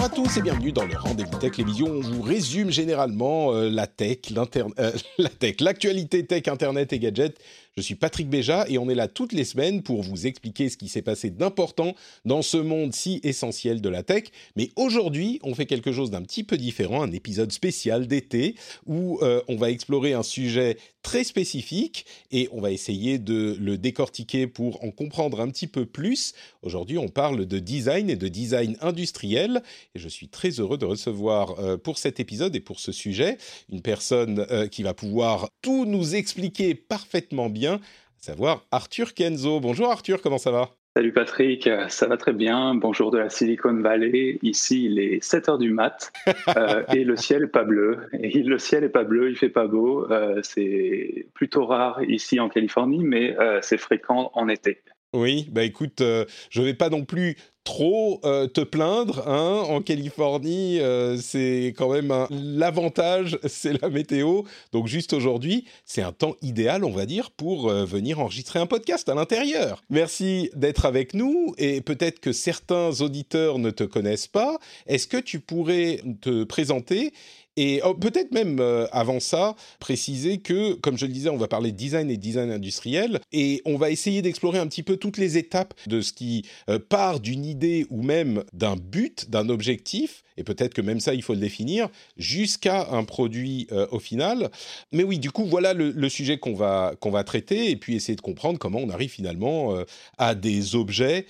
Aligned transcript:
Bonjour 0.00 0.12
à 0.12 0.16
tous 0.16 0.38
et 0.38 0.42
bienvenue 0.42 0.72
dans 0.72 0.86
le 0.86 0.96
Rendez-vous 0.96 1.38
Tech, 1.38 1.58
l'émission 1.58 1.88
où 1.88 1.98
on 1.98 2.00
vous 2.00 2.22
résume 2.22 2.70
généralement 2.70 3.52
euh, 3.52 3.68
la 3.68 3.86
tech, 3.86 4.32
euh, 4.34 4.92
la 5.18 5.28
tech, 5.28 5.56
l'actualité 5.60 6.24
tech, 6.24 6.48
internet 6.48 6.94
et 6.94 6.98
gadgets. 6.98 7.38
Je 7.76 7.82
suis 7.82 7.94
Patrick 7.94 8.28
Béja 8.28 8.64
et 8.68 8.78
on 8.78 8.88
est 8.88 8.94
là 8.94 9.08
toutes 9.08 9.32
les 9.32 9.44
semaines 9.44 9.82
pour 9.82 10.02
vous 10.02 10.26
expliquer 10.26 10.68
ce 10.70 10.76
qui 10.76 10.88
s'est 10.88 11.02
passé 11.02 11.30
d'important 11.30 11.94
dans 12.24 12.42
ce 12.42 12.56
monde 12.56 12.94
si 12.94 13.20
essentiel 13.22 13.80
de 13.80 13.88
la 13.88 14.02
tech. 14.02 14.24
Mais 14.56 14.70
aujourd'hui, 14.74 15.38
on 15.42 15.54
fait 15.54 15.66
quelque 15.66 15.92
chose 15.92 16.10
d'un 16.10 16.22
petit 16.22 16.44
peu 16.44 16.56
différent, 16.56 17.02
un 17.02 17.12
épisode 17.12 17.52
spécial 17.52 18.06
d'été 18.06 18.56
où 18.86 19.18
euh, 19.22 19.40
on 19.48 19.56
va 19.56 19.70
explorer 19.70 20.14
un 20.14 20.22
sujet 20.22 20.78
très 21.02 21.24
spécifique 21.24 22.06
et 22.32 22.48
on 22.52 22.60
va 22.60 22.70
essayer 22.72 23.18
de 23.18 23.56
le 23.60 23.78
décortiquer 23.78 24.46
pour 24.46 24.82
en 24.84 24.90
comprendre 24.90 25.40
un 25.40 25.48
petit 25.48 25.66
peu 25.66 25.86
plus. 25.86 26.34
Aujourd'hui, 26.62 26.98
on 26.98 27.08
parle 27.08 27.46
de 27.46 27.58
design 27.58 28.10
et 28.10 28.16
de 28.16 28.28
design 28.28 28.76
industriel 28.82 29.62
et 29.94 29.98
je 29.98 30.08
suis 30.08 30.28
très 30.28 30.50
heureux 30.60 30.76
de 30.76 30.84
recevoir 30.84 31.58
euh, 31.58 31.76
pour 31.78 31.96
cet 31.96 32.20
épisode 32.20 32.54
et 32.54 32.60
pour 32.60 32.80
ce 32.80 32.92
sujet 32.92 33.38
une 33.70 33.80
personne 33.80 34.46
euh, 34.50 34.66
qui 34.66 34.82
va 34.82 34.92
pouvoir 34.92 35.48
tout 35.62 35.86
nous 35.86 36.14
expliquer 36.14 36.74
parfaitement 36.74 37.48
bien, 37.48 37.74
à 37.74 37.78
savoir 38.18 38.66
Arthur 38.70 39.14
Kenzo. 39.14 39.60
Bonjour 39.60 39.90
Arthur, 39.90 40.20
comment 40.20 40.38
ça 40.38 40.50
va? 40.50 40.70
Salut 40.96 41.12
Patrick, 41.12 41.68
euh, 41.68 41.86
ça 41.86 42.08
va 42.08 42.16
très 42.16 42.32
bien. 42.32 42.74
Bonjour 42.74 43.12
de 43.12 43.18
la 43.18 43.30
Silicon 43.30 43.74
Valley. 43.74 44.40
Ici, 44.42 44.86
il 44.86 44.98
est 44.98 45.22
7 45.22 45.48
heures 45.48 45.58
du 45.58 45.70
mat 45.70 46.12
euh, 46.56 46.82
et 46.92 47.04
le 47.04 47.14
ciel 47.14 47.44
est 47.44 47.46
pas 47.46 47.62
bleu. 47.62 47.98
Et 48.12 48.42
le 48.42 48.58
ciel 48.58 48.82
est 48.82 48.88
pas 48.88 49.04
bleu, 49.04 49.30
il 49.30 49.36
fait 49.36 49.50
pas 49.50 49.68
beau. 49.68 50.10
Euh, 50.10 50.40
c'est 50.42 51.28
plutôt 51.32 51.64
rare 51.64 52.02
ici 52.02 52.40
en 52.40 52.48
Californie, 52.48 53.04
mais 53.04 53.38
euh, 53.38 53.60
c'est 53.62 53.78
fréquent 53.78 54.32
en 54.34 54.48
été. 54.48 54.82
Oui, 55.12 55.48
bah 55.50 55.64
écoute, 55.64 56.02
euh, 56.02 56.24
je 56.50 56.62
vais 56.62 56.74
pas 56.74 56.88
non 56.88 57.04
plus 57.04 57.36
trop 57.64 58.20
euh, 58.24 58.46
te 58.46 58.60
plaindre. 58.60 59.28
Hein, 59.28 59.62
en 59.68 59.80
Californie, 59.80 60.80
euh, 60.80 61.16
c'est 61.18 61.74
quand 61.76 61.92
même 61.92 62.26
l'avantage, 62.30 63.38
c'est 63.46 63.80
la 63.80 63.88
météo. 63.90 64.42
Donc 64.72 64.86
juste 64.86 65.12
aujourd'hui, 65.12 65.64
c'est 65.84 66.02
un 66.02 66.12
temps 66.12 66.34
idéal, 66.42 66.84
on 66.84 66.90
va 66.90 67.06
dire, 67.06 67.30
pour 67.30 67.68
euh, 67.68 67.84
venir 67.84 68.20
enregistrer 68.20 68.58
un 68.58 68.66
podcast 68.66 69.08
à 69.08 69.14
l'intérieur. 69.14 69.82
Merci 69.90 70.50
d'être 70.54 70.86
avec 70.86 71.14
nous 71.14 71.54
et 71.58 71.80
peut-être 71.80 72.20
que 72.20 72.32
certains 72.32 73.00
auditeurs 73.00 73.58
ne 73.58 73.70
te 73.70 73.84
connaissent 73.84 74.28
pas. 74.28 74.58
Est-ce 74.86 75.06
que 75.06 75.18
tu 75.18 75.40
pourrais 75.40 76.00
te 76.20 76.44
présenter 76.44 77.12
et 77.56 77.80
oh, 77.84 77.94
peut-être 77.94 78.32
même 78.32 78.58
euh, 78.60 78.86
avant 78.92 79.20
ça, 79.20 79.56
préciser 79.80 80.38
que, 80.38 80.74
comme 80.74 80.96
je 80.96 81.06
le 81.06 81.12
disais, 81.12 81.30
on 81.30 81.36
va 81.36 81.48
parler 81.48 81.72
de 81.72 81.76
design 81.76 82.10
et 82.10 82.16
design 82.16 82.50
industriel, 82.50 83.20
et 83.32 83.60
on 83.64 83.76
va 83.76 83.90
essayer 83.90 84.22
d'explorer 84.22 84.58
un 84.58 84.66
petit 84.66 84.82
peu 84.82 84.96
toutes 84.96 85.18
les 85.18 85.36
étapes 85.36 85.74
de 85.86 86.00
ce 86.00 86.12
qui 86.12 86.44
euh, 86.68 86.78
part 86.78 87.20
d'une 87.20 87.44
idée 87.44 87.86
ou 87.90 88.02
même 88.02 88.44
d'un 88.52 88.76
but, 88.76 89.30
d'un 89.30 89.48
objectif, 89.48 90.22
et 90.36 90.44
peut-être 90.44 90.74
que 90.74 90.80
même 90.80 91.00
ça, 91.00 91.12
il 91.12 91.22
faut 91.22 91.34
le 91.34 91.40
définir, 91.40 91.88
jusqu'à 92.16 92.88
un 92.92 93.04
produit 93.04 93.66
euh, 93.72 93.86
au 93.90 93.98
final. 93.98 94.50
Mais 94.92 95.02
oui, 95.02 95.18
du 95.18 95.30
coup, 95.30 95.44
voilà 95.44 95.74
le, 95.74 95.90
le 95.90 96.08
sujet 96.08 96.38
qu'on 96.38 96.54
va, 96.54 96.94
qu'on 97.00 97.10
va 97.10 97.24
traiter, 97.24 97.70
et 97.70 97.76
puis 97.76 97.96
essayer 97.96 98.16
de 98.16 98.20
comprendre 98.20 98.58
comment 98.58 98.78
on 98.78 98.90
arrive 98.90 99.10
finalement 99.10 99.74
à 100.18 100.34
des 100.34 100.76
objets 100.76 101.26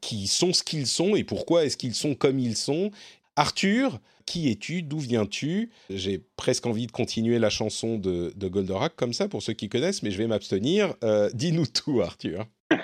qui 0.00 0.26
sont 0.26 0.52
ce 0.52 0.62
qu'ils 0.62 0.86
sont, 0.86 1.14
et 1.14 1.24
pourquoi 1.24 1.64
est-ce 1.64 1.76
qu'ils 1.76 1.94
sont 1.94 2.14
comme 2.14 2.38
ils 2.38 2.56
sont. 2.56 2.90
Arthur, 3.36 4.00
qui 4.30 4.48
es-tu? 4.48 4.82
D'où 4.82 5.00
viens-tu? 5.00 5.70
J'ai 5.90 6.20
presque 6.36 6.64
envie 6.64 6.86
de 6.86 6.92
continuer 6.92 7.40
la 7.40 7.50
chanson 7.50 7.98
de, 7.98 8.32
de 8.36 8.48
Goldorak 8.48 8.94
comme 8.94 9.12
ça, 9.12 9.26
pour 9.26 9.42
ceux 9.42 9.54
qui 9.54 9.68
connaissent, 9.68 10.04
mais 10.04 10.12
je 10.12 10.18
vais 10.18 10.28
m'abstenir. 10.28 10.94
Euh, 11.02 11.28
Dis-nous 11.34 11.66
tout, 11.66 12.00
Arthur. 12.00 12.46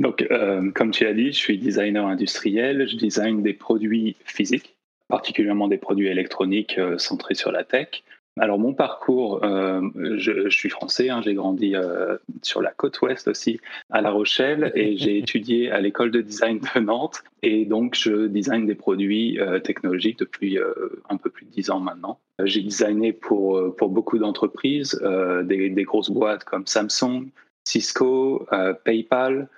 Donc, 0.00 0.26
euh, 0.32 0.72
comme 0.72 0.90
tu 0.90 1.06
as 1.06 1.14
dit, 1.14 1.26
je 1.26 1.38
suis 1.38 1.56
designer 1.56 2.04
industriel. 2.04 2.88
Je 2.88 2.96
design 2.96 3.44
des 3.44 3.52
produits 3.52 4.16
physiques, 4.24 4.74
particulièrement 5.06 5.68
des 5.68 5.78
produits 5.78 6.08
électroniques 6.08 6.78
euh, 6.78 6.98
centrés 6.98 7.36
sur 7.36 7.52
la 7.52 7.62
tech. 7.62 8.02
Alors 8.38 8.58
mon 8.58 8.74
parcours, 8.74 9.42
euh, 9.44 9.80
je, 10.18 10.48
je 10.50 10.56
suis 10.56 10.68
français, 10.68 11.08
hein, 11.08 11.22
j'ai 11.24 11.32
grandi 11.32 11.74
euh, 11.74 12.18
sur 12.42 12.60
la 12.60 12.70
côte 12.70 13.00
ouest 13.00 13.28
aussi, 13.28 13.60
à 13.90 14.02
La 14.02 14.10
Rochelle, 14.10 14.72
et 14.74 14.96
j'ai 14.98 15.18
étudié 15.22 15.70
à 15.70 15.80
l'école 15.80 16.10
de 16.10 16.20
design 16.20 16.60
de 16.74 16.80
Nantes, 16.80 17.22
et 17.42 17.64
donc 17.64 17.94
je 17.94 18.26
design 18.26 18.66
des 18.66 18.74
produits 18.74 19.40
euh, 19.40 19.58
technologiques 19.58 20.18
depuis 20.18 20.58
euh, 20.58 20.74
un 21.08 21.16
peu 21.16 21.30
plus 21.30 21.46
de 21.46 21.50
dix 21.50 21.70
ans 21.70 21.80
maintenant. 21.80 22.18
J'ai 22.44 22.62
designé 22.62 23.14
pour, 23.14 23.56
euh, 23.56 23.74
pour 23.74 23.88
beaucoup 23.88 24.18
d'entreprises, 24.18 25.00
euh, 25.02 25.42
des, 25.42 25.70
des 25.70 25.84
grosses 25.84 26.10
boîtes 26.10 26.44
comme 26.44 26.66
Samsung, 26.66 27.28
Cisco, 27.64 28.46
euh, 28.52 28.74
PayPal. 28.84 29.48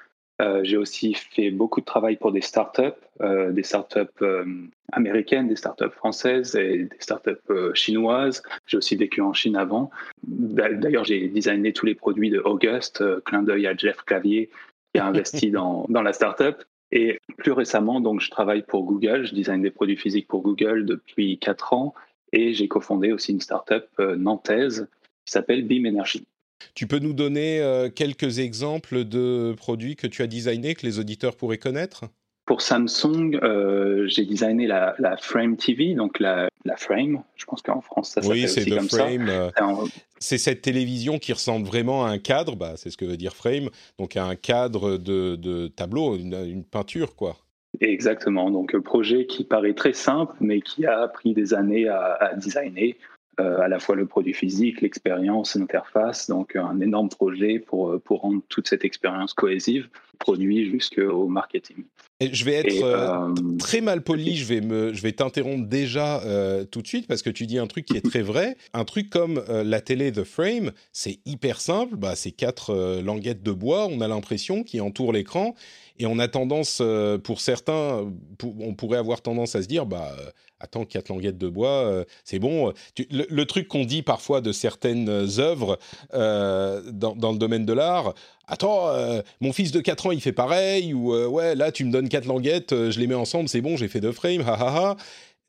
Euh, 0.41 0.61
j'ai 0.63 0.77
aussi 0.77 1.15
fait 1.15 1.51
beaucoup 1.51 1.81
de 1.81 1.85
travail 1.85 2.17
pour 2.17 2.31
des 2.31 2.41
startups, 2.41 2.83
euh, 3.21 3.51
des 3.51 3.65
startups 3.65 3.99
euh, 4.23 4.45
américaines, 4.93 5.49
des 5.49 5.57
startups 5.57 5.91
françaises 5.91 6.55
et 6.55 6.85
des 6.85 6.97
startups 7.01 7.33
chinoises. 7.75 8.43
J'ai 8.67 8.77
aussi 8.77 8.95
vécu 8.95 9.21
en 9.21 9.33
Chine 9.33 9.57
avant. 9.57 9.91
D'a- 10.23 10.73
D'ailleurs, 10.73 11.05
j'ai 11.05 11.27
designé 11.29 11.73
tous 11.73 11.87
les 11.87 11.97
produits 11.97 12.31
de 12.31 12.39
Auguste, 12.39 13.01
euh, 13.01 13.21
clin 13.25 13.43
d'œil 13.43 13.67
à 13.67 13.77
Jeff 13.77 13.97
Clavier 14.03 14.49
qui 14.95 15.01
a 15.01 15.07
investi 15.07 15.51
dans, 15.51 15.87
dans 15.89 16.03
la 16.03 16.13
startup. 16.13 16.63
Et 16.93 17.19
plus 17.37 17.53
récemment, 17.53 18.01
donc, 18.01 18.21
je 18.21 18.31
travaille 18.31 18.63
pour 18.63 18.85
Google. 18.85 19.27
Je 19.27 19.35
design 19.35 19.61
des 19.61 19.71
produits 19.73 19.97
physiques 19.97 20.29
pour 20.29 20.43
Google 20.43 20.87
depuis 20.87 21.39
quatre 21.39 21.73
ans. 21.73 21.95
Et 22.33 22.53
j'ai 22.55 22.69
cofondé 22.69 23.13
aussi 23.13 23.33
une 23.33 23.41
startup 23.41 23.87
nantaise 23.99 24.89
qui 25.25 25.33
s'appelle 25.33 25.67
Beam 25.67 25.85
Energy. 25.87 26.27
Tu 26.75 26.87
peux 26.87 26.99
nous 26.99 27.13
donner 27.13 27.61
euh, 27.61 27.89
quelques 27.91 28.39
exemples 28.39 29.05
de 29.05 29.55
produits 29.57 29.97
que 29.97 30.07
tu 30.07 30.23
as 30.23 30.27
designés, 30.27 30.75
que 30.75 30.87
les 30.87 30.99
auditeurs 30.99 31.37
pourraient 31.37 31.59
connaître? 31.59 32.05
Pour 32.47 32.63
Samsung, 32.63 33.39
euh, 33.43 34.07
j'ai 34.09 34.25
designé 34.25 34.67
la, 34.67 34.95
la 34.99 35.17
Frame 35.19 35.57
TV, 35.57 35.95
donc 35.95 36.19
la, 36.19 36.49
la 36.65 36.77
Frame. 36.77 37.23
Je 37.37 37.45
pense 37.45 37.61
qu'en 37.61 37.83
France, 37.83 38.11
ça 38.11 38.23
s'appelle 38.23 38.39
Oui, 38.43 38.49
c'est 38.49 38.63
aussi 38.63 38.71
The 38.71 38.75
comme 38.77 38.89
Frame. 38.89 39.29
euh, 39.29 39.51
ça. 39.57 39.75
C'est 40.19 40.39
cette 40.39 40.63
télévision 40.63 41.19
qui 41.19 41.33
ressemble 41.33 41.67
vraiment 41.67 42.07
à 42.07 42.09
un 42.09 42.19
cadre, 42.19 42.57
bah, 42.57 42.73
c'est 42.77 42.91
ce 42.91 42.97
que 42.97 43.05
veut 43.05 43.17
dire 43.19 43.35
frame, 43.37 43.69
donc 43.99 44.17
à 44.17 44.25
un 44.25 44.35
cadre 44.35 44.97
de, 44.97 45.37
de 45.37 45.69
tableau, 45.69 46.17
une, 46.17 46.35
une 46.35 46.65
peinture, 46.65 47.15
quoi. 47.15 47.37
Exactement. 47.81 48.51
Donc, 48.51 48.75
un 48.75 48.81
projet 48.81 49.27
qui 49.27 49.45
paraît 49.45 49.75
très 49.75 49.93
simple, 49.93 50.33
mais 50.41 50.61
qui 50.63 50.87
a 50.87 51.07
pris 51.07 51.35
des 51.35 51.55
années 51.55 51.87
à, 51.87 52.15
à 52.15 52.35
designer. 52.35 52.97
Euh, 53.41 53.61
à 53.61 53.69
la 53.69 53.79
fois 53.79 53.95
le 53.95 54.07
produit 54.07 54.35
physique, 54.35 54.81
l'expérience, 54.81 55.55
l'interface. 55.55 56.29
Donc, 56.29 56.57
un 56.57 56.81
énorme 56.81 57.09
projet 57.09 57.61
pour, 57.61 58.01
pour 58.01 58.23
rendre 58.23 58.43
toute 58.49 58.67
cette 58.69 58.85
expérience 58.85 59.33
cohésive, 59.33 59.89
produit 60.19 60.71
jusqu'au 60.71 61.27
marketing. 61.29 61.85
Et 62.21 62.35
je 62.35 62.45
vais 62.45 62.55
être 62.55 62.75
Et, 62.75 62.83
euh, 62.83 63.29
euh, 63.29 63.35
très 63.59 63.81
mal 63.81 64.03
poli, 64.03 64.37
je 64.37 64.45
vais 64.45 64.61
me, 64.61 64.93
je 64.93 65.01
vais 65.03 65.13
t'interrompre 65.13 65.69
déjà 65.69 66.21
euh, 66.25 66.65
tout 66.65 66.83
de 66.83 66.87
suite 66.89 67.07
parce 67.07 67.23
que 67.23 67.31
tu 67.31 67.47
dis 67.47 67.59
un 67.59 67.69
truc 67.69 67.85
qui 67.87 67.97
est 67.97 68.05
très 68.05 68.23
vrai. 68.23 68.57
Un 68.75 68.85
truc 68.85 69.09
comme 69.09 69.41
euh, 69.49 69.63
la 69.63 69.81
télé 69.81 70.11
The 70.11 70.25
Frame, 70.25 70.73
c'est 70.93 71.21
hyper 71.27 71.61
simple. 71.61 71.95
Bah, 71.97 72.17
c'est 72.17 72.33
quatre 72.33 73.01
languettes 73.01 73.45
de 73.45 73.53
bois, 73.53 73.87
on 73.87 74.01
a 74.01 74.09
l'impression 74.09 74.65
qui 74.65 74.81
entourent 74.81 75.13
l'écran 75.13 75.55
et 76.01 76.07
on 76.07 76.19
a 76.19 76.27
tendance, 76.29 76.83
pour 77.25 77.41
certains, 77.41 78.13
pour- 78.39 78.55
on 78.61 78.75
pourrait 78.75 78.99
avoir 78.99 79.21
tendance 79.23 79.55
à 79.55 79.63
se 79.63 79.69
dire, 79.69 79.87
bah 79.87 80.15
attends, 80.61 80.85
quatre 80.85 81.09
languettes 81.09 81.39
de 81.39 81.49
bois, 81.49 81.87
euh, 81.87 82.05
c'est 82.25 82.39
bon. 82.41 82.73
Tu- 82.97 83.07
le, 83.13 83.27
le 83.31 83.45
truc 83.47 83.69
qu'on 83.69 83.85
dit 83.85 84.03
parfois 84.03 84.41
de 84.41 84.51
certaines 84.51 85.09
œuvres 85.39 85.79
euh, 86.15 86.83
dans, 86.93 87.15
dans 87.15 87.31
le 87.33 87.39
domaine 87.39 87.65
de 87.65 87.73
l'art, 87.73 88.15
attends, 88.49 88.89
euh, 88.89 89.23
mon 89.41 89.53
fils 89.53 89.71
de 89.71 89.81
4 89.81 90.07
ans, 90.07 90.11
il 90.11 90.21
fait 90.21 90.33
pareil, 90.33 90.93
ou 90.95 91.15
euh, 91.15 91.27
ouais, 91.27 91.55
là, 91.55 91.71
tu 91.71 91.85
me 91.85 91.93
donnes 91.93 92.09
quatre 92.09 92.27
languettes, 92.27 92.73
euh, 92.73 92.91
je 92.91 92.99
les 92.99 93.07
mets 93.07 93.15
ensemble, 93.15 93.49
c'est 93.49 93.61
bon, 93.61 93.77
j'ai 93.77 93.89
fait 93.89 94.01
deux 94.01 94.13
frames, 94.13 94.41
ha 94.41 94.55
ha 94.55 94.77
ha. 94.77 94.97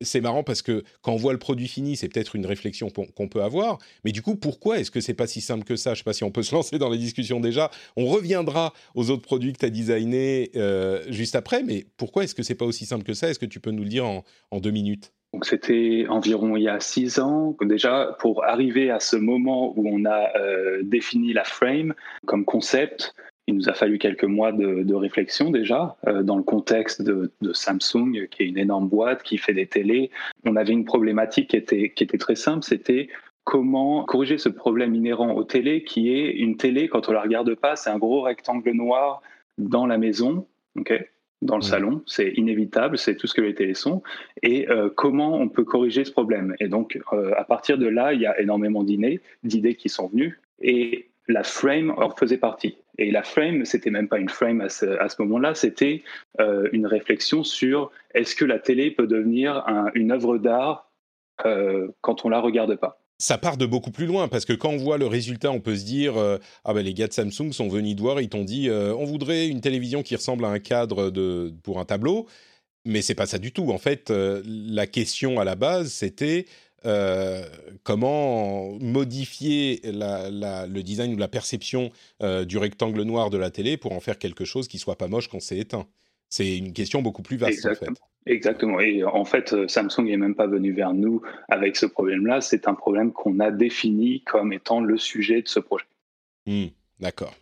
C'est 0.02 0.22
marrant 0.22 0.44
parce 0.46 0.62
que 0.62 0.86
quand 1.02 1.12
on 1.12 1.18
voit 1.18 1.34
le 1.34 1.40
produit 1.40 1.68
fini, 1.68 1.98
c'est 1.98 2.08
peut-être 2.08 2.38
une 2.38 2.46
réflexion 2.46 2.90
qu'on 2.90 3.28
peut 3.28 3.44
avoir. 3.44 3.80
Mais 4.06 4.14
du 4.14 4.22
coup, 4.22 4.38
pourquoi 4.38 4.80
est-ce 4.80 4.92
que 4.92 5.02
c'est 5.02 5.14
pas 5.14 5.28
si 5.28 5.42
simple 5.42 5.66
que 5.66 5.76
ça? 5.76 5.94
Je 5.94 5.98
sais 5.98 6.04
pas 6.06 6.14
si 6.14 6.24
on 6.24 6.32
peut 6.32 6.44
se 6.44 6.56
lancer 6.56 6.80
dans 6.80 6.90
les 6.90 6.98
discussions 6.98 7.42
déjà. 7.42 7.70
On 7.98 8.06
reviendra 8.06 8.74
aux 8.96 9.10
autres 9.10 9.24
produits 9.24 9.52
que 9.52 9.58
tu 9.58 9.66
as 9.66 9.70
designés 9.70 10.52
juste 11.10 11.36
après. 11.36 11.64
Mais 11.64 11.86
pourquoi 11.98 12.24
est-ce 12.24 12.34
que 12.34 12.44
c'est 12.44 12.56
pas 12.56 12.64
aussi 12.64 12.86
simple 12.86 13.04
que 13.04 13.14
ça? 13.14 13.30
Est-ce 13.30 13.40
que 13.40 13.46
tu 13.46 13.60
peux 13.60 13.72
nous 13.72 13.84
le 13.84 13.90
dire 13.90 14.06
en, 14.06 14.24
en 14.52 14.62
deux 14.62 14.72
minutes? 14.72 15.12
Donc 15.34 15.46
c'était 15.46 16.06
environ 16.10 16.56
il 16.56 16.64
y 16.64 16.70
a 16.70 16.80
six 16.80 17.20
ans. 17.20 17.56
Déjà, 17.62 18.16
pour 18.20 18.44
arriver 18.44 18.90
à 18.90 19.00
ce 19.00 19.16
moment 19.16 19.74
où 19.78 19.88
on 19.88 20.06
a 20.06 20.36
euh, 20.38 20.82
défini 20.84 21.34
la 21.34 21.44
frame 21.44 21.94
comme 22.26 22.46
concept, 22.46 23.14
il 23.50 23.56
nous 23.56 23.70
a 23.70 23.74
fallu 23.74 23.98
quelques 23.98 24.26
mois 24.26 24.52
de, 24.52 24.94
réflexion 24.94 25.50
déjà 25.50 25.98
euh, 26.08 26.24
dans 26.24 26.38
le 26.38 26.44
contexte 26.44 27.02
de, 27.02 27.32
Samsung, 27.54 28.28
qui 28.30 28.44
est 28.44 28.48
une 28.48 28.58
énorme 28.58 28.88
boîte 28.88 29.24
qui 29.24 29.38
fait 29.38 29.54
des 29.54 29.68
télés. 29.68 30.12
On 30.46 30.56
avait 30.56 30.74
une 30.74 30.86
problématique 30.86 31.50
qui 31.50 31.58
était, 31.58 31.92
qui 31.92 32.04
était 32.04 32.18
très 32.18 32.36
simple, 32.36 32.64
c'était 32.64 33.10
comment 33.44 34.04
corriger 34.04 34.38
ce 34.38 34.50
problème 34.50 34.94
inhérent 34.94 35.34
aux 35.34 35.44
télés, 35.44 35.84
qui 35.84 36.14
est 36.14 36.32
une 36.32 36.58
télé, 36.58 36.88
quand 36.88 37.10
on 37.10 37.12
la 37.12 37.22
regarde 37.22 37.54
pas, 37.56 37.76
c'est 37.76 37.90
un 37.90 37.98
gros 37.98 38.22
rectangle 38.22 38.72
noir 38.72 39.22
dans 39.58 39.88
la 39.88 39.98
maison. 39.98 40.46
ok? 40.78 40.94
Dans 41.42 41.56
le 41.56 41.62
salon, 41.62 42.02
c'est 42.06 42.32
inévitable, 42.36 42.98
c'est 42.98 43.16
tout 43.16 43.28
ce 43.28 43.34
que 43.34 43.42
les 43.42 43.56
télés 43.56 43.74
sont. 43.74 44.04
Et 44.44 44.70
euh, 44.70 44.90
comment 44.94 45.36
on 45.36 45.48
peut 45.48 45.64
corriger 45.64 46.04
ce 46.04 46.12
problème? 46.12 46.54
Et 46.60 46.68
donc, 46.68 47.00
euh, 47.14 47.32
à 47.38 47.46
partir 47.46 47.78
de 47.78 47.88
là, 47.88 48.14
il 48.14 48.22
y 48.22 48.26
a 48.26 48.40
énormément 48.42 48.84
d'idées 48.84 49.76
qui 49.76 49.90
sont 49.90 50.10
venues. 50.10 50.42
Et 50.62 51.10
la 51.28 51.44
frame 51.44 51.94
en 51.98 52.10
faisait 52.10 52.38
partie. 52.38 52.78
Et 52.98 53.12
la 53.12 53.24
frame, 53.24 53.64
c'était 53.64 53.92
même 53.92 54.10
pas 54.10 54.20
une 54.20 54.30
frame 54.30 54.60
à 54.60 54.68
ce, 54.70 55.22
moment-là, 55.22 55.56
c'était 55.56 56.04
euh, 56.42 56.68
une 56.74 56.86
réflexion 56.86 57.46
sur 57.46 57.92
est-ce 58.14 58.36
que 58.36 58.44
la 58.44 58.60
télé 58.60 58.92
peut 58.92 59.08
devenir 59.08 59.64
une 59.94 60.12
œuvre 60.12 60.38
d'art 60.38 60.92
quand 62.02 62.26
on 62.26 62.30
la 62.30 62.42
regarde 62.42 62.76
pas? 62.76 62.99
Ça 63.20 63.38
part 63.38 63.58
de 63.58 63.66
beaucoup 63.66 63.92
plus 63.92 64.06
loin 64.06 64.28
parce 64.30 64.46
que 64.46 64.54
quand 64.54 64.70
on 64.70 64.78
voit 64.78 64.98
le 64.98 65.06
résultat, 65.06 65.52
on 65.52 65.60
peut 65.60 65.76
se 65.76 65.84
dire 65.84 66.18
euh, 66.18 66.38
ah 66.64 66.74
ben 66.74 66.84
les 66.84 66.94
gars 66.94 67.08
de 67.08 67.14
Samsung 67.14 67.52
sont 67.52 67.68
venus 67.68 67.96
de 67.96 68.02
voir, 68.02 68.22
ils 68.22 68.30
t'ont 68.30 68.46
dit 68.46 68.70
euh, 68.70 68.96
on 68.96 69.04
voudrait 69.06 69.48
une 69.48 69.62
télévision 69.62 70.02
qui 70.02 70.16
ressemble 70.16 70.46
à 70.46 70.48
un 70.48 70.60
cadre 70.60 71.12
de 71.12 71.54
pour 71.64 71.80
un 71.80 71.86
tableau, 71.86 72.28
mais 72.86 73.02
c'est 73.02 73.16
pas 73.16 73.28
ça 73.28 73.38
du 73.38 73.52
tout. 73.52 73.72
En 73.72 73.78
fait, 73.78 74.10
euh, 74.10 74.42
la 74.46 74.88
question 74.88 75.40
à 75.40 75.44
la 75.44 75.56
base 75.56 75.92
c'était 75.92 76.46
comment 77.84 78.72
modifier 78.80 79.82
le 79.84 80.82
design 80.82 81.14
ou 81.14 81.18
la 81.18 81.28
perception 81.28 81.92
du 82.46 82.58
rectangle 82.58 83.02
noir 83.02 83.30
de 83.30 83.38
la 83.38 83.52
télé 83.52 83.76
pour 83.76 83.92
en 83.92 84.00
faire 84.00 84.18
quelque 84.18 84.46
chose 84.46 84.70
qui 84.70 84.80
soit 84.80 84.98
pas 84.98 85.10
moche 85.10 85.28
quand 85.28 85.42
c'est 85.42 85.58
éteint. 85.58 85.88
C'est 86.30 86.58
une 86.58 86.74
question 86.74 87.02
beaucoup 87.02 87.24
plus 87.24 87.38
vaste 87.38 87.66
en 87.66 87.76
fait. 87.76 87.90
Exactement. 88.26 88.80
Et 88.80 89.04
en 89.04 89.26
fait, 89.26 89.54
euh, 89.54 89.68
Samsung 89.68 90.04
n'est 90.06 90.18
même 90.18 90.36
pas 90.36 90.46
venu 90.46 90.72
vers 90.72 90.94
nous 90.94 91.22
avec 91.48 91.76
ce 91.76 91.86
problème-là. 91.86 92.42
C'est 92.42 92.68
un 92.68 92.76
problème 92.76 93.12
qu'on 93.12 93.40
a 93.40 93.50
défini 93.50 94.22
comme 94.22 94.54
étant 94.54 94.82
le 94.82 94.98
sujet 94.98 95.42
de 95.42 95.48
ce 95.48 95.60
projet. 95.60 95.86
Hmm, 96.46 96.68
d'accord. 97.00 97.34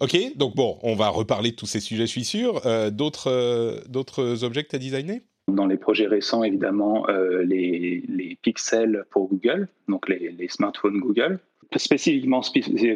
Ok, 0.00 0.16
donc 0.36 0.54
bon, 0.54 0.78
on 0.82 0.94
va 0.94 1.08
reparler 1.08 1.50
de 1.50 1.56
tous 1.56 1.66
ces 1.66 1.80
sujets, 1.80 2.06
je 2.06 2.10
suis 2.10 2.24
sûr. 2.24 2.66
Euh, 2.66 2.90
d'autres, 2.90 3.30
euh, 3.30 3.80
d'autres 3.88 4.44
objets 4.44 4.64
que 4.64 4.68
tu 4.68 4.76
as 4.76 4.78
designés? 4.78 5.22
Dans 5.48 5.66
les 5.66 5.76
projets 5.76 6.06
récents, 6.06 6.42
évidemment, 6.42 7.06
les, 7.06 8.02
les, 8.08 8.38
pixels 8.40 9.04
pour 9.10 9.28
Google, 9.28 9.68
donc 9.88 10.08
les, 10.08 10.30
les 10.30 10.48
smartphones 10.48 11.00
Google 11.00 11.38
spécifiquement 11.76 12.40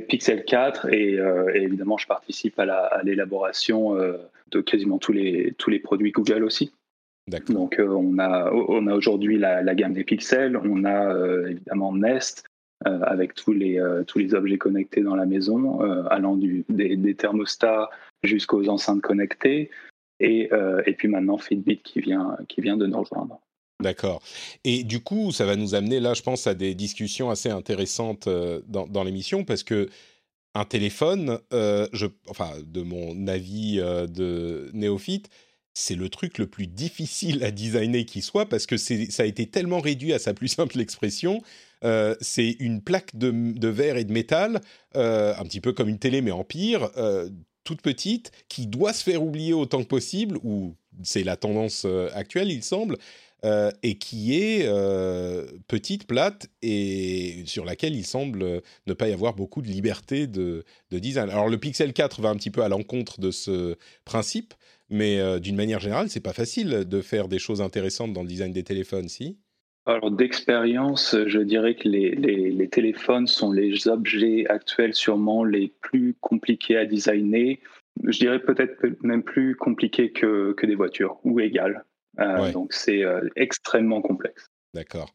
Pixel 0.08 0.44
4 0.44 0.92
et, 0.92 1.18
évidemment 1.54 1.98
je 1.98 2.06
participe 2.06 2.58
à 2.58 3.02
l'élaboration 3.02 3.96
de 4.50 4.60
quasiment 4.60 4.98
tous 4.98 5.12
les, 5.12 5.54
tous 5.58 5.70
les 5.70 5.78
produits 5.78 6.12
Google 6.12 6.44
aussi. 6.44 6.72
Donc 7.48 7.78
euh, 7.78 7.88
on 7.88 8.18
a, 8.18 8.50
on 8.52 8.86
a 8.86 8.94
aujourd'hui 8.94 9.38
la, 9.38 9.74
gamme 9.74 9.92
des 9.92 10.04
pixels, 10.04 10.56
on 10.56 10.84
a 10.84 11.12
euh, 11.12 11.48
évidemment 11.48 11.94
Nest 11.94 12.44
euh, 12.86 13.00
avec 13.02 13.34
tous 13.34 13.52
les, 13.52 13.80
tous 14.06 14.18
les 14.18 14.34
objets 14.34 14.58
connectés 14.58 15.02
dans 15.02 15.16
la 15.16 15.26
maison, 15.26 15.80
allant 16.10 16.36
du, 16.36 16.64
des, 16.68 17.14
thermostats 17.14 17.90
jusqu'aux 18.22 18.68
enceintes 18.68 19.02
connectées, 19.02 19.70
et, 20.20 20.50
et 20.86 20.92
puis 20.94 21.08
maintenant 21.08 21.38
Fitbit 21.38 21.78
qui 21.78 22.00
vient, 22.00 22.36
qui 22.48 22.60
vient 22.60 22.76
de 22.76 22.86
nous 22.86 23.00
rejoindre. 23.00 23.40
D'accord. 23.80 24.22
Et 24.64 24.82
du 24.82 25.00
coup, 25.00 25.30
ça 25.30 25.46
va 25.46 25.54
nous 25.54 25.76
amener 25.76 26.00
là, 26.00 26.14
je 26.14 26.22
pense, 26.22 26.48
à 26.48 26.54
des 26.54 26.74
discussions 26.74 27.30
assez 27.30 27.48
intéressantes 27.50 28.28
dans, 28.66 28.86
dans 28.86 29.04
l'émission 29.04 29.44
parce 29.44 29.62
que 29.62 29.88
un 30.58 30.64
téléphone, 30.64 31.38
je, 31.52 32.06
enfin, 32.28 32.52
de 32.66 32.82
mon 32.82 33.26
avis 33.26 33.76
de 33.76 34.70
néophyte, 34.72 35.28
c'est 35.78 35.94
le 35.94 36.08
truc 36.08 36.38
le 36.38 36.48
plus 36.48 36.66
difficile 36.66 37.44
à 37.44 37.52
designer 37.52 38.04
qui 38.04 38.20
soit 38.20 38.48
parce 38.48 38.66
que 38.66 38.76
ça 38.76 39.22
a 39.22 39.26
été 39.26 39.46
tellement 39.46 39.80
réduit 39.80 40.12
à 40.12 40.18
sa 40.18 40.34
plus 40.34 40.48
simple 40.56 40.80
expression. 40.80 41.42
Euh, 41.84 42.16
c'est 42.20 42.56
une 42.58 42.82
plaque 42.82 43.14
de, 43.14 43.68
verre 43.68 43.96
et 43.96 44.04
de 44.04 44.12
métal, 44.12 44.60
euh, 44.96 45.34
un 45.38 45.44
petit 45.44 45.60
peu 45.60 45.72
comme 45.72 45.88
une 45.88 45.98
télé 45.98 46.20
mais 46.20 46.32
en 46.32 46.42
pire, 46.42 46.90
euh, 46.96 47.30
toute 47.62 47.80
petite, 47.80 48.32
qui 48.48 48.66
doit 48.66 48.92
se 48.92 49.04
faire 49.04 49.22
oublier 49.22 49.52
autant 49.52 49.82
que 49.82 49.88
possible, 49.88 50.38
ou 50.42 50.74
c'est 51.04 51.22
la 51.22 51.36
tendance 51.36 51.86
actuelle 52.14 52.50
il 52.50 52.64
semble, 52.64 52.96
et 53.44 53.98
qui 53.98 54.34
est 54.34 54.68
petite, 55.68 56.06
plate, 56.06 56.48
et 56.62 57.42
sur 57.46 57.64
laquelle 57.64 57.94
il 57.94 58.04
semble 58.04 58.62
ne 58.86 58.92
pas 58.92 59.08
y 59.08 59.12
avoir 59.12 59.34
beaucoup 59.34 59.62
de 59.62 59.68
liberté 59.68 60.26
de, 60.26 60.64
de 60.90 60.98
design. 60.98 61.30
Alors 61.30 61.48
le 61.48 61.58
Pixel 61.58 61.92
4 61.92 62.20
va 62.20 62.30
un 62.30 62.36
petit 62.36 62.50
peu 62.50 62.62
à 62.62 62.68
l'encontre 62.68 63.20
de 63.20 63.30
ce 63.30 63.76
principe, 64.04 64.54
mais 64.90 65.18
euh, 65.18 65.38
d'une 65.38 65.56
manière 65.56 65.80
générale, 65.80 66.08
c'est 66.08 66.22
pas 66.22 66.32
facile 66.32 66.84
de 66.86 67.00
faire 67.00 67.28
des 67.28 67.38
choses 67.38 67.60
intéressantes 67.60 68.12
dans 68.12 68.22
le 68.22 68.28
design 68.28 68.52
des 68.52 68.64
téléphones, 68.64 69.08
si? 69.08 69.38
Alors 69.86 70.10
d'expérience, 70.10 71.16
je 71.26 71.38
dirais 71.38 71.74
que 71.74 71.88
les, 71.88 72.68
téléphones 72.68 73.26
sont 73.26 73.52
les 73.52 73.88
objets 73.88 74.46
actuels 74.48 74.92
sûrement 74.92 75.44
les 75.44 75.72
plus 75.80 76.14
compliqués 76.20 76.76
à 76.76 76.84
designer. 76.84 77.58
Je 78.04 78.18
dirais 78.18 78.38
peut-être 78.38 78.76
même 79.02 79.22
plus 79.22 79.56
compliqués 79.56 80.12
que, 80.12 80.52
que 80.52 80.66
des 80.66 80.74
voitures, 80.74 81.18
ou 81.24 81.40
égal. 81.40 81.86
Euh, 82.20 82.52
donc 82.52 82.72
c'est 82.72 83.04
euh, 83.04 83.28
extrêmement 83.36 84.00
complexe. 84.00 84.48
D'accord. 84.74 85.14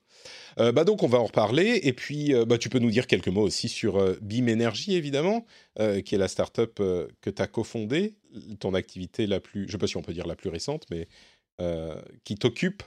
Euh, 0.59 0.71
bah 0.71 0.83
donc 0.83 1.03
on 1.03 1.07
va 1.07 1.19
en 1.19 1.25
reparler 1.25 1.79
et 1.83 1.93
puis 1.93 2.33
euh, 2.33 2.45
bah, 2.45 2.57
tu 2.57 2.69
peux 2.69 2.79
nous 2.79 2.91
dire 2.91 3.07
quelques 3.07 3.27
mots 3.27 3.41
aussi 3.41 3.69
sur 3.69 3.97
euh, 3.97 4.15
Beam 4.21 4.49
Energy 4.49 4.95
évidemment, 4.95 5.45
qui 6.05 6.15
est 6.15 6.17
la 6.17 6.27
startup 6.27 6.75
que 6.75 7.29
tu 7.29 7.41
as 7.41 7.47
cofondée, 7.47 8.15
ton 8.59 8.73
activité 8.73 9.25
la 9.25 9.39
plus, 9.39 9.61
je 9.61 9.65
ne 9.65 9.71
sais 9.71 9.77
pas 9.79 9.87
si 9.87 9.97
on 9.97 10.01
peut 10.01 10.13
dire 10.13 10.27
la 10.27 10.35
plus 10.35 10.49
récente, 10.49 10.85
mais 10.91 11.07
qui 12.23 12.35
t'occupe. 12.35 12.83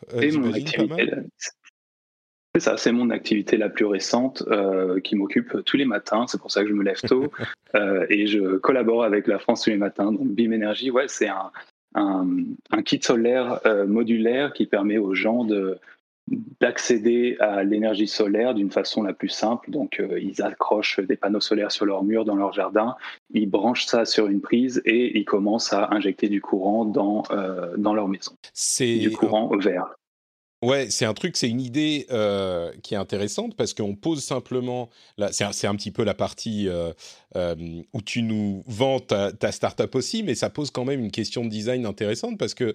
C'est 2.55 2.61
ça, 2.61 2.77
c'est 2.79 2.93
mon 2.93 3.11
activité 3.11 3.57
la 3.57 3.69
plus 3.69 3.85
récente 3.85 4.45
qui 5.03 5.17
m'occupe 5.17 5.65
tous 5.65 5.77
les 5.77 5.85
matins. 5.85 6.27
C'est 6.29 6.41
pour 6.41 6.53
ça 6.53 6.62
que 6.62 6.69
je 6.69 6.75
me 6.75 6.85
lève 6.85 7.01
tôt 7.01 7.31
et 8.09 8.29
je 8.29 8.57
collabore 8.59 9.03
avec 9.03 9.27
la 9.27 9.41
France 9.41 9.65
tous 9.65 9.71
les 9.71 9.77
matins. 9.77 10.12
Donc 10.12 10.29
Beam 10.29 10.53
Energy, 10.53 10.91
ouais, 10.93 11.09
c'est 11.09 11.29
un, 11.29 11.51
un, 11.97 12.29
un, 12.71 12.83
kit 12.83 13.01
solaire 13.03 13.61
modulaire 13.87 14.53
qui 14.53 14.67
permet 14.67 14.99
aux 14.99 15.15
gens 15.15 15.45
de 15.45 15.79
d'accéder 16.61 17.37
à 17.39 17.63
l'énergie 17.63 18.09
solaire 18.09 18.55
d'une 18.55 18.71
façon 18.71 19.03
la 19.03 19.13
plus 19.13 19.29
simple. 19.29 19.71
Donc, 19.71 20.01
euh, 20.01 20.19
ils 20.21 20.43
accrochent 20.43 20.99
des 21.01 21.17
panneaux 21.17 21.41
solaires 21.41 21.71
sur 21.71 21.87
leur 21.87 22.03
mur, 22.03 22.25
dans 22.25 22.35
leur 22.35 22.53
jardin, 22.53 22.97
ils 23.33 23.49
branchent 23.49 23.87
ça 23.87 24.05
sur 24.05 24.26
une 24.26 24.41
prise 24.41 24.83
et 24.85 25.19
ils 25.19 25.25
commencent 25.25 25.73
à 25.73 25.93
injecter 25.93 26.29
du 26.29 26.41
courant 26.41 26.85
dans, 26.85 27.23
euh, 27.31 27.76
dans 27.76 27.95
leur 27.95 28.09
maison. 28.09 28.33
C'est 28.53 28.97
du 28.99 29.11
courant 29.11 29.57
vert. 29.57 29.97
Ouais, 30.63 30.91
c'est 30.91 31.05
un 31.05 31.15
truc, 31.15 31.37
c'est 31.37 31.51
une 31.51 31.61
idée 31.61 32.07
euh, 32.11 32.73
qui 32.83 32.95
est 32.95 32.97
intéressante 32.97 33.57
parce 33.57 33.75
qu'on 33.75 33.95
pose 33.95 34.25
simplement, 34.25 34.89
c'est 35.31 35.45
un, 35.67 35.77
petit 35.77 35.91
peu 35.91 36.03
la 36.03 36.15
partie 36.15 36.69
où 37.35 38.03
tu 38.03 38.23
nous 38.23 38.63
vends 38.67 39.01
ta, 39.01 39.33
ta 39.33 39.53
startup 39.53 39.95
aussi, 39.95 40.23
mais 40.23 40.35
ça 40.35 40.49
pose 40.49 40.71
quand 40.71 40.85
même 40.85 41.01
une 41.01 41.11
question 41.11 41.45
de 41.45 41.51
design 41.51 41.85
intéressante 41.85 42.39
parce 42.39 42.55
que 42.55 42.75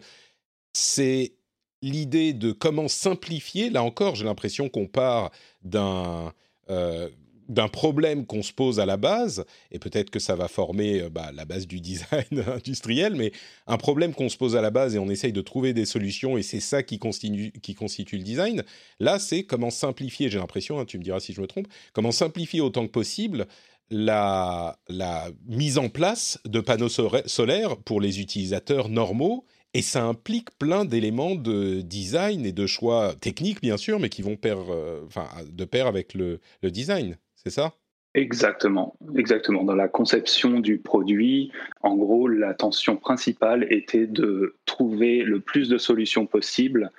c'est 0.73 1.33
l'idée 1.81 2.33
de 2.33 2.51
comment 2.51 2.87
simplifier, 2.87 3.69
là 3.69 3.83
encore, 3.83 4.15
j'ai 4.15 4.25
l'impression 4.25 4.69
qu'on 4.69 4.87
part 4.87 5.31
d'un 5.63 6.33
euh, 6.69 7.09
d'un 7.51 7.67
problème 7.67 8.25
qu'on 8.25 8.43
se 8.43 8.53
pose 8.53 8.79
à 8.79 8.85
la 8.85 8.95
base, 8.95 9.45
et 9.71 9.79
peut-être 9.79 10.09
que 10.09 10.19
ça 10.19 10.35
va 10.35 10.47
former 10.47 11.01
euh, 11.01 11.09
bah, 11.09 11.31
la 11.33 11.43
base 11.43 11.67
du 11.67 11.81
design 11.81 12.23
industriel, 12.47 13.15
mais 13.15 13.33
un 13.67 13.77
problème 13.77 14.13
qu'on 14.13 14.29
se 14.29 14.37
pose 14.37 14.55
à 14.55 14.61
la 14.61 14.71
base 14.71 14.95
et 14.95 14.99
on 14.99 15.09
essaye 15.09 15.33
de 15.33 15.41
trouver 15.41 15.73
des 15.73 15.85
solutions, 15.85 16.37
et 16.37 16.43
c'est 16.43 16.61
ça 16.61 16.81
qui 16.81 16.97
constitue, 16.97 17.51
le 17.53 18.23
design, 18.23 18.63
là 18.99 19.19
c'est 19.19 19.43
comment 19.43 19.69
simplifier, 19.69 20.29
j'ai 20.29 20.39
l'impression, 20.39 20.79
hein, 20.79 20.85
tu 20.85 20.97
me 20.97 21.03
diras 21.03 21.19
si 21.19 21.33
je 21.33 21.41
me 21.41 21.47
trompe, 21.47 21.67
comment 21.91 22.11
simplifier 22.11 22.61
autant 22.61 22.87
que 22.87 22.91
possible 22.91 23.47
la, 23.89 24.79
la 24.87 25.27
mise 25.45 25.77
en 25.77 25.89
place 25.89 26.39
de 26.45 26.61
panneaux 26.61 26.87
solaires 26.89 27.75
pour 27.77 27.99
les 27.99 28.21
utilisateurs 28.21 28.87
normaux 28.87 29.45
et 29.73 29.81
ça 29.81 30.03
implique 30.03 30.49
plein 30.57 30.85
d'éléments 30.85 31.35
de 31.35 31.81
design 31.81 32.45
et 32.45 32.51
de 32.51 32.67
choix 32.67 33.13
techniques, 33.15 33.61
bien 33.61 33.77
sûr, 33.77 33.99
mais 33.99 34.09
qui 34.09 34.21
vont 34.21 34.35
pair, 34.35 34.57
euh, 34.69 35.03
enfin, 35.05 35.27
de 35.49 35.65
pair 35.65 35.87
avec 35.87 36.13
le, 36.13 36.41
design, 36.63 37.17
c'est 37.43 37.49
ça? 37.49 37.73
Exactement, 38.13 38.97
exactement. 39.15 39.63
Dans 39.63 39.75
la 39.75 39.87
conception 39.87 40.59
du 40.59 40.79
produit, 40.79 41.51
en 41.81 41.95
gros, 41.95 42.27
la 42.27 42.53
tension 42.53 42.97
principale 42.97 43.65
était 43.71 44.07
de 44.07 44.57
trouver 44.65 45.23
le 45.23 45.39
plus 45.39 45.69
de 45.69 45.77
solutions 45.77 46.25
possibles 46.25 46.91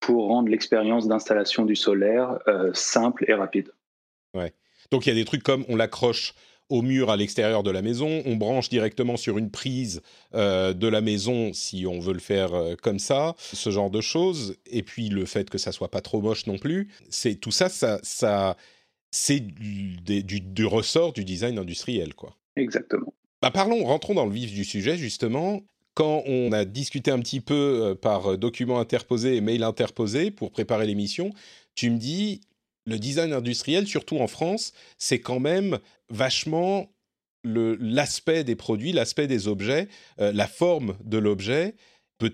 pour 0.00 0.26
rendre 0.28 0.48
l'expérience 0.48 1.06
d'installation 1.06 1.64
du 1.64 1.76
solaire 1.76 2.38
euh, 2.48 2.70
simple 2.74 3.24
et 3.28 3.34
rapide. 3.34 3.70
Ouais. 4.34 4.52
Donc 4.90 5.06
il 5.06 5.10
y 5.10 5.12
a 5.12 5.14
des 5.14 5.24
trucs 5.24 5.42
comme 5.42 5.64
on 5.68 5.76
l'accroche 5.76 6.34
au 6.70 6.82
mur 6.82 7.10
à 7.10 7.16
l'extérieur 7.16 7.62
de 7.62 7.70
la 7.70 7.80
maison, 7.80 8.22
on 8.26 8.36
branche 8.36 8.68
directement 8.68 9.16
sur 9.16 9.38
une 9.38 9.50
prise 9.50 10.02
euh, 10.34 10.74
de 10.74 10.86
la 10.86 11.00
maison 11.00 11.52
si 11.54 11.86
on 11.86 11.98
veut 11.98 12.12
le 12.12 12.18
faire 12.18 12.52
euh, 12.52 12.74
comme 12.82 12.98
ça, 12.98 13.34
ce 13.38 13.70
genre 13.70 13.90
de 13.90 14.00
choses. 14.00 14.56
Et 14.66 14.82
puis 14.82 15.08
le 15.08 15.24
fait 15.24 15.48
que 15.48 15.56
ça 15.56 15.72
soit 15.72 15.90
pas 15.90 16.00
trop 16.00 16.20
moche 16.20 16.46
non 16.46 16.58
plus, 16.58 16.88
c'est 17.08 17.36
tout 17.36 17.50
ça, 17.50 17.68
ça, 17.68 17.98
ça 18.02 18.56
c'est 19.10 19.40
du, 19.40 19.96
du, 20.22 20.64
ressort 20.64 21.12
du 21.12 21.24
design 21.24 21.58
industriel, 21.58 22.14
quoi. 22.14 22.36
Exactement. 22.56 23.14
Bah 23.40 23.50
parlons, 23.50 23.84
rentrons 23.84 24.14
dans 24.14 24.26
le 24.26 24.32
vif 24.32 24.52
du 24.52 24.64
sujet 24.64 24.96
justement. 24.96 25.62
Quand 25.94 26.22
on 26.26 26.52
a 26.52 26.64
discuté 26.64 27.10
un 27.10 27.18
petit 27.20 27.40
peu 27.40 27.54
euh, 27.54 27.94
par 27.94 28.38
document 28.38 28.78
interposé 28.78 29.36
et 29.36 29.40
mail 29.40 29.62
interposé 29.62 30.30
pour 30.30 30.50
préparer 30.50 30.86
l'émission, 30.86 31.30
tu 31.74 31.90
me 31.90 31.98
dis 31.98 32.40
le 32.86 32.98
design 32.98 33.32
industriel, 33.32 33.86
surtout 33.86 34.18
en 34.18 34.26
France, 34.26 34.72
c'est 34.96 35.20
quand 35.20 35.40
même 35.40 35.78
vachement 36.08 36.90
l'aspect 37.44 38.44
des 38.44 38.56
produits, 38.56 38.92
l'aspect 38.92 39.26
des 39.26 39.46
objets, 39.46 39.88
euh, 40.20 40.32
la 40.32 40.46
forme 40.46 40.96
de 41.04 41.18
l'objet. 41.18 41.74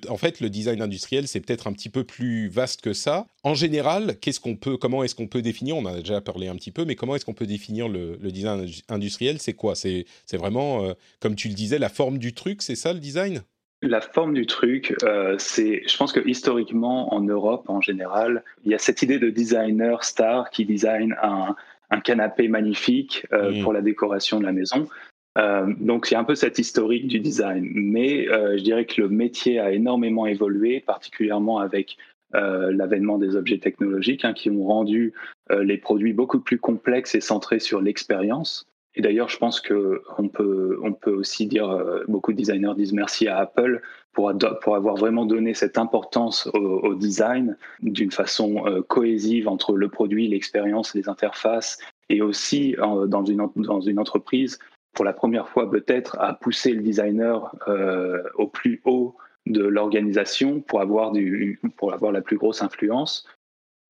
En 0.08 0.16
fait, 0.16 0.40
le 0.40 0.48
design 0.48 0.80
industriel, 0.80 1.28
c'est 1.28 1.40
peut-être 1.40 1.66
un 1.66 1.72
petit 1.72 1.90
peu 1.90 2.04
plus 2.04 2.48
vaste 2.48 2.80
que 2.80 2.94
ça. 2.94 3.26
En 3.42 3.54
général, 3.54 4.18
qu'est-ce 4.18 4.40
qu'on 4.40 4.56
peut, 4.56 4.78
comment 4.78 5.04
est-ce 5.04 5.14
qu'on 5.14 5.26
peut 5.26 5.42
définir 5.42 5.76
On 5.76 5.84
en 5.84 5.92
a 5.92 5.98
déjà 5.98 6.22
parlé 6.22 6.48
un 6.48 6.56
petit 6.56 6.70
peu, 6.70 6.86
mais 6.86 6.94
comment 6.94 7.14
est-ce 7.16 7.26
qu'on 7.26 7.34
peut 7.34 7.46
définir 7.46 7.88
le, 7.88 8.16
design 8.16 8.66
industriel 8.88 9.38
C'est 9.38 9.52
quoi? 9.52 9.74
C'est 9.74 10.06
vraiment, 10.32 10.84
euh, 10.84 10.94
comme 11.20 11.34
tu 11.34 11.48
le 11.48 11.54
disais, 11.54 11.78
la 11.78 11.90
forme 11.90 12.18
du 12.18 12.32
truc, 12.32 12.62
c'est 12.62 12.76
ça 12.76 12.94
le 12.94 12.98
design? 12.98 13.42
La 13.82 14.00
forme 14.00 14.32
du 14.32 14.46
truc, 14.46 14.94
euh, 15.02 15.34
c'est, 15.38 15.82
je 15.86 15.96
pense 15.98 16.12
que 16.12 16.26
historiquement 16.26 17.12
en 17.12 17.20
Europe 17.20 17.68
en 17.68 17.82
général, 17.82 18.42
il 18.64 18.72
y 18.72 18.74
a 18.74 18.78
cette 18.78 19.02
idée 19.02 19.18
de 19.18 19.28
designer 19.28 20.02
star 20.04 20.48
qui 20.48 20.64
design 20.64 21.14
un, 21.22 21.54
canapé 22.02 22.48
magnifique 22.48 23.24
euh, 23.32 23.52
mmh. 23.52 23.62
pour 23.62 23.72
la 23.72 23.80
décoration 23.80 24.40
de 24.40 24.44
la 24.44 24.52
maison. 24.52 24.88
Euh, 25.36 25.72
donc 25.80 26.10
il 26.10 26.14
y 26.14 26.16
a 26.16 26.20
un 26.20 26.24
peu 26.24 26.34
cette 26.34 26.58
historique 26.58 27.08
du 27.08 27.20
design, 27.20 27.68
mais 27.74 28.26
je 28.26 28.62
dirais 28.62 28.84
que 28.84 29.00
le 29.00 29.08
métier 29.08 29.58
a 29.58 29.72
énormément 29.72 30.26
évolué, 30.26 30.80
particulièrement 30.80 31.58
avec 31.58 31.96
l'avènement 32.32 33.18
des 33.18 33.36
objets 33.36 33.58
technologiques 33.58 34.24
hein, 34.24 34.32
qui 34.32 34.50
ont 34.50 34.64
rendu 34.64 35.12
les 35.50 35.78
produits 35.78 36.12
beaucoup 36.12 36.40
plus 36.40 36.58
complexes 36.58 37.14
et 37.14 37.20
centrés 37.20 37.60
sur 37.60 37.80
l'expérience. 37.80 38.66
Et 38.96 39.02
d'ailleurs, 39.02 39.28
je 39.28 39.38
pense 39.38 39.60
qu'on 39.60 40.28
peut, 40.28 40.78
on 40.82 40.92
peut 40.92 41.12
aussi 41.12 41.46
dire, 41.46 41.68
euh, 41.68 42.04
beaucoup 42.06 42.32
de 42.32 42.36
designers 42.36 42.74
disent 42.76 42.92
merci 42.92 43.26
à 43.26 43.38
Apple 43.38 43.82
pour, 44.12 44.32
pour 44.62 44.76
avoir 44.76 44.96
vraiment 44.96 45.26
donné 45.26 45.54
cette 45.54 45.78
importance 45.78 46.48
au, 46.54 46.94
design 46.94 47.56
d'une 47.82 48.12
façon 48.12 48.66
euh, 48.66 48.82
cohésive 48.82 49.48
entre 49.48 49.76
le 49.76 49.88
produit, 49.88 50.28
l'expérience, 50.28 50.94
les 50.94 51.08
interfaces, 51.08 51.78
et 52.08 52.22
aussi 52.22 52.76
dans, 52.78 53.24
une, 53.24 53.48
dans 53.56 53.80
une 53.80 53.98
entreprise, 53.98 54.58
pour 54.94 55.04
la 55.04 55.12
première 55.12 55.48
fois 55.48 55.70
peut-être, 55.70 56.16
à 56.20 56.34
pousser 56.34 56.72
le 56.72 56.82
designer 56.82 57.54
euh, 57.68 58.22
au 58.36 58.46
plus 58.46 58.80
haut 58.84 59.16
de 59.46 59.62
l'organisation 59.62 60.60
pour 60.60 60.80
avoir, 60.80 61.12
du, 61.12 61.60
pour 61.76 61.92
avoir 61.92 62.12
la 62.12 62.22
plus 62.22 62.36
grosse 62.36 62.62
influence. 62.62 63.26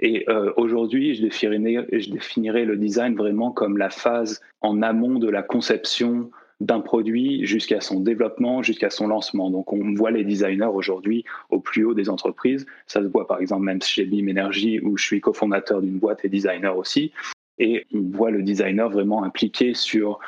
Et 0.01 0.25
euh, 0.29 0.53
aujourd'hui, 0.57 1.15
je 1.15 1.23
définirais, 1.23 1.87
je 1.93 2.11
définirais 2.11 2.65
le 2.65 2.77
design 2.77 3.15
vraiment 3.15 3.53
comme 3.53 3.79
la 3.79 3.91
phase 3.91 4.41
en 4.61 4.83
amont 4.83 5.19
de 5.19 5.29
la 5.29 5.43
conception 5.43 6.31
d'un 6.61 6.81
produit 6.81 7.45
jusqu'à 7.47 7.81
son 7.81 8.01
développement, 8.01 8.63
jusqu'à 8.63 8.91
son 8.91 9.07
lancement. 9.07 9.51
Donc 9.51 9.73
on 9.73 9.95
voit 9.95 10.11
les 10.11 10.25
designers 10.25 10.71
aujourd'hui 10.73 11.25
au 11.51 11.61
plus 11.61 11.85
haut 11.85 11.95
des 11.95 12.09
entreprises. 12.09 12.67
Ça 12.87 13.03
se 13.03 13.07
voit 13.07 13.27
par 13.27 13.41
exemple 13.41 13.65
même 13.65 13.83
chez 13.83 14.05
BIM 14.05 14.29
Energy 14.29 14.81
où 14.81 14.97
je 14.97 15.05
suis 15.05 15.21
cofondateur 15.21 15.83
d'une 15.83 15.99
boîte 15.99 16.25
et 16.25 16.29
designer 16.29 16.77
aussi. 16.77 17.13
Et 17.59 17.87
on 17.95 18.01
voit 18.01 18.31
le 18.31 18.43
designer 18.43 18.89
vraiment 18.89 19.23
impliqué 19.23 19.75
sur 19.75 20.19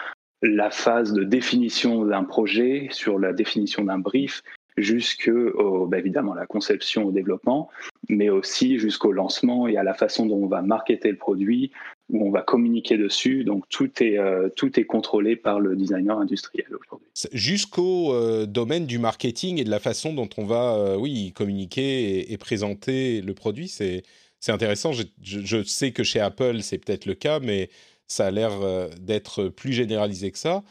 la 0.42 0.70
phase 0.70 1.12
de 1.12 1.24
définition 1.24 2.04
d'un 2.04 2.24
projet, 2.24 2.88
sur 2.90 3.18
la 3.18 3.32
définition 3.32 3.84
d'un 3.84 3.98
brief, 3.98 4.42
jusque 4.76 5.30
bah, 5.30 5.98
évidemment 5.98 6.34
la 6.34 6.46
conception 6.46 7.04
au 7.04 7.12
développement, 7.12 7.70
mais 8.08 8.28
aussi 8.28 8.78
jusqu'au 8.78 9.12
lancement 9.12 9.66
et 9.66 9.76
à 9.76 9.82
la 9.82 9.94
façon 9.94 10.26
dont 10.26 10.36
on 10.36 10.46
va 10.46 10.62
marketer 10.62 11.10
le 11.10 11.16
produit, 11.16 11.72
où 12.10 12.26
on 12.26 12.30
va 12.30 12.42
communiquer 12.42 12.96
dessus. 12.96 13.44
Donc 13.44 13.64
tout 13.68 13.90
est, 14.02 14.18
euh, 14.18 14.48
tout 14.54 14.78
est 14.78 14.84
contrôlé 14.84 15.36
par 15.36 15.60
le 15.60 15.76
designer 15.76 16.18
industriel 16.18 16.66
aujourd'hui. 16.68 17.08
Jusqu'au 17.32 18.12
euh, 18.12 18.46
domaine 18.46 18.86
du 18.86 18.98
marketing 18.98 19.60
et 19.60 19.64
de 19.64 19.70
la 19.70 19.80
façon 19.80 20.12
dont 20.12 20.28
on 20.36 20.44
va 20.44 20.74
euh, 20.74 20.96
oui, 20.96 21.32
communiquer 21.32 22.32
et, 22.32 22.36
présenter 22.38 23.22
le 23.22 23.34
produit, 23.34 23.68
c'est, 23.68 24.02
c'est 24.40 24.52
intéressant. 24.52 24.92
Je, 24.92 25.62
sais 25.64 25.92
que 25.92 26.04
chez 26.04 26.20
Apple, 26.20 26.60
c'est 26.60 26.78
peut-être 26.78 27.06
le 27.06 27.14
cas, 27.14 27.40
mais 27.40 27.70
ça 28.08 28.26
a 28.26 28.30
l'air 28.30 28.52
d'être 29.00 29.48
plus 29.48 29.72
généralisé 29.72 30.30
que 30.30 30.38
ça. 30.38 30.62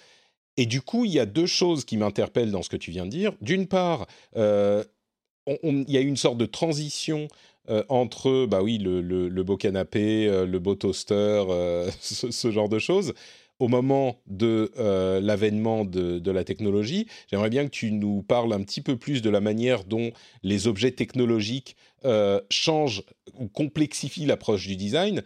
Et 0.58 0.66
du 0.66 0.82
coup, 0.82 1.06
il 1.06 1.12
y 1.12 1.20
a 1.20 1.26
deux 1.26 1.46
choses 1.46 1.86
qui 1.86 1.98
m'interpellent 1.98 2.52
dans 2.52 2.62
ce 2.62 2.70
que 2.70 2.78
tu 2.78 2.92
viens 2.92 3.06
de 3.06 3.12
dire. 3.12 3.34
D'une 3.42 3.68
part, 3.68 4.08
euh, 4.38 4.84
il 5.64 5.90
y 5.90 5.98
a 5.98 6.02
une 6.02 6.18
sorte 6.18 6.38
de 6.38 6.46
transition 6.46 7.28
euh, 7.70 7.84
entre, 7.90 8.46
bah 8.46 8.62
oui, 8.62 8.78
le, 8.78 9.44
beau 9.44 9.58
canapé, 9.58 10.28
euh, 10.28 10.46
le 10.46 10.60
beau 10.60 10.76
toaster, 10.76 11.44
ce, 12.00 12.52
genre 12.52 12.70
de 12.70 12.80
choses. 12.80 13.14
Au 13.60 13.70
moment 13.70 14.20
de 14.28 14.70
l'avènement 15.22 15.86
de, 15.86 16.32
la 16.32 16.44
technologie, 16.44 17.08
j'aimerais 17.32 17.50
bien 17.50 17.64
que 17.64 17.70
tu 17.70 17.92
nous 17.92 18.22
parles 18.22 18.52
un 18.52 18.62
petit 18.62 18.82
peu 18.82 18.98
plus 18.98 19.22
de 19.22 19.30
la 19.30 19.40
manière 19.40 19.86
dont 19.86 20.12
les 20.44 20.68
objets 20.68 20.92
technologiques 20.92 21.78
changent 22.50 23.04
ou 23.40 23.48
complexifient 23.48 24.26
l'approche 24.26 24.68
du 24.68 24.76
design. 24.76 25.24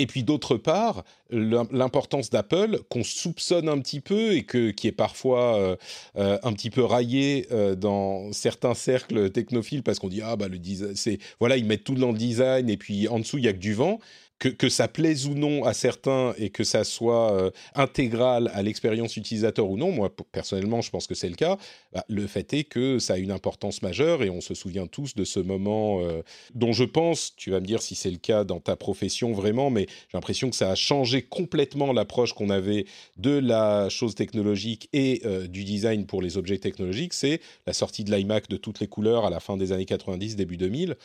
Et 0.00 0.06
puis 0.06 0.24
d'autre 0.24 0.56
part, 0.56 1.04
l'importance 1.30 2.30
d'Apple 2.30 2.80
qu'on 2.88 3.04
soupçonne 3.04 3.68
un 3.68 3.78
petit 3.78 4.00
peu 4.00 4.32
et 4.32 4.42
que, 4.42 4.70
qui 4.70 4.88
est 4.88 4.92
parfois 4.92 5.56
euh, 5.56 5.76
euh, 6.16 6.38
un 6.42 6.52
petit 6.52 6.70
peu 6.70 6.82
raillé 6.82 7.46
euh, 7.52 7.76
dans 7.76 8.32
certains 8.32 8.74
cercles 8.74 9.30
technophiles 9.30 9.82
parce 9.82 10.00
qu'on 10.00 10.08
dit 10.08 10.20
ah 10.22 10.36
bah 10.36 10.48
le 10.48 10.58
design 10.58 10.96
c'est 10.96 11.18
voilà 11.38 11.56
ils 11.56 11.64
mettent 11.64 11.84
tout 11.84 11.94
dans 11.94 12.12
le 12.12 12.18
design 12.18 12.68
et 12.68 12.76
puis 12.76 13.08
en 13.08 13.20
dessous 13.20 13.38
il 13.38 13.44
y 13.44 13.48
a 13.48 13.52
que 13.52 13.58
du 13.58 13.74
vent 13.74 14.00
que, 14.38 14.68
ça 14.68 14.88
plaise 14.88 15.26
ou 15.26 15.34
non 15.34 15.64
à 15.64 15.72
certains 15.72 16.34
et 16.38 16.50
que 16.50 16.64
ça 16.64 16.84
soit 16.84 17.32
euh, 17.32 17.50
intégral 17.74 18.50
à 18.52 18.62
l'expérience 18.62 19.16
utilisateur 19.16 19.68
ou 19.68 19.76
non, 19.76 19.92
moi 19.92 20.14
personnellement 20.32 20.80
je 20.80 20.90
pense 20.90 21.06
que 21.06 21.14
c'est 21.14 21.28
le 21.28 21.36
cas, 21.36 21.56
bah, 21.92 22.04
le 22.08 22.26
fait 22.26 22.52
est 22.52 22.64
que 22.64 22.98
ça 22.98 23.14
a 23.14 23.18
une 23.18 23.30
importance 23.30 23.82
majeure 23.82 24.22
et 24.22 24.30
on 24.30 24.40
se 24.40 24.54
souvient 24.54 24.86
tous 24.86 25.14
de 25.14 25.24
ce 25.24 25.40
moment 25.40 26.00
euh, 26.02 26.22
dont 26.54 26.72
je 26.72 26.84
pense, 26.84 27.34
tu 27.36 27.50
vas 27.50 27.60
me 27.60 27.66
dire 27.66 27.80
si 27.80 27.94
c'est 27.94 28.10
le 28.10 28.18
cas 28.18 28.44
dans 28.44 28.60
ta 28.60 28.76
profession 28.76 29.32
vraiment, 29.32 29.70
mais 29.70 29.86
j'ai 29.88 30.18
l'impression 30.18 30.50
que 30.50 30.56
ça 30.56 30.70
a 30.70 30.74
changé 30.74 31.22
complètement 31.22 31.92
l'approche 31.92 32.32
qu'on 32.32 32.50
avait 32.50 32.86
de 33.16 33.38
la 33.38 33.88
chose 33.88 34.14
technologique 34.14 34.88
et 34.92 35.22
euh, 35.24 35.46
du 35.46 35.64
design 35.64 36.06
pour 36.06 36.20
les 36.20 36.36
objets 36.36 36.58
technologiques, 36.58 37.14
c'est 37.14 37.40
la 37.66 37.72
sortie 37.72 38.04
de 38.04 38.14
l'iMac 38.14 38.48
de 38.48 38.56
toutes 38.56 38.80
les 38.80 38.88
couleurs 38.88 39.24
à 39.24 39.30
la 39.30 39.40
fin 39.40 39.56
des 39.56 39.72
années 39.72 39.86
90, 39.86 40.36
début 40.36 40.56
2000. 40.56 40.96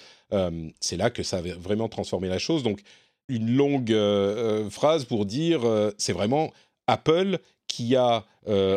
c'est 0.79 0.97
là 0.97 1.09
que 1.09 1.23
ça 1.23 1.37
a 1.37 1.41
vraiment 1.41 1.89
transformé 1.89 2.27
la 2.27 2.39
chose. 2.39 2.63
Donc 2.63 2.81
une 3.29 3.55
longue 3.55 3.93
euh, 3.93 4.65
euh, 4.65 4.69
phrase 4.69 5.05
pour 5.05 5.25
dire 5.25 5.63
euh, 5.63 5.91
c'est 5.97 6.13
vraiment 6.13 6.51
Apple 6.87 7.37
qui 7.67 7.95
a 7.95 8.25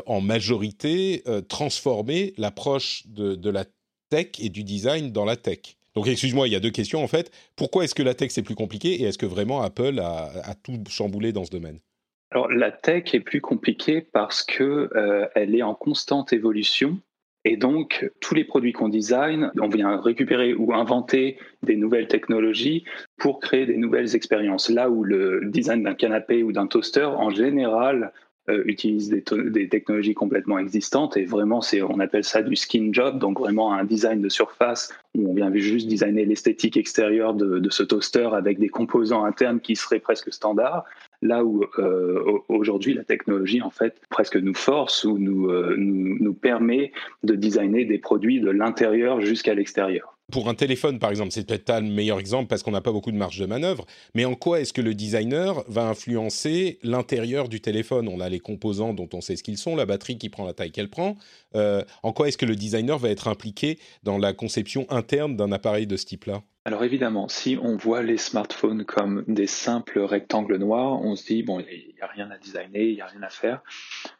en 0.07 0.21
majorité 0.21 1.25
transformé 1.49 2.35
l'approche 2.37 3.05
de, 3.07 3.49
la 3.49 3.65
tech 4.11 4.33
et 4.39 4.51
du 4.51 4.65
design 4.65 5.13
dans 5.13 5.25
la 5.25 5.37
tech. 5.37 5.79
Donc 5.95 6.09
excuse-moi, 6.09 6.47
il 6.47 6.53
y 6.53 6.57
a 6.57 6.61
deux 6.61 6.71
questions 6.71 7.03
en 7.03 7.07
fait. 7.07 7.31
Pourquoi 7.57 7.85
est-ce 7.85 7.95
que 7.95 8.03
la 8.03 8.13
tech 8.13 8.33
c'est 8.33 8.43
plus 8.43 8.55
compliqué 8.55 9.01
et 9.01 9.05
est-ce 9.05 9.17
que 9.17 9.25
vraiment 9.25 9.63
Apple 9.63 9.99
a, 9.99 10.55
tout 10.63 10.79
chamboulé 10.91 11.33
dans 11.33 11.47
ce 11.47 11.51
domaine? 11.51 11.79
Alors 12.33 12.49
la 12.51 12.71
tech 12.71 13.15
est 13.15 13.21
plus 13.21 13.41
compliquée 13.41 14.03
parce 14.03 14.43
que 14.43 14.91
elle 15.35 15.55
est 15.55 15.63
en 15.63 15.75
constante 15.75 16.35
évolution 16.35 16.99
et 17.45 17.57
donc, 17.57 18.09
tous 18.21 18.35
les 18.35 18.45
produits 18.45 18.73
qu'on 18.73 18.89
design, 18.89 19.51
on 19.61 19.69
vient 19.69 20.01
récupérer 20.01 20.55
ou 20.55 20.73
inventer 20.73 21.39
des 21.65 21.75
nouvelles 21.75 22.07
technologies 22.07 22.85
pour 23.19 23.41
créer 23.41 23.67
des 23.67 23.77
nouvelles 23.77 24.15
expériences. 24.15 24.69
Là 24.69 24.89
où 24.91 25.03
le 25.03 25.41
design 25.47 25.83
d'un 25.83 25.95
canapé 25.95 26.45
ou 26.45 26.53
d'un 26.53 26.69
toaster, 26.69 27.05
en 27.05 27.31
général, 27.31 28.13
euh, 28.49 28.63
utilise 28.67 29.09
des, 29.09 29.69
technologies 29.69 30.15
complètement 30.15 30.59
existantes 30.59 31.17
et 31.17 31.25
vraiment, 31.25 31.61
c'est, 31.61 31.81
on 31.81 32.01
appelle 32.01 32.25
ça 32.25 32.43
du 32.43 32.57
skin 32.57 32.89
job, 32.93 33.21
donc 33.21 33.39
vraiment 33.39 33.73
un 33.73 33.85
design 33.85 34.21
de 34.21 34.29
surface 34.29 34.93
où 35.17 35.31
on 35.31 35.35
vient 35.35 35.53
juste 35.55 35.87
designer 35.87 36.25
l'esthétique 36.25 36.77
extérieure 36.77 37.35
de, 37.35 37.61
de, 37.61 37.71
ce 37.71 37.85
toaster 37.85 38.31
avec 38.33 38.59
des 38.59 38.69
composants 38.69 39.25
internes 39.25 39.61
qui 39.61 39.77
seraient 39.77 40.01
presque 40.01 40.33
standards. 40.33 40.85
Là 41.23 41.45
où 41.45 41.65
euh, 41.79 42.23
aujourd'hui 42.49 42.95
la 42.95 43.05
technologie 43.05 43.63
en 43.63 43.71
fait 43.71 43.95
presque 44.11 44.37
nous 44.37 44.55
force 44.55 45.05
ou 45.05 45.19
nous, 45.19 45.49
euh, 45.49 45.77
nous, 45.79 46.19
nous 46.19 46.35
permet 46.35 46.93
de 47.23 47.35
designer 47.35 47.85
des 47.85 47.99
produits 47.99 48.41
de 48.41 48.51
l'intérieur 48.51 49.21
jusqu'à 49.21 49.55
l'extérieur. 49.55 50.19
Pour 50.33 50.49
un 50.49 50.55
téléphone, 50.55 50.99
par 50.99 51.11
exemple, 51.11 51.31
c'est 51.31 51.47
peut-être 51.47 51.81
le 51.81 51.91
meilleur 51.91 52.19
exemple 52.19 52.49
parce 52.49 52.63
qu'on 52.63 52.71
n'a 52.71 52.81
pas 52.81 52.91
beaucoup 52.91 53.13
de 53.13 53.17
marge 53.17 53.39
de 53.39 53.45
manœuvre, 53.45 53.85
mais 54.15 54.25
en 54.25 54.35
quoi 54.35 54.61
est-ce 54.61 54.73
que 54.73 54.81
le 54.81 54.95
designer 54.95 55.63
va 55.69 55.89
influencer 55.89 56.79
l'intérieur 56.83 57.49
du 57.49 57.61
téléphone? 57.61 58.09
On 58.09 58.19
a 58.19 58.29
les 58.29 58.41
composants 58.41 58.95
dont 58.95 59.09
on 59.13 59.21
sait 59.21 59.37
ce 59.37 59.43
qu'ils 59.43 59.59
sont, 59.59 59.77
la 59.77 59.85
batterie 59.85 60.17
qui 60.17 60.31
prend 60.31 60.47
la 60.47 60.55
taille 60.55 60.73
qu'elle 60.73 60.89
prend. 60.89 61.17
Euh, 61.55 61.83
en 62.03 62.13
quoi 62.13 62.29
est-ce 62.29 62.39
que 62.39 62.47
le 62.47 62.57
designer 62.57 62.99
va 62.99 63.11
être 63.11 63.29
impliqué 63.29 63.79
dans 64.05 64.17
la 64.17 64.33
conception 64.33 64.87
interne 64.91 65.37
d'un 65.37 65.53
appareil 65.53 65.87
de 65.87 65.97
ce 65.97 66.07
type-là? 66.07 66.43
Alors 66.65 66.85
évidemment, 66.85 67.27
si 67.27 67.59
on 67.61 67.77
voit 67.77 68.03
les 68.03 68.17
smartphones 68.17 68.85
comme 68.85 69.25
des 69.27 69.49
simples 69.49 69.99
rectangles 69.99 70.59
noirs, 70.59 71.03
on 71.03 71.17
se 71.17 71.27
dit, 71.27 71.43
bon, 71.43 71.59
il 71.59 71.93
n'y 71.95 72.01
a 72.01 72.07
rien 72.07 72.31
à 72.31 72.39
designer, 72.39 72.89
il 72.89 72.95
n'y 72.95 73.01
a 73.01 73.07
rien 73.07 73.23
à 73.25 73.31
faire. 73.31 73.63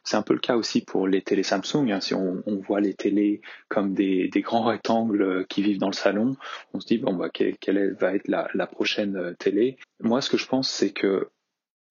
C'est 0.03 0.17
un 0.17 0.23
peu 0.23 0.33
le 0.33 0.41
cas 0.41 0.57
aussi 0.57 0.81
pour 0.81 1.07
les 1.07 1.21
télés 1.21 1.43
Samsung. 1.43 1.89
Hein. 1.89 2.01
Si 2.01 2.13
on, 2.13 2.43
voit 2.67 2.81
les 2.81 2.95
télés 2.95 3.39
comme 3.69 3.93
des, 3.93 4.29
grands 4.35 4.65
rectangles 4.65 5.45
qui 5.47 5.61
vivent 5.61 5.79
dans 5.79 5.87
le 5.87 5.93
salon, 5.93 6.35
on 6.73 6.81
se 6.81 6.87
dit, 6.87 6.97
bon, 6.97 7.13
bah, 7.13 7.29
quelle, 7.29 7.93
va 7.93 8.13
être 8.13 8.27
la, 8.27 8.49
la, 8.53 8.67
prochaine 8.67 9.15
euh, 9.15 9.33
télé 9.33 9.77
Moi, 10.01 10.21
ce 10.21 10.29
que 10.29 10.37
je 10.37 10.45
pense, 10.45 10.69
c'est 10.69 10.91
que 10.91 11.29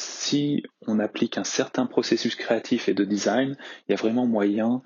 si 0.02 0.62
on 0.86 0.98
applique 0.98 1.38
un 1.38 1.44
certain 1.44 1.86
processus 1.86 2.34
créatif 2.36 2.90
et 2.90 2.94
de 2.94 3.04
design, 3.04 3.56
il 3.88 3.92
y 3.92 3.94
a 3.94 3.96
vraiment 3.96 4.26
moyen 4.26 4.82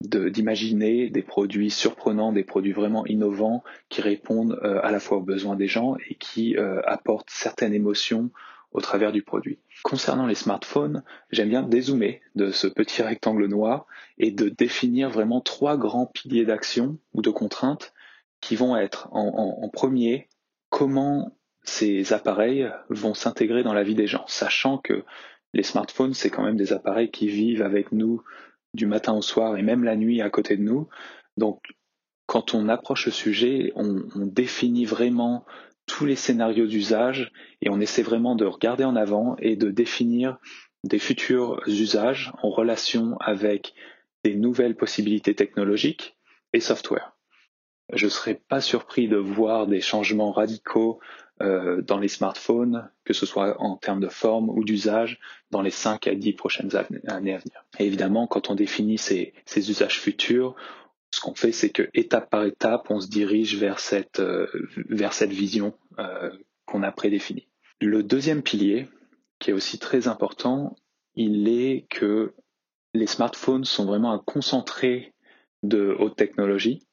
d'imaginer 0.00 1.10
des 1.10 1.22
produits 1.22 1.70
surprenants, 1.70 2.32
des 2.32 2.44
produits 2.44 2.72
vraiment 2.72 3.04
innovants 3.06 3.64
qui 3.88 4.00
répondent 4.00 4.58
euh, 4.62 4.80
à 4.82 4.92
la 4.92 5.00
fois 5.00 5.18
aux 5.18 5.22
besoins 5.22 5.56
des 5.56 5.66
gens 5.66 5.96
et 6.08 6.14
qui 6.14 6.56
euh, 6.56 6.80
apportent 6.84 7.30
certaines 7.30 7.74
émotions 7.74 8.30
au 8.70 8.80
travers 8.80 9.12
du 9.12 9.22
produit. 9.22 9.58
Concernant 9.82 10.26
les 10.26 10.34
smartphones, 10.34 11.02
j'aime 11.30 11.48
bien 11.48 11.62
dézoomer 11.62 12.20
de 12.36 12.50
ce 12.50 12.66
petit 12.66 13.02
rectangle 13.02 13.46
noir 13.46 13.86
et 14.18 14.30
de 14.30 14.48
définir 14.48 15.10
vraiment 15.10 15.40
trois 15.40 15.76
grands 15.76 16.06
piliers 16.06 16.44
d'action 16.44 16.98
ou 17.14 17.22
de 17.22 17.30
contraintes 17.30 17.92
qui 18.40 18.54
vont 18.54 18.76
être 18.76 19.08
en, 19.10 19.58
en 19.62 19.68
premier 19.68 20.28
comment 20.68 21.32
ces 21.64 22.12
appareils 22.12 22.70
vont 22.88 23.14
s'intégrer 23.14 23.62
dans 23.62 23.72
la 23.72 23.82
vie 23.82 23.94
des 23.94 24.06
gens, 24.06 24.24
sachant 24.26 24.78
que 24.78 25.04
les 25.54 25.62
smartphones, 25.62 26.14
c'est 26.14 26.30
quand 26.30 26.44
même 26.44 26.56
des 26.56 26.72
appareils 26.72 27.10
qui 27.10 27.26
vivent 27.26 27.62
avec 27.62 27.92
nous 27.92 28.22
du 28.74 28.86
matin 28.86 29.14
au 29.14 29.22
soir 29.22 29.56
et 29.56 29.62
même 29.62 29.84
la 29.84 29.96
nuit 29.96 30.20
à 30.20 30.30
côté 30.30 30.56
de 30.56 30.62
nous. 30.62 30.88
Donc, 31.36 31.60
quand 32.26 32.54
on 32.54 32.68
approche 32.68 33.06
le 33.06 33.12
sujet, 33.12 33.72
on, 33.74 34.04
définit 34.26 34.84
vraiment 34.84 35.46
tous 35.86 36.04
les 36.04 36.16
scénarios 36.16 36.66
d'usage 36.66 37.32
et 37.62 37.70
on 37.70 37.80
essaie 37.80 38.02
vraiment 38.02 38.34
de 38.34 38.44
regarder 38.44 38.84
en 38.84 38.96
avant 38.96 39.36
et 39.38 39.56
de 39.56 39.70
définir 39.70 40.38
des 40.84 40.98
futurs 40.98 41.62
usages 41.66 42.32
en 42.42 42.50
relation 42.50 43.16
avec 43.20 43.74
des 44.24 44.34
nouvelles 44.34 44.76
possibilités 44.76 45.34
technologiques 45.34 46.18
et 46.52 46.60
software. 46.60 47.16
Je 47.94 48.04
ne 48.04 48.10
serais 48.10 48.34
pas 48.34 48.60
surpris 48.60 49.08
de 49.08 49.16
voir 49.16 49.66
des 49.66 49.80
changements 49.80 50.30
radicaux 50.30 51.00
euh, 51.40 51.82
dans 51.82 51.98
les 51.98 52.08
smartphones, 52.08 52.90
que 53.04 53.12
ce 53.12 53.24
soit 53.24 53.60
en 53.60 53.76
termes 53.76 54.00
de 54.00 54.08
forme 54.08 54.50
ou 54.50 54.64
d'usage, 54.64 55.20
dans 55.50 55.62
les 55.62 55.70
5 55.70 56.06
à 56.08 56.14
10 56.14 56.32
prochaines 56.32 56.74
années 56.74 57.34
à 57.34 57.38
venir. 57.38 57.64
Évidemment, 57.78 58.26
quand 58.26 58.50
on 58.50 58.54
définit 58.54 58.98
ces, 58.98 59.32
usages 59.56 60.00
futurs, 60.00 60.56
ce 61.12 61.20
qu'on 61.20 61.34
fait, 61.34 61.52
c'est 61.52 61.70
que 61.70 61.88
étape 61.94 62.28
par 62.28 62.44
étape, 62.44 62.90
on 62.90 63.00
se 63.00 63.08
dirige 63.08 63.56
vers 63.56 63.78
cette, 63.78 64.20
euh, 64.20 64.48
vers 64.88 65.12
cette 65.12 65.32
vision 65.32 65.74
euh, 65.98 66.30
qu'on 66.66 66.82
a 66.82 66.90
prédéfinie. 66.90 67.48
Le 67.80 68.02
deuxième 68.02 68.42
pilier, 68.42 68.88
qui 69.38 69.50
est 69.50 69.54
aussi 69.54 69.78
très 69.78 70.08
important, 70.08 70.74
il 71.14 71.48
est 71.48 71.86
que 71.88 72.34
les 72.94 73.06
smartphones 73.06 73.64
sont 73.64 73.84
vraiment 73.84 74.12
un 74.12 74.18
concentré 74.18 75.14
de 75.62 75.94
haute 75.98 76.16
technologie 76.16 76.87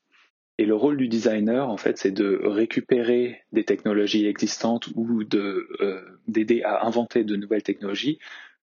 et 0.57 0.65
le 0.65 0.75
rôle 0.75 0.95
du 0.95 1.09
designer, 1.09 1.69
en 1.69 1.75
fait, 1.75 1.97
c'est 1.97 2.12
de 2.12 2.39
récupérer 2.43 3.41
des 3.51 3.65
technologies 3.65 4.25
existantes 4.25 4.88
ou 4.95 5.21
euh, 5.33 6.19
d'aider 6.27 6.63
à 6.63 6.85
inventer 6.85 7.25
de 7.25 7.35
nouvelles 7.35 7.63
technologies, 7.63 8.19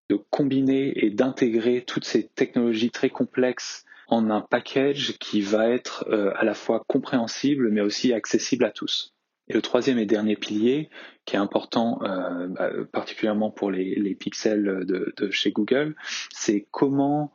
de 0.08 0.16
combiner 0.30 1.04
et 1.04 1.10
d'intégrer 1.10 1.84
toutes 1.86 2.06
ces 2.06 2.26
technologies 2.26 2.90
très 2.90 3.10
complexes 3.10 3.84
en 4.08 4.30
un 4.30 4.40
package 4.40 5.18
qui 5.18 5.42
va 5.42 5.68
être 5.68 6.06
euh, 6.08 6.32
à 6.36 6.44
la 6.44 6.54
fois 6.54 6.82
compréhensible 6.86 7.70
mais 7.70 7.82
aussi 7.82 8.12
accessible 8.12 8.64
à 8.64 8.70
tous. 8.70 9.14
Et 9.48 9.54
le 9.54 9.60
troisième 9.60 9.98
et 9.98 10.06
dernier 10.06 10.36
pilier, 10.36 10.88
qui 11.26 11.36
est 11.36 11.38
important 11.38 12.00
euh, 12.04 12.48
bah, 12.48 12.70
particulièrement 12.90 13.50
pour 13.50 13.70
les, 13.70 14.14
pixels 14.14 14.84
de, 14.86 15.12
de, 15.14 15.30
chez 15.30 15.52
Google, 15.52 15.94
c'est 16.32 16.66
comment 16.70 17.32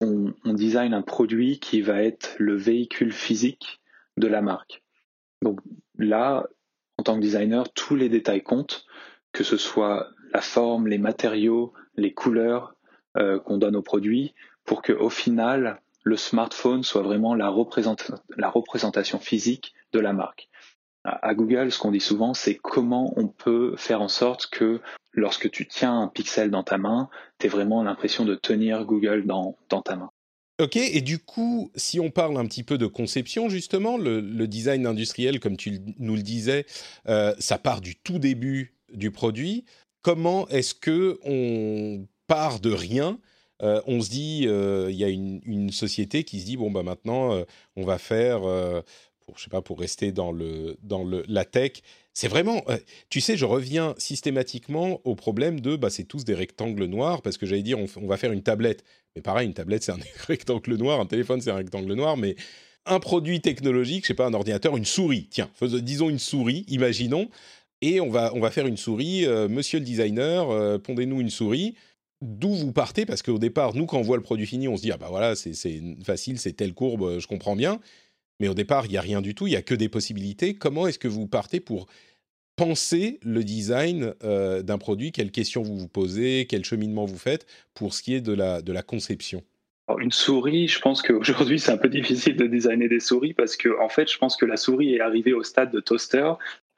on, 0.00 0.34
on 0.44 0.52
design 0.52 0.94
un 0.94 1.02
produit 1.02 1.58
qui 1.58 1.80
va 1.80 2.02
être 2.02 2.36
le 2.38 2.54
véhicule 2.54 3.12
physique 3.12 3.80
de 4.18 4.28
la 4.28 4.42
marque. 4.42 4.82
Donc 5.42 5.60
là, 5.96 6.46
en 6.98 7.02
tant 7.02 7.16
que 7.16 7.20
designer, 7.20 7.72
tous 7.72 7.96
les 7.96 8.08
détails 8.08 8.42
comptent, 8.42 8.84
que 9.32 9.44
ce 9.44 9.56
soit 9.56 10.08
la 10.32 10.40
forme, 10.40 10.88
les 10.88 10.98
matériaux, 10.98 11.72
les 11.96 12.12
couleurs 12.12 12.74
euh, 13.16 13.38
qu'on 13.38 13.58
donne 13.58 13.76
aux 13.76 13.82
produits, 13.82 14.34
pour 14.64 14.82
que 14.82 14.92
au 14.92 15.10
final, 15.10 15.80
le 16.02 16.16
smartphone 16.16 16.82
soit 16.82 17.02
vraiment 17.02 17.34
la, 17.34 17.48
représentation 17.48 19.18
physique 19.18 19.74
de 19.92 20.00
la 20.00 20.12
marque. 20.12 20.48
À, 21.04 21.34
Google, 21.34 21.72
ce 21.72 21.78
qu'on 21.78 21.92
dit 21.92 22.00
souvent, 22.00 22.34
c'est 22.34 22.56
comment 22.56 23.14
on 23.16 23.28
peut 23.28 23.74
faire 23.76 24.02
en 24.02 24.08
sorte 24.08 24.48
que 24.48 24.80
lorsque 25.12 25.50
tu 25.50 25.66
tiens 25.66 26.00
un 26.00 26.08
pixel 26.08 26.50
dans 26.50 26.64
ta 26.64 26.76
main, 26.76 27.08
tu 27.38 27.46
aies 27.46 27.48
vraiment 27.48 27.82
l'impression 27.82 28.24
de 28.24 28.34
tenir 28.34 28.84
Google 28.84 29.24
dans 29.24 29.56
ta 29.84 29.96
main. 29.96 30.10
Ok, 30.60 30.74
et 30.74 31.02
du 31.02 31.20
coup, 31.20 31.70
si 31.76 32.00
on 32.00 32.10
parle 32.10 32.36
un 32.36 32.44
petit 32.44 32.64
peu 32.64 32.78
de 32.78 32.86
conception, 32.86 33.48
justement, 33.48 33.96
le, 33.96 34.20
design 34.48 34.86
industriel, 34.86 35.38
comme 35.38 35.56
tu 35.56 35.78
nous 36.00 36.16
le 36.16 36.22
disais, 36.22 36.66
euh, 37.08 37.32
ça 37.38 37.58
part 37.58 37.80
du 37.80 37.94
tout 37.94 38.18
début 38.18 38.74
du 38.92 39.12
produit. 39.12 39.64
Comment 40.02 40.48
est-ce 40.48 40.74
que 40.74 41.20
on 41.24 42.08
part 42.26 42.58
de 42.58 42.72
rien? 42.72 43.20
Euh, 43.62 43.80
On 43.86 44.00
se 44.00 44.10
dit, 44.10 44.46
euh, 44.48 44.88
il 44.90 44.96
y 44.96 45.04
a 45.04 45.08
une, 45.08 45.70
société 45.70 46.24
qui 46.24 46.40
se 46.40 46.46
dit, 46.46 46.56
bon, 46.56 46.72
bah 46.72 46.82
maintenant, 46.82 47.40
on 47.76 47.84
va 47.84 47.98
faire, 47.98 48.40
pour, 49.28 49.36
je 49.36 49.44
sais 49.44 49.50
pas, 49.50 49.60
pour 49.60 49.78
rester 49.78 50.10
dans, 50.10 50.32
le, 50.32 50.78
dans 50.82 51.04
le, 51.04 51.22
la 51.28 51.44
tech, 51.44 51.72
c'est 52.14 52.28
vraiment, 52.28 52.64
tu 53.10 53.20
sais, 53.20 53.36
je 53.36 53.44
reviens 53.44 53.94
systématiquement 53.98 55.02
au 55.04 55.14
problème 55.14 55.60
de, 55.60 55.76
bah, 55.76 55.90
c'est 55.90 56.04
tous 56.04 56.24
des 56.24 56.34
rectangles 56.34 56.86
noirs, 56.86 57.20
parce 57.20 57.36
que 57.36 57.44
j'allais 57.44 57.62
dire, 57.62 57.78
on, 57.78 58.06
va 58.06 58.16
faire 58.16 58.32
une 58.32 58.42
tablette. 58.42 58.84
Mais 59.14 59.20
pareil, 59.20 59.46
une 59.46 59.52
tablette, 59.52 59.82
c'est 59.82 59.92
un 59.92 59.98
rectangle 60.28 60.76
noir, 60.76 60.98
un 60.98 61.06
téléphone, 61.06 61.42
c'est 61.42 61.50
un 61.50 61.56
rectangle 61.56 61.92
noir, 61.92 62.16
mais 62.16 62.36
un 62.86 63.00
produit 63.00 63.42
technologique, 63.42 64.04
je 64.04 64.08
sais 64.08 64.14
pas, 64.14 64.26
un 64.26 64.32
ordinateur, 64.32 64.78
une 64.78 64.86
souris, 64.86 65.28
tiens, 65.30 65.50
disons 65.60 66.08
une 66.08 66.18
souris, 66.18 66.64
imaginons, 66.68 67.28
et 67.82 68.00
on 68.00 68.08
va, 68.08 68.32
on 68.34 68.40
va 68.40 68.50
faire 68.50 68.66
une 68.66 68.78
souris, 68.78 69.26
euh, 69.26 69.46
monsieur 69.46 69.78
le 69.78 69.84
designer, 69.84 70.50
euh, 70.50 70.78
pondez-nous 70.78 71.20
une 71.20 71.30
souris. 71.30 71.74
D'où 72.22 72.54
vous 72.54 72.72
partez? 72.72 73.04
Parce 73.04 73.22
qu'au 73.22 73.38
départ, 73.38 73.76
nous, 73.76 73.84
quand 73.84 73.98
on 73.98 74.02
voit 74.02 74.16
le 74.16 74.22
produit 74.22 74.46
fini, 74.46 74.66
on 74.68 74.78
se 74.78 74.82
dit, 74.82 74.90
ah 74.90 74.96
bah 74.96 75.08
voilà, 75.10 75.36
c'est 75.36 75.52
facile, 76.02 76.40
c'est 76.40 76.54
telle 76.54 76.72
courbe, 76.72 77.20
je 77.20 77.26
comprends 77.28 77.54
bien. 77.54 77.78
Mais 78.40 78.48
au 78.48 78.54
départ, 78.54 78.86
il 78.86 78.90
n'y 78.90 78.96
a 78.96 79.02
rien 79.02 79.20
du 79.20 79.34
tout, 79.34 79.46
il 79.46 79.50
n'y 79.50 79.56
a 79.56 79.62
que 79.62 79.74
des 79.74 79.88
possibilités. 79.88 80.54
Comment 80.54 80.86
est-ce 80.86 80.98
que 80.98 81.08
vous 81.08 81.26
partez 81.26 81.60
pour 81.60 81.86
penser 82.56 83.18
le 83.22 83.42
design 83.42 84.14
euh, 84.22 84.62
d'un 84.62 84.78
produit? 84.78 85.12
Quelles 85.12 85.30
questions 85.30 85.62
vous 85.62 85.76
vous 85.76 85.88
posez? 85.88 86.46
Quel 86.48 86.64
cheminement 86.64 87.04
vous 87.04 87.18
faites 87.18 87.46
pour 87.74 87.94
ce 87.94 88.02
qui 88.02 88.14
est 88.14 88.20
de 88.20 88.32
la, 88.32 88.62
de 88.62 88.72
la 88.72 88.82
conception? 88.82 89.42
Une 89.98 90.12
souris, 90.12 90.68
je 90.68 90.80
pense 90.80 91.00
qu'aujourd'hui 91.00 91.58
c'est 91.58 91.72
un 91.72 91.78
peu 91.78 91.88
difficile 92.00 92.36
de 92.36 92.46
designer 92.46 92.88
des 92.88 93.00
souris 93.00 93.32
parce 93.32 93.56
que 93.56 93.80
en 93.80 93.88
fait 93.88 94.12
je 94.12 94.18
pense 94.18 94.36
que 94.36 94.44
la 94.44 94.58
souris 94.58 94.96
est 94.96 95.00
arrivée 95.00 95.32
au 95.32 95.42
stade 95.42 95.70
de 95.70 95.80
toaster 95.80 96.32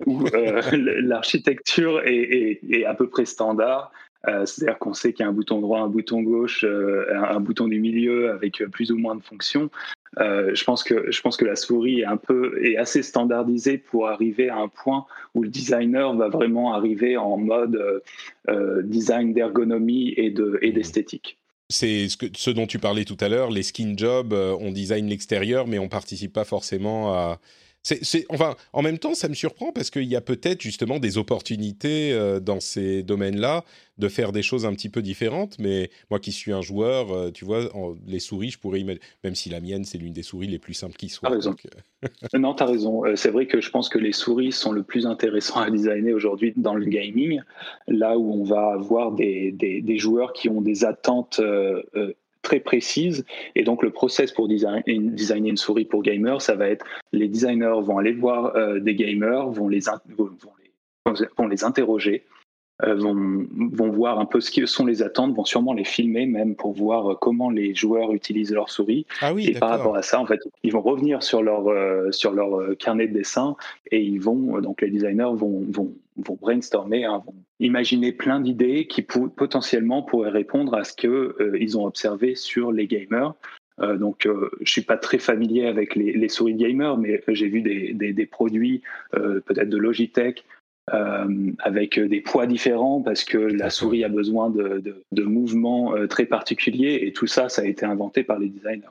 où 0.06 0.26
euh, 0.28 0.62
l'architecture 1.02 2.02
est, 2.04 2.60
est, 2.70 2.84
à 2.84 2.94
peu 2.94 3.08
près 3.08 3.24
standard. 3.24 3.90
Euh, 4.28 4.44
c'est-à-dire 4.44 4.78
qu'on 4.78 4.92
sait 4.92 5.12
qu'il 5.12 5.24
y 5.24 5.26
a 5.26 5.30
un 5.30 5.32
bouton 5.32 5.60
droit, 5.60 5.80
un 5.80 5.88
bouton 5.88 6.22
gauche, 6.22 6.64
un, 6.64 7.40
bouton 7.40 7.66
du 7.66 7.80
milieu 7.80 8.30
avec 8.30 8.62
plus 8.66 8.92
ou 8.92 8.98
moins 8.98 9.16
de 9.16 9.22
fonctions. 9.22 9.70
Euh, 10.18 10.54
je 10.54 10.64
pense 10.64 10.82
que 10.82 11.10
je 11.10 11.20
pense 11.20 11.36
que 11.36 11.44
la 11.44 11.54
souris 11.54 12.00
est 12.00 12.04
un 12.04 12.16
peu 12.16 12.64
est 12.64 12.76
assez 12.76 13.02
standardisée 13.02 13.78
pour 13.78 14.08
arriver 14.08 14.48
à 14.48 14.56
un 14.56 14.68
point 14.68 15.06
où 15.34 15.42
le 15.42 15.48
designer 15.48 16.14
va 16.14 16.28
vraiment 16.28 16.74
arriver 16.74 17.16
en 17.16 17.36
mode 17.36 17.76
euh, 17.76 18.00
euh, 18.48 18.82
design 18.82 19.32
d'ergonomie 19.32 20.12
et 20.16 20.30
de 20.30 20.58
et 20.62 20.72
d'esthétique. 20.72 21.38
C'est 21.68 22.08
ce 22.08 22.50
dont 22.50 22.66
tu 22.66 22.80
parlais 22.80 23.04
tout 23.04 23.16
à 23.20 23.28
l'heure, 23.28 23.52
les 23.52 23.62
skin 23.62 23.94
jobs, 23.96 24.32
on 24.32 24.72
design 24.72 25.06
l'extérieur, 25.06 25.68
mais 25.68 25.78
on 25.78 25.88
participe 25.88 26.32
pas 26.32 26.44
forcément 26.44 27.14
à, 27.14 27.38
c'est, 27.82 28.26
enfin, 28.28 28.56
en 28.72 28.82
même 28.82 28.98
temps, 28.98 29.14
ça 29.14 29.28
me 29.28 29.34
surprend 29.34 29.72
parce 29.72 29.90
qu'il 29.90 30.04
y 30.04 30.16
a 30.16 30.20
peut-être 30.20 30.60
justement 30.60 30.98
des 30.98 31.16
opportunités 31.16 32.12
euh, 32.12 32.38
dans 32.38 32.60
ces 32.60 33.02
domaines-là 33.02 33.64
de 33.96 34.08
faire 34.08 34.32
des 34.32 34.42
choses 34.42 34.66
un 34.66 34.74
petit 34.74 34.90
peu 34.90 35.00
différentes. 35.00 35.58
Mais 35.58 35.90
moi 36.10 36.20
qui 36.20 36.32
suis 36.32 36.52
un 36.52 36.60
joueur, 36.60 37.10
euh, 37.10 37.30
tu 37.30 37.44
vois, 37.44 37.70
les 38.06 38.20
souris, 38.20 38.50
je 38.50 38.58
pourrais 38.58 38.80
imaginer, 38.80 39.02
même 39.24 39.34
si 39.34 39.48
la 39.48 39.60
mienne, 39.60 39.84
c'est 39.84 39.96
l'une 39.96 40.12
des 40.12 40.22
souris 40.22 40.46
les 40.46 40.58
plus 40.58 40.74
simples 40.74 40.96
qui 40.96 41.08
soient. 41.08 41.30
As 41.30 41.32
raison. 41.32 41.56
Euh, 42.04 42.38
non, 42.38 42.54
tu 42.54 42.62
as 42.62 42.66
raison. 42.66 43.02
c'est 43.14 43.30
vrai 43.30 43.46
que 43.46 43.60
je 43.60 43.70
pense 43.70 43.88
que 43.88 43.98
les 43.98 44.12
souris 44.12 44.52
sont 44.52 44.72
le 44.72 44.82
plus 44.82 45.06
intéressant 45.06 45.60
à 45.60 45.70
designer 45.70 46.12
aujourd'hui 46.12 46.52
dans 46.56 46.74
le 46.74 46.84
gaming, 46.84 47.40
là 47.88 48.18
où 48.18 48.32
on 48.32 48.44
va 48.44 48.72
avoir 48.72 49.12
des, 49.12 49.52
des, 49.52 49.80
des 49.80 49.98
joueurs 49.98 50.34
qui 50.34 50.50
ont 50.50 50.60
des 50.60 50.84
attentes 50.84 51.40
très 52.42 52.60
précise. 52.60 53.24
Et 53.54 53.62
donc, 53.62 53.82
le 53.82 53.90
process 53.90 54.32
pour 54.32 54.48
design, 54.48 54.82
designer 54.86 55.50
une 55.50 55.56
souris 55.56 55.84
pour 55.84 56.02
gamers, 56.02 56.40
ça 56.40 56.54
va 56.54 56.68
être 56.68 56.84
les 57.12 57.28
designers 57.28 57.80
vont 57.82 57.98
aller 57.98 58.12
voir 58.12 58.56
euh, 58.56 58.80
des 58.80 58.94
gamers, 58.94 59.50
vont 59.50 59.68
les, 59.68 59.80
vont, 60.16 60.30
les, 61.06 61.26
vont 61.36 61.46
les 61.46 61.64
interroger 61.64 62.24
euh, 62.82 62.94
vont, 62.94 63.46
vont 63.72 63.90
voir 63.90 64.18
un 64.18 64.24
peu 64.24 64.40
ce 64.40 64.50
que 64.50 64.64
sont 64.64 64.86
les 64.86 65.02
attentes, 65.02 65.36
vont 65.36 65.44
sûrement 65.44 65.74
les 65.74 65.84
filmer 65.84 66.24
même 66.24 66.56
pour 66.56 66.72
voir 66.72 67.18
comment 67.18 67.50
les 67.50 67.74
joueurs 67.74 68.14
utilisent 68.14 68.54
leur 68.54 68.70
souris. 68.70 69.06
Ah 69.20 69.34
oui, 69.34 69.48
et 69.48 69.58
par 69.58 69.68
rapport 69.68 69.96
à 69.96 70.02
ça, 70.02 70.18
en 70.18 70.24
fait, 70.24 70.40
ils 70.62 70.72
vont 70.72 70.80
revenir 70.80 71.22
sur 71.22 71.42
leur, 71.42 71.66
sur 72.14 72.32
leur 72.32 72.74
carnet 72.78 73.06
de 73.06 73.12
dessin 73.12 73.54
et 73.90 74.00
ils 74.00 74.20
vont, 74.20 74.58
donc 74.62 74.80
les 74.80 74.88
designers 74.88 75.34
vont, 75.34 75.62
vont, 75.68 75.92
vont 76.26 76.38
brainstormer, 76.40 77.04
hein, 77.04 77.22
vont 77.24 77.34
imaginer 77.58 78.12
plein 78.12 78.40
d'idées 78.40 78.86
qui 78.86 79.02
potentiellement 79.02 80.02
pourraient 80.02 80.30
répondre 80.30 80.74
à 80.74 80.84
ce 80.84 80.94
qu'ils 80.94 81.32
ils 81.58 81.78
ont 81.78 81.86
observé 81.86 82.34
sur 82.34 82.72
les 82.72 82.86
gamers. 82.86 83.34
Euh, 83.80 83.96
donc, 83.96 84.26
euh, 84.26 84.50
je 84.60 84.70
suis 84.70 84.82
pas 84.82 84.96
très 84.96 85.18
familier 85.18 85.66
avec 85.66 85.94
les, 85.94 86.12
les 86.12 86.28
souris 86.28 86.54
gamers, 86.54 86.98
mais 86.98 87.22
j'ai 87.28 87.48
vu 87.48 87.62
des, 87.62 87.92
des, 87.94 88.12
des 88.12 88.26
produits, 88.26 88.82
euh, 89.14 89.40
peut-être 89.40 89.68
de 89.68 89.76
Logitech, 89.76 90.44
avec 91.60 92.00
des 92.00 92.20
poids 92.20 92.48
différents 92.48 93.00
parce 93.00 93.22
que 93.22 93.38
la 93.38 93.70
souris 93.70 94.02
a 94.02 94.08
besoin 94.08 94.50
de, 94.50 94.80
de, 94.80 95.04
de 95.12 95.22
mouvements 95.22 95.94
très 96.08 96.26
particuliers 96.26 96.98
et 97.02 97.12
tout 97.12 97.28
ça, 97.28 97.48
ça 97.48 97.62
a 97.62 97.64
été 97.64 97.86
inventé 97.86 98.24
par 98.24 98.40
les 98.40 98.48
designers. 98.48 98.88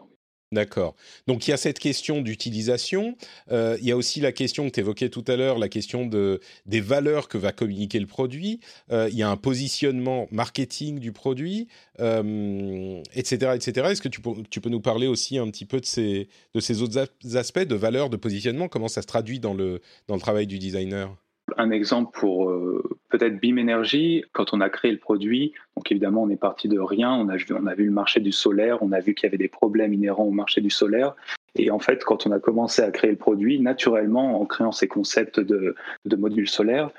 D'accord. 0.51 0.95
Donc 1.27 1.47
il 1.47 1.51
y 1.51 1.53
a 1.53 1.57
cette 1.57 1.77
question 1.77 2.21
d'utilisation. 2.21 3.15
Euh, 3.51 3.77
il 3.81 3.87
y 3.87 3.91
a 3.91 3.97
aussi 3.97 4.19
la 4.19 4.31
question 4.31 4.65
que 4.65 4.71
tu 4.71 4.79
évoquais 4.79 5.09
tout 5.09 5.23
à 5.27 5.35
l'heure, 5.35 5.59
la 5.59 5.69
question 5.69 6.07
de, 6.07 6.39
des 6.65 6.81
valeurs 6.81 7.27
que 7.27 7.37
va 7.37 7.51
communiquer 7.51 7.99
le 7.99 8.07
produit. 8.07 8.59
Euh, 8.91 9.09
il 9.11 9.17
y 9.17 9.21
a 9.21 9.29
un 9.29 9.37
positionnement 9.37 10.27
marketing 10.31 10.97
du 10.97 11.11
produit, 11.11 11.67
euh, 11.99 12.99
etc., 13.13 13.51
etc. 13.53 13.89
Est-ce 13.91 14.01
que 14.01 14.07
tu 14.07 14.21
peux, 14.21 14.69
nous 14.69 14.81
parler 14.81 15.05
aussi 15.05 15.37
un 15.37 15.47
petit 15.51 15.65
peu 15.65 15.79
de 15.79 15.85
ces, 15.85 16.81
autres 16.81 17.07
aspects 17.35 17.59
de 17.59 17.75
valeur, 17.75 18.09
de 18.09 18.17
positionnement? 18.17 18.67
Comment 18.67 18.87
ça 18.87 19.03
se 19.03 19.07
traduit 19.07 19.39
dans 19.39 19.53
le 19.53 19.81
travail 20.19 20.47
du 20.47 20.57
designer? 20.57 21.15
Un 21.57 21.71
exemple 21.71 22.17
pour 22.17 22.49
euh, 22.49 22.83
peut-être 23.09 23.39
BIM 23.39 23.57
Energy, 23.57 24.23
quand 24.33 24.53
on 24.53 24.61
a 24.61 24.69
créé 24.69 24.91
le 24.91 24.97
produit, 24.97 25.53
donc 25.75 25.91
évidemment 25.91 26.23
on 26.23 26.29
est 26.29 26.37
parti 26.37 26.67
de 26.67 26.79
rien, 26.79 27.11
on 27.11 27.29
a, 27.29 27.35
on 27.51 27.65
a 27.67 27.75
vu 27.75 27.85
le 27.85 27.91
marché 27.91 28.19
du 28.19 28.31
solaire, 28.31 28.81
on 28.81 28.91
a 28.91 28.99
vu 28.99 29.13
qu'il 29.13 29.27
y 29.27 29.27
avait 29.27 29.37
des 29.37 29.47
problèmes 29.47 29.93
inhérents 29.93 30.25
au 30.25 30.31
marché 30.31 30.61
du 30.61 30.69
solaire, 30.69 31.15
et 31.55 31.71
en 31.71 31.79
fait 31.79 32.03
quand 32.03 32.27
on 32.27 32.31
a 32.31 32.39
commencé 32.39 32.81
à 32.81 32.91
créer 32.91 33.11
le 33.11 33.17
produit, 33.17 33.59
naturellement 33.59 34.41
en 34.41 34.45
créant 34.45 34.71
ces 34.71 34.87
concepts 34.87 35.39
de, 35.39 35.75
de 36.05 36.15
modules 36.15 36.49
solaires, 36.49 36.91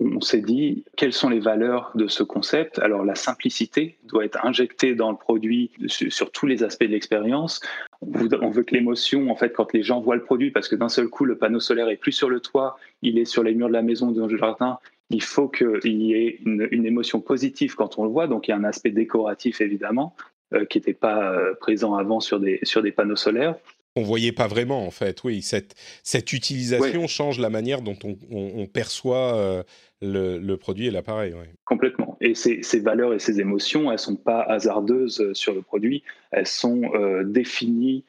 on 0.00 0.20
s'est 0.20 0.40
dit 0.40 0.84
quelles 0.96 1.12
sont 1.12 1.28
les 1.28 1.40
valeurs 1.40 1.92
de 1.94 2.06
ce 2.08 2.22
concept? 2.22 2.78
Alors 2.78 3.04
la 3.04 3.14
simplicité 3.14 3.98
doit 4.04 4.24
être 4.24 4.44
injectée 4.44 4.94
dans 4.94 5.10
le 5.10 5.16
produit 5.16 5.70
sur, 5.86 6.30
tous 6.32 6.46
les 6.46 6.62
aspects 6.62 6.84
de 6.84 6.90
l'expérience. 6.90 7.60
On 8.00 8.50
veut 8.50 8.62
que 8.62 8.74
l'émotion, 8.74 9.30
en 9.30 9.36
fait, 9.36 9.52
quand 9.52 9.72
les 9.72 9.82
gens 9.82 10.00
voient 10.00 10.16
le 10.16 10.22
produit, 10.22 10.50
parce 10.50 10.68
que 10.68 10.76
d'un 10.76 10.88
seul 10.88 11.08
coup 11.08 11.24
le 11.24 11.36
panneau 11.36 11.60
solaire 11.60 11.88
est 11.88 11.96
plus 11.96 12.12
sur 12.12 12.30
le 12.30 12.40
toit, 12.40 12.78
il 13.02 13.18
est 13.18 13.24
sur 13.24 13.42
les 13.42 13.54
murs 13.54 13.68
de 13.68 13.72
la 13.72 13.82
maison, 13.82 14.10
dans 14.10 14.26
le 14.26 14.36
jardin, 14.36 14.78
il 15.10 15.22
faut 15.22 15.48
qu'il 15.48 16.02
y 16.02 16.14
ait 16.14 16.38
une, 16.44 16.86
émotion 16.86 17.20
positive 17.20 17.74
quand 17.74 17.98
on 17.98 18.04
le 18.04 18.10
voit. 18.10 18.26
Donc 18.26 18.48
il 18.48 18.52
y 18.52 18.54
a 18.54 18.56
un 18.56 18.64
aspect 18.64 18.90
décoratif 18.90 19.60
évidemment 19.60 20.16
euh, 20.54 20.64
qui 20.64 20.78
n'était 20.78 20.94
pas 20.94 21.32
euh, 21.32 21.54
présent 21.60 21.94
avant 21.94 22.20
sur 22.20 22.40
des, 22.40 22.60
sur 22.62 22.82
des 22.82 22.92
panneaux 22.92 23.16
solaires 23.16 23.56
on 23.96 24.02
voyait 24.02 24.32
pas 24.32 24.46
vraiment 24.46 24.86
en 24.86 24.90
fait. 24.90 25.22
Oui, 25.24 25.42
cette, 25.42 25.74
cette 26.02 26.32
utilisation 26.32 27.06
change 27.06 27.38
la 27.38 27.50
manière 27.50 27.82
dont 27.82 27.96
on, 28.04 28.66
perçoit 28.66 29.36
euh, 29.36 29.62
le, 30.00 30.54
produit 30.56 30.86
et 30.86 30.90
l'appareil. 30.90 31.34
Complètement. 31.64 32.16
Et 32.20 32.34
ces, 32.34 32.80
valeurs 32.80 33.12
et 33.12 33.18
ces 33.18 33.40
émotions, 33.40 33.92
elles 33.92 33.98
sont 33.98 34.16
pas 34.16 34.42
hasardeuses 34.42 35.20
euh, 35.20 35.34
sur 35.34 35.54
le 35.54 35.62
produit, 35.62 36.02
elles 36.30 36.46
sont 36.46 36.82
euh, 36.94 37.24
définies 37.24 38.04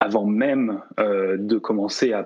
avant 0.00 0.26
même 0.26 0.82
de 0.98 1.56
commencer 1.56 2.12
à, 2.12 2.24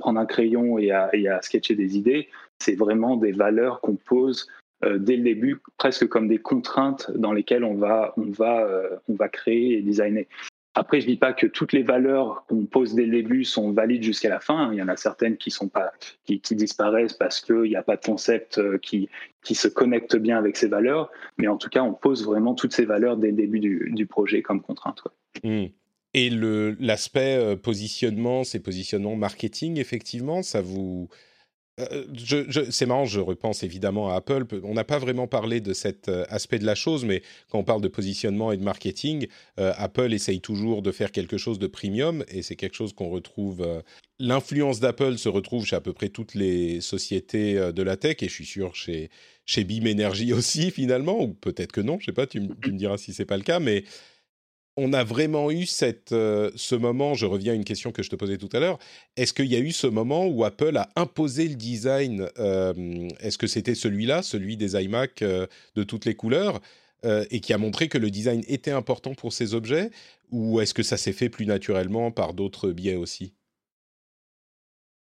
prendre 0.00 0.18
un 0.18 0.24
crayon 0.24 0.78
et 0.78 0.90
à, 0.90 1.42
sketcher 1.42 1.74
des 1.74 1.98
idées. 1.98 2.30
C'est 2.58 2.74
vraiment 2.74 3.18
des 3.18 3.32
valeurs 3.32 3.82
qu'on 3.82 3.96
pose 3.96 4.48
dès 4.82 5.16
le 5.16 5.22
début, 5.22 5.60
presque 5.76 6.08
comme 6.08 6.26
des 6.26 6.38
contraintes 6.38 7.10
dans 7.14 7.34
lesquelles 7.34 7.64
on 7.64 7.74
va, 7.74 8.14
on 8.16 8.30
va, 8.30 8.66
on 9.10 9.14
va 9.14 9.28
créer 9.28 9.76
et 9.76 9.82
designer. 9.82 10.26
Après, 10.74 11.02
je 11.02 11.06
dis 11.06 11.16
pas 11.16 11.34
que 11.34 11.46
toutes 11.46 11.74
les 11.74 11.82
valeurs 11.82 12.44
qu'on 12.48 12.64
pose 12.64 12.94
dès 12.94 13.04
le 13.04 13.12
début 13.12 13.44
sont 13.44 13.72
valides 13.72 14.02
jusqu'à 14.02 14.30
la 14.30 14.40
fin. 14.40 14.72
Il 14.72 14.78
y 14.78 14.82
en 14.82 14.88
a 14.88 14.96
certaines 14.96 15.36
qui 15.36 15.50
sont 15.50 15.68
pas, 15.68 15.92
qui, 16.24 16.40
disparaissent 16.54 17.12
parce 17.12 17.40
qu'il 17.40 17.62
n'y 17.62 17.76
a 17.76 17.82
pas 17.82 17.96
de 17.96 18.04
concept 18.04 18.56
euh, 18.56 18.78
qui, 18.78 19.10
qui 19.42 19.54
se 19.54 19.68
connecte 19.68 20.16
bien 20.16 20.38
avec 20.38 20.56
ces 20.56 20.68
valeurs. 20.68 21.10
Mais 21.36 21.46
en 21.46 21.58
tout 21.58 21.68
cas, 21.68 21.82
on 21.82 21.92
pose 21.92 22.24
vraiment 22.24 22.54
toutes 22.54 22.72
ces 22.72 22.86
valeurs 22.86 23.18
dès 23.18 23.28
le 23.28 23.36
début 23.36 23.60
du, 23.60 24.06
projet 24.06 24.40
comme 24.40 24.62
contrainte. 24.62 25.02
Mmh. 25.44 25.66
Et 26.14 26.30
l'aspect 26.30 27.36
euh, 27.36 27.56
positionnement, 27.56 28.42
ces 28.42 28.60
positionnements 28.60 29.16
marketing, 29.16 29.78
effectivement, 29.78 30.42
ça 30.42 30.62
vous, 30.62 31.08
euh, 31.80 32.04
c'est 32.70 32.84
marrant, 32.84 33.06
je 33.06 33.18
repense 33.18 33.62
évidemment 33.62 34.10
à 34.10 34.16
Apple. 34.16 34.44
On 34.62 34.74
n'a 34.74 34.84
pas 34.84 34.98
vraiment 34.98 35.26
parlé 35.26 35.60
de 35.60 35.72
cet 35.72 36.08
euh, 36.08 36.24
aspect 36.28 36.58
de 36.58 36.66
la 36.66 36.74
chose, 36.74 37.04
mais 37.04 37.22
quand 37.48 37.58
on 37.58 37.64
parle 37.64 37.80
de 37.80 37.88
positionnement 37.88 38.52
et 38.52 38.58
de 38.58 38.62
marketing, 38.62 39.26
euh, 39.58 39.72
Apple 39.76 40.12
essaye 40.12 40.40
toujours 40.40 40.82
de 40.82 40.92
faire 40.92 41.12
quelque 41.12 41.38
chose 41.38 41.58
de 41.58 41.66
premium, 41.66 42.24
et 42.28 42.42
c'est 42.42 42.56
quelque 42.56 42.76
chose 42.76 42.92
qu'on 42.92 43.08
retrouve. 43.08 43.82
L'influence 44.18 44.80
d'Apple 44.80 45.16
se 45.16 45.28
retrouve 45.30 45.64
chez 45.64 45.76
à 45.76 45.80
peu 45.80 45.94
près 45.94 46.10
toutes 46.10 46.34
les 46.34 46.80
sociétés 46.80 47.54
de 47.72 47.82
la 47.82 47.96
tech, 47.96 48.16
et 48.20 48.28
je 48.28 48.34
suis 48.34 48.46
sûr 48.46 48.74
chez 48.74 49.10
chez 49.44 49.64
Beam 49.64 49.86
Energy 49.88 50.32
aussi 50.34 50.70
finalement, 50.70 51.22
ou 51.22 51.28
peut-être 51.28 51.72
que 51.72 51.80
non, 51.80 51.98
je 51.98 52.06
sais 52.06 52.12
pas. 52.12 52.26
Tu, 52.26 52.42
tu 52.62 52.72
me 52.72 52.78
diras 52.78 52.98
si 52.98 53.12
c'est 53.12 53.24
pas 53.24 53.36
le 53.36 53.42
cas, 53.42 53.60
mais 53.60 53.84
on 54.76 54.92
a 54.92 55.04
vraiment 55.04 55.50
eu 55.50 55.66
euh, 56.12 56.50
ce 56.56 56.74
moment, 56.74 57.14
je 57.14 57.26
reviens 57.26 57.52
à 57.52 57.56
une 57.56 57.64
question 57.64 57.92
que 57.92 58.02
je 58.02 58.10
te 58.10 58.16
posais 58.16 58.38
tout 58.38 58.48
à 58.52 58.60
l'heure, 58.60 58.78
est-ce 59.16 59.32
qu'il 59.32 59.46
y 59.46 59.56
a 59.56 59.58
eu 59.58 59.70
ce 59.70 59.86
moment 59.86 60.26
où 60.26 60.44
Apple 60.44 60.76
a 60.76 60.88
imposé 60.96 61.48
le 61.48 61.56
design 61.56 62.28
euh, 62.38 62.72
Est-ce 63.20 63.38
que 63.38 63.46
c'était 63.46 63.74
celui-là, 63.74 64.22
celui 64.22 64.56
des 64.56 64.82
iMac 64.82 65.22
euh, 65.22 65.46
de 65.74 65.82
toutes 65.82 66.04
les 66.04 66.14
couleurs, 66.14 66.60
et 67.32 67.40
qui 67.40 67.52
a 67.52 67.58
montré 67.58 67.88
que 67.88 67.98
le 67.98 68.10
design 68.10 68.44
était 68.46 68.70
important 68.70 69.12
pour 69.12 69.32
ces 69.32 69.54
objets 69.54 69.90
Ou 70.30 70.60
est-ce 70.60 70.72
que 70.72 70.84
ça 70.84 70.96
s'est 70.96 71.12
fait 71.12 71.28
plus 71.28 71.46
naturellement 71.46 72.12
par 72.12 72.32
d'autres 72.32 72.70
biais 72.70 72.94
aussi? 72.94 73.34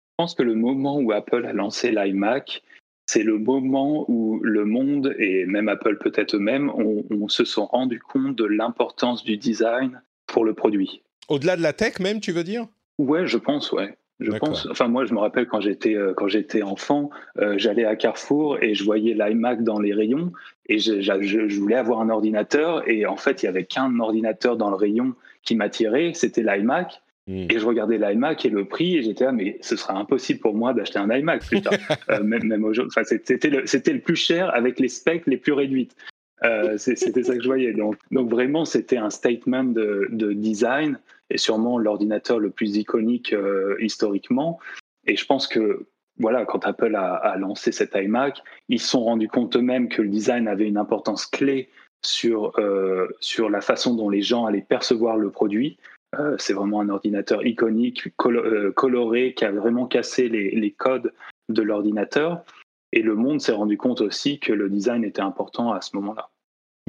Je 0.09 0.15
pense 0.17 0.35
que 0.35 0.43
le 0.43 0.55
moment 0.55 0.99
où 0.99 1.13
Apple 1.13 1.45
a 1.45 1.53
lancé 1.53 1.91
l'iMac, 1.91 2.63
c'est 3.11 3.25
le 3.25 3.39
moment 3.39 4.05
où 4.07 4.39
le 4.45 4.65
monde, 4.65 5.17
et 5.19 5.45
même 5.45 5.69
Apple 5.69 5.99
peut-être 5.99 6.37
eux-mêmes, 6.37 6.71
on, 6.71 7.27
se 7.27 7.45
sont 7.45 7.67
rendu 7.67 7.99
compte 7.99 8.37
de 8.37 8.45
l'importance 8.45 9.25
du 9.25 9.37
design 9.37 10.01
pour 10.29 10.45
le 10.45 10.55
produit. 10.55 11.03
Au-delà 11.29 11.57
de 11.57 11.63
la 11.63 11.73
tech 11.73 11.99
même, 11.99 12.21
tu 12.21 12.31
veux 12.31 12.45
dire? 12.45 12.67
Ouais, 12.99 13.27
je 13.27 13.37
pense, 13.37 13.73
ouais. 13.73 13.97
Je 14.21 14.31
pense. 14.31 14.69
Enfin, 14.71 14.87
moi, 14.87 15.07
je 15.07 15.15
me 15.15 15.19
rappelle 15.19 15.49
quand 15.49 15.61
j'étais 15.61 15.97
euh, 15.97 16.13
quand 16.15 16.29
j'étais 16.29 16.63
enfant, 16.63 17.11
euh, 17.39 17.55
j'allais 17.57 17.85
à 17.85 17.97
Carrefour 17.97 18.63
et 18.63 18.75
je 18.75 18.85
voyais 18.85 19.15
l'iMac 19.15 19.65
dans 19.65 19.81
les 19.81 19.95
rayons 19.95 20.33
et 20.67 20.79
je, 20.79 21.01
je, 21.01 21.59
voulais 21.59 21.75
avoir 21.75 22.01
un 22.01 22.11
ordinateur 22.11 22.89
et 22.89 23.07
en 23.07 23.17
fait, 23.17 23.43
il 23.43 23.47
y 23.47 23.49
avait 23.49 23.65
qu'un 23.65 23.99
ordinateur 23.99 24.57
dans 24.57 24.71
le 24.71 24.77
rayon 24.77 25.15
qui 25.43 25.57
m'attirait, 25.57 26.13
c'était 26.15 26.43
l'iMac. 26.43 27.03
Hmm. 27.27 27.47
Et 27.51 27.59
je 27.59 27.67
regardais 27.67 27.99
l'iMac 27.99 28.45
et 28.45 28.51
le 28.51 28.65
prix, 28.65 28.97
et 28.97 29.03
j'étais 29.03 29.25
là, 29.25 29.33
mais 29.33 29.59
ce 29.61 29.77
sera 29.77 29.95
impossible 29.95 30.41
pour 30.41 30.55
moi 30.55 30.73
d'acheter 30.73 30.99
un 30.99 31.11
iMac 31.11 31.47
plus 31.47 31.63
tard. 31.63 31.75
euh, 32.11 32.23
même, 32.23 32.45
même 32.45 32.65
enfin, 32.65 33.05
c'était 33.05 33.51
le, 33.51 33.61
le, 33.63 34.01
plus 34.01 34.17
cher 34.17 34.55
avec 34.55 34.81
les 34.81 34.89
specs 34.89 35.27
les 35.27 35.37
plus 35.37 35.53
réduites. 35.53 35.95
Euh, 36.43 36.79
c'était 36.79 37.23
ça 37.23 37.37
que 37.37 37.43
je 37.43 37.49
voyais. 37.49 37.73
Donc, 37.73 37.97
donc 38.11 38.31
vraiment, 38.31 38.65
c'était 38.65 38.97
un 38.97 39.11
statement 39.11 39.65
de, 39.65 40.09
de, 40.11 40.33
design 40.33 40.99
et 41.29 41.37
sûrement 41.37 41.79
l'ordinateur 41.79 42.39
le 42.39 42.51
plus 42.51 42.77
iconique 42.77 43.35
euh, 43.35 43.77
historiquement. 43.81 44.59
Et 45.07 45.17
je 45.17 45.27
pense 45.27 45.47
que 45.47 45.87
voilà, 46.19 46.47
quand 46.47 46.65
Apple 46.65 46.95
a, 46.95 47.15
a 47.15 47.37
lancé 47.37 47.73
cet 47.73 47.95
iMac, 47.95 48.43
ils 48.69 48.81
se 48.81 48.89
sont 48.89 49.05
rendus 49.05 49.29
compte 49.29 49.55
eux-mêmes 49.57 49.89
que 49.89 50.01
le 50.01 50.09
design 50.09 50.49
avait 50.49 50.67
une 50.67 50.79
importance 50.79 51.27
clé 51.27 51.69
sur, 52.03 52.59
euh, 52.59 53.09
sur 53.21 53.51
la 53.51 53.61
façon 53.61 53.95
dont 53.95 54.09
les 54.09 54.23
gens 54.23 54.47
allaient 54.47 54.65
percevoir 54.67 55.17
le 55.17 55.31
produit. 55.31 55.79
Euh, 56.19 56.37
c'est 56.39 56.53
vraiment 56.53 56.81
un 56.81 56.89
ordinateur 56.89 57.47
iconique, 57.47 58.09
euh, 58.27 58.73
coloré, 58.73 59.35
qui 59.35 59.45
a 59.45 59.53
vraiment 59.53 59.87
cassé 59.87 60.29
les, 60.29 60.75
codes 60.77 61.13
de 61.49 61.63
l'ordinateur. 61.63 62.45
Et 62.93 63.03
le 63.03 63.15
monde 63.15 63.41
s'est 63.41 63.53
rendu 63.53 63.77
compte 63.77 64.01
aussi 64.01 64.41
que 64.41 64.53
le 64.53 64.69
design 64.69 65.05
était 65.05 65.23
important 65.23 65.73
à 65.73 65.81
ce 65.81 65.95
moment-là. 65.97 66.31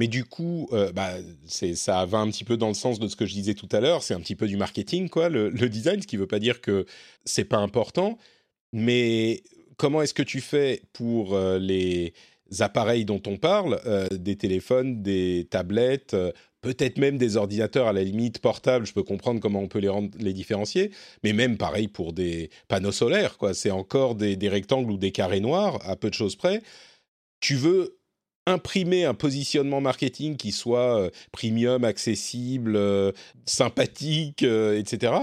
Mais 0.00 0.08
du 0.08 0.24
coup, 0.24 0.68
euh, 0.72 0.90
bah, 0.90 1.10
ça 1.46 2.04
va 2.06 2.18
un 2.18 2.28
petit 2.28 2.42
peu 2.42 2.56
dans 2.56 2.68
le 2.68 2.74
sens 2.74 2.98
de 2.98 3.06
ce 3.06 3.14
que 3.14 3.26
je 3.26 3.34
disais 3.34 3.54
tout 3.54 3.68
à 3.70 3.78
l'heure. 3.78 4.02
C'est 4.02 4.14
un 4.14 4.20
petit 4.20 4.34
peu 4.34 4.48
du 4.48 4.56
marketing, 4.56 5.08
quoi, 5.08 5.28
le, 5.28 5.50
design, 5.50 6.02
ce 6.02 6.06
qui 6.08 6.16
ne 6.16 6.22
veut 6.22 6.26
pas 6.26 6.40
dire 6.40 6.60
que 6.60 6.86
c'est 7.24 7.44
pas 7.44 7.58
important. 7.58 8.18
Mais 8.72 9.42
comment 9.76 10.02
est-ce 10.02 10.14
que 10.14 10.22
tu 10.24 10.40
fais 10.40 10.82
pour 10.92 11.38
les 11.38 12.14
appareils 12.58 13.04
dont 13.04 13.22
on 13.26 13.36
parle, 13.36 13.78
des 14.10 14.36
téléphones, 14.36 15.02
des 15.02 15.46
tablettes, 15.50 16.16
peut-être 16.62 16.96
même 16.96 17.18
des 17.18 17.36
ordinateurs 17.36 17.88
à 17.88 17.92
la 17.92 18.02
limite 18.02 18.38
portables, 18.38 18.86
je 18.86 18.94
peux 18.94 19.02
comprendre 19.02 19.40
comment 19.40 19.60
on 19.60 19.68
peut 19.68 19.80
les, 19.80 19.88
rendre, 19.88 20.10
les 20.18 20.32
différencier, 20.32 20.92
mais 21.22 21.32
même 21.32 21.58
pareil 21.58 21.88
pour 21.88 22.12
des 22.12 22.50
panneaux 22.68 22.92
solaires, 22.92 23.36
quoi. 23.36 23.52
C'est 23.52 23.70
encore 23.70 24.14
des, 24.14 24.36
rectangles 24.48 24.90
ou 24.90 24.96
des 24.96 25.12
carrés 25.12 25.40
noirs, 25.40 25.78
à 25.88 25.96
peu 25.96 26.08
de 26.08 26.14
choses 26.14 26.36
près. 26.36 26.62
Tu 27.40 27.56
veux 27.56 27.98
imprimer 28.46 29.04
un 29.04 29.14
positionnement 29.14 29.80
marketing 29.80 30.36
qui 30.36 30.52
soit 30.52 31.00
euh, 31.00 31.10
premium, 31.32 31.84
accessible, 31.84 32.76
euh, 32.76 33.12
sympathique, 33.44 34.42
euh, 34.42 34.78
etc. 34.78 35.14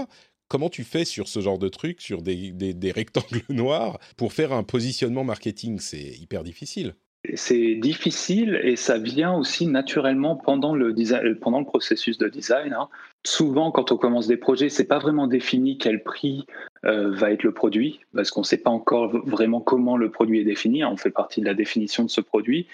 Comment 0.48 0.68
tu 0.70 0.84
fais 0.84 1.04
sur 1.04 1.28
ce 1.28 1.40
genre 1.40 1.58
de 1.58 1.68
truc, 1.68 2.00
sur 2.00 2.22
des 2.22 2.92
rectangles 2.94 3.42
noirs, 3.48 3.98
pour 4.16 4.32
faire 4.32 4.52
un 4.52 4.62
positionnement 4.62 5.24
marketing? 5.24 5.80
C'est 5.80 6.18
hyper 6.18 6.44
difficile. 6.44 6.94
C'est 7.34 7.74
difficile 7.74 8.58
et 8.62 8.76
ça 8.76 8.98
vient 8.98 9.34
aussi 9.34 9.66
naturellement 9.66 10.36
pendant 10.36 10.74
le, 10.74 10.92
design, 10.92 11.34
pendant 11.34 11.60
le 11.60 11.66
processus 11.66 12.16
de 12.18 12.28
design. 12.28 12.72
Hein. 12.72 12.88
Souvent, 13.24 13.70
quand 13.70 13.92
on 13.92 13.96
commence 13.98 14.26
des 14.26 14.38
projets, 14.38 14.70
c'est 14.70 14.86
pas 14.86 14.98
vraiment 14.98 15.26
défini 15.26 15.76
quel 15.76 16.02
prix 16.02 16.46
euh, 16.86 17.10
va 17.10 17.30
être 17.30 17.42
le 17.42 17.52
produit, 17.52 18.00
parce 18.14 18.30
qu'on 18.30 18.40
ne 18.40 18.46
sait 18.46 18.58
pas 18.58 18.70
encore 18.70 19.10
vraiment 19.26 19.60
comment 19.60 19.98
le 19.98 20.10
produit 20.10 20.40
est 20.40 20.44
défini. 20.44 20.84
On 20.84 20.96
fait 20.96 21.10
partie 21.10 21.40
de 21.40 21.46
la 21.46 21.54
définition 21.54 22.04
de 22.04 22.10
ce 22.10 22.22
produit. 22.22 22.66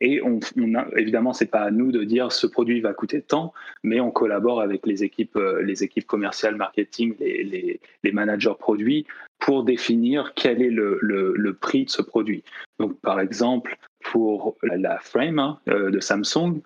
Et 0.00 0.20
on, 0.20 0.40
on 0.58 0.74
a, 0.74 0.84
évidemment, 0.96 1.32
c'est 1.32 1.46
pas 1.46 1.60
à 1.60 1.70
nous 1.70 1.92
de 1.92 2.02
dire 2.02 2.32
ce 2.32 2.48
produit 2.48 2.80
va 2.80 2.92
coûter 2.92 3.22
tant, 3.22 3.54
mais 3.84 4.00
on 4.00 4.10
collabore 4.10 4.60
avec 4.60 4.84
les 4.84 5.04
équipes, 5.04 5.36
euh, 5.36 5.62
les 5.62 5.84
équipes 5.84 6.06
commerciales, 6.06 6.56
marketing, 6.56 7.14
les, 7.20 7.80
managers 8.12 8.54
produits 8.58 9.06
pour 9.38 9.62
définir 9.62 10.34
quel 10.34 10.60
est 10.60 10.70
le, 10.70 10.98
le, 11.00 11.54
prix 11.54 11.84
de 11.84 11.90
ce 11.90 12.02
produit. 12.02 12.42
Donc, 12.80 13.00
par 13.00 13.20
exemple, 13.20 13.78
pour 14.02 14.56
la 14.62 14.98
frame 14.98 15.38
hein, 15.38 15.58
euh, 15.68 15.90
de 15.90 16.00
Samsung, 16.00 16.60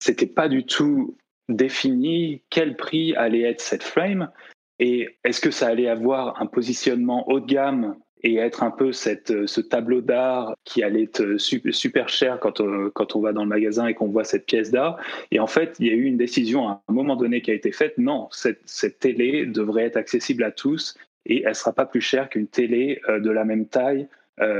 c'était 0.00 0.26
pas 0.26 0.48
du 0.48 0.64
tout 0.64 1.16
défini 1.48 2.42
quel 2.50 2.76
prix 2.76 3.14
allait 3.16 3.42
être 3.42 3.60
cette 3.60 3.82
frame 3.82 4.30
et 4.78 5.18
est-ce 5.24 5.40
que 5.40 5.50
ça 5.50 5.66
allait 5.66 5.88
avoir 5.88 6.40
un 6.40 6.46
positionnement 6.46 7.28
haut 7.28 7.40
de 7.40 7.46
gamme 7.46 7.96
et 8.22 8.36
être 8.36 8.62
un 8.62 8.70
peu 8.70 8.92
cette, 8.92 9.30
euh, 9.30 9.46
ce 9.46 9.60
tableau 9.60 10.00
d'art 10.00 10.54
qui 10.64 10.82
allait 10.82 11.04
être 11.04 11.22
euh, 11.22 11.38
super 11.38 12.08
cher 12.08 12.40
quand 12.40 12.60
on, 12.60 12.90
quand 12.90 13.14
on 13.14 13.20
va 13.20 13.32
dans 13.32 13.42
le 13.42 13.48
magasin 13.48 13.86
et 13.86 13.94
qu'on 13.94 14.08
voit 14.08 14.24
cette 14.24 14.46
pièce 14.46 14.70
d'art? 14.70 14.98
Et 15.30 15.38
en 15.38 15.46
fait, 15.46 15.76
il 15.78 15.86
y 15.86 15.90
a 15.90 15.94
eu 15.94 16.04
une 16.04 16.16
décision 16.16 16.68
à 16.68 16.82
un 16.88 16.92
moment 16.92 17.16
donné 17.16 17.42
qui 17.42 17.50
a 17.50 17.54
été 17.54 17.70
faite. 17.70 17.96
Non, 17.96 18.28
cette, 18.32 18.60
cette 18.64 18.98
télé 18.98 19.46
devrait 19.46 19.84
être 19.84 19.96
accessible 19.96 20.42
à 20.42 20.50
tous 20.50 20.96
et 21.26 21.42
elle 21.42 21.50
ne 21.50 21.54
sera 21.54 21.72
pas 21.72 21.86
plus 21.86 22.00
chère 22.00 22.28
qu'une 22.28 22.48
télé 22.48 23.00
de 23.08 23.30
la 23.30 23.44
même 23.44 23.66
taille 23.66 24.08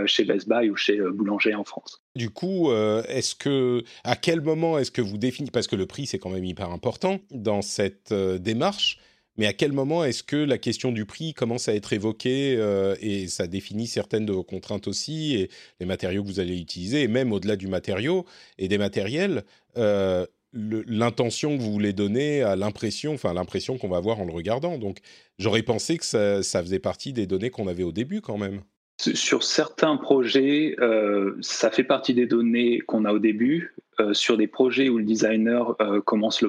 chez 0.06 0.24
Best 0.24 0.48
Buy 0.48 0.68
ou 0.70 0.76
chez 0.76 1.00
Boulanger 1.00 1.54
en 1.54 1.64
France. 1.64 2.02
Du 2.18 2.30
coup, 2.30 2.72
est-ce 2.72 3.34
que 3.34 3.84
à 4.04 4.16
quel 4.16 4.40
moment 4.40 4.78
est-ce 4.78 4.90
que 4.90 5.00
vous 5.00 5.18
définissez 5.18 5.50
parce 5.50 5.68
que 5.68 5.76
le 5.76 5.86
prix 5.86 6.06
c'est 6.06 6.18
quand 6.18 6.30
même 6.30 6.44
hyper 6.44 6.70
important 6.70 7.20
dans 7.30 7.62
cette 7.62 8.12
démarche 8.12 8.98
mais 9.38 9.46
à 9.46 9.52
quel 9.52 9.72
moment 9.72 10.04
est-ce 10.04 10.24
que 10.24 10.36
la 10.36 10.58
question 10.58 10.90
du 10.90 11.06
prix 11.06 11.32
commence 11.32 11.68
à 11.68 11.74
être 11.74 11.92
évoquée 11.92 12.56
euh, 12.58 12.96
et 13.00 13.28
ça 13.28 13.46
définit 13.46 13.86
certaines 13.86 14.26
de 14.26 14.32
vos 14.32 14.42
contraintes 14.42 14.88
aussi 14.88 15.36
et 15.36 15.50
les 15.78 15.86
matériaux 15.86 16.22
que 16.24 16.28
vous 16.28 16.40
allez 16.40 16.58
utiliser 16.58 17.02
et 17.02 17.08
même 17.08 17.32
au-delà 17.32 17.54
du 17.54 17.68
matériau 17.68 18.26
et 18.58 18.66
des 18.66 18.78
matériels, 18.78 19.44
euh, 19.76 20.26
l'intention 20.52 21.56
que 21.56 21.62
vous 21.62 21.72
voulez 21.72 21.92
donner 21.92 22.42
à 22.42 22.56
l'impression, 22.56 23.14
enfin 23.14 23.32
l'impression 23.32 23.78
qu'on 23.78 23.88
va 23.88 23.98
avoir 23.98 24.18
en 24.18 24.24
le 24.24 24.32
regardant. 24.32 24.76
Donc 24.76 24.98
j'aurais 25.38 25.62
pensé 25.62 25.98
que 25.98 26.04
ça 26.04 26.62
faisait 26.62 26.80
partie 26.80 27.12
des 27.12 27.26
données 27.26 27.50
qu'on 27.50 27.68
avait 27.68 27.84
au 27.84 27.92
début 27.92 28.20
quand 28.20 28.38
même. 28.38 28.62
Sur 29.00 29.44
certains 29.44 29.96
projets, 29.96 30.74
euh, 30.80 31.36
ça 31.40 31.70
fait 31.70 31.84
partie 31.84 32.14
des 32.14 32.26
données 32.26 32.80
qu'on 32.80 33.04
a 33.04 33.12
au 33.12 33.20
début. 33.20 33.74
Euh, 34.00 34.12
sur 34.12 34.36
des 34.36 34.48
projets 34.48 34.88
où 34.88 34.98
le 34.98 35.04
designer 35.04 35.76
euh, 35.80 36.00
commence 36.00 36.42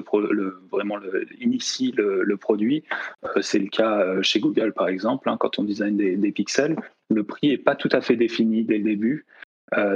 vraiment 0.70 0.98
initie 1.40 1.92
le, 1.96 2.36
produit, 2.36 2.84
c'est 3.40 3.58
le 3.58 3.68
cas 3.68 4.22
chez 4.22 4.40
Google 4.40 4.72
par 4.72 4.88
exemple, 4.88 5.28
hein, 5.28 5.36
quand 5.38 5.58
on 5.58 5.64
design 5.64 5.96
des, 5.96 6.32
pixels, 6.32 6.76
le 7.08 7.24
prix 7.24 7.48
n'est 7.48 7.58
pas 7.58 7.74
tout 7.74 7.88
à 7.92 8.00
fait 8.00 8.16
défini 8.16 8.62
dès 8.64 8.78
le 8.78 8.84
début. 8.84 9.26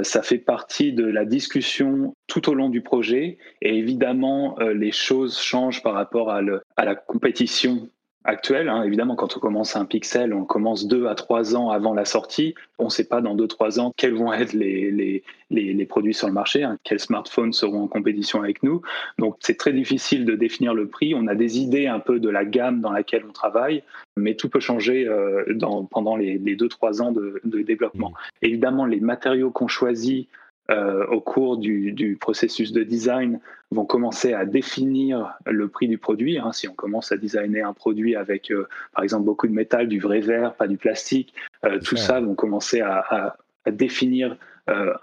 ça 0.03 0.21
fait 0.21 0.37
partie 0.37 0.91
de 0.91 1.05
la 1.05 1.23
discussion 1.23 2.13
tout 2.27 2.49
au 2.49 2.53
long 2.53 2.69
du 2.69 2.81
projet 2.81 3.37
et 3.61 3.77
évidemment 3.77 4.57
les 4.59 4.91
choses 4.91 5.39
changent 5.39 5.81
par 5.81 5.93
rapport 5.93 6.31
à 6.31 6.41
la 6.41 6.95
compétition 6.95 7.89
actuelle. 8.25 8.69
Hein. 8.69 8.83
Évidemment, 8.83 9.15
quand 9.15 9.37
on 9.37 9.39
commence 9.39 9.75
un 9.75 9.85
pixel, 9.85 10.33
on 10.33 10.45
commence 10.45 10.87
deux 10.87 11.07
à 11.07 11.15
trois 11.15 11.55
ans 11.55 11.69
avant 11.69 11.93
la 11.93 12.05
sortie. 12.05 12.55
On 12.79 12.85
ne 12.85 12.89
sait 12.89 13.07
pas 13.07 13.21
dans 13.21 13.35
deux, 13.35 13.47
trois 13.47 13.79
ans 13.79 13.93
quels 13.95 14.15
vont 14.15 14.33
être 14.33 14.53
les, 14.53 14.91
les, 14.91 15.23
les, 15.49 15.85
produits 15.85 16.13
sur 16.13 16.27
le 16.27 16.33
marché, 16.33 16.63
hein. 16.63 16.77
quels 16.83 16.99
smartphones 16.99 17.53
seront 17.53 17.83
en 17.83 17.87
compétition 17.87 18.41
avec 18.41 18.63
nous. 18.63 18.81
Donc, 19.19 19.37
c'est 19.39 19.57
très 19.57 19.71
difficile 19.71 20.25
de 20.25 20.35
définir 20.35 20.73
le 20.73 20.87
prix. 20.87 21.13
On 21.15 21.27
a 21.27 21.35
des 21.35 21.59
idées 21.59 21.87
un 21.87 21.99
peu 21.99 22.19
de 22.19 22.29
la 22.29 22.43
gamme 22.43 22.81
dans 22.81 22.91
laquelle 22.91 23.23
on 23.27 23.31
travaille, 23.31 23.83
mais 24.17 24.35
tout 24.35 24.49
peut 24.49 24.59
changer 24.59 25.07
euh, 25.07 25.45
dans, 25.53 25.85
pendant 25.85 26.15
les, 26.15 26.37
les 26.37 26.55
deux, 26.55 26.67
trois 26.67 27.01
ans 27.01 27.11
de, 27.11 27.39
de 27.43 27.61
développement. 27.61 28.09
Mmh. 28.09 28.45
Évidemment, 28.45 28.85
les 28.85 28.99
matériaux 28.99 29.51
qu'on 29.51 29.67
choisit 29.67 30.27
euh, 30.71 31.05
au 31.07 31.21
cours 31.21 31.57
du, 31.57 31.91
du, 31.91 32.15
processus 32.15 32.71
de 32.71 32.81
design 32.81 33.39
vont 33.69 33.85
commencer 33.85 34.33
à 34.33 34.45
définir 34.45 35.35
le 35.45 35.67
prix 35.67 35.87
du 35.87 35.99
produit. 35.99 36.39
Hein. 36.39 36.51
Si 36.53 36.67
on 36.67 36.73
commence 36.73 37.11
à 37.11 37.17
designer 37.17 37.67
un 37.67 37.73
produit 37.73 38.15
avec, 38.15 38.51
euh, 38.51 38.67
par 38.93 39.03
exemple, 39.03 39.25
beaucoup 39.25 39.47
de 39.47 39.53
métal, 39.53 39.87
du 39.87 39.99
vrai 39.99 40.21
verre, 40.21 40.55
pas 40.55 40.67
du 40.67 40.77
plastique, 40.77 41.35
euh, 41.65 41.79
tout 41.79 41.97
ça 41.97 42.19
vont 42.19 42.33
commencer 42.33 42.81
à, 42.81 42.97
à, 43.09 43.37
à 43.65 43.71
définir 43.71 44.37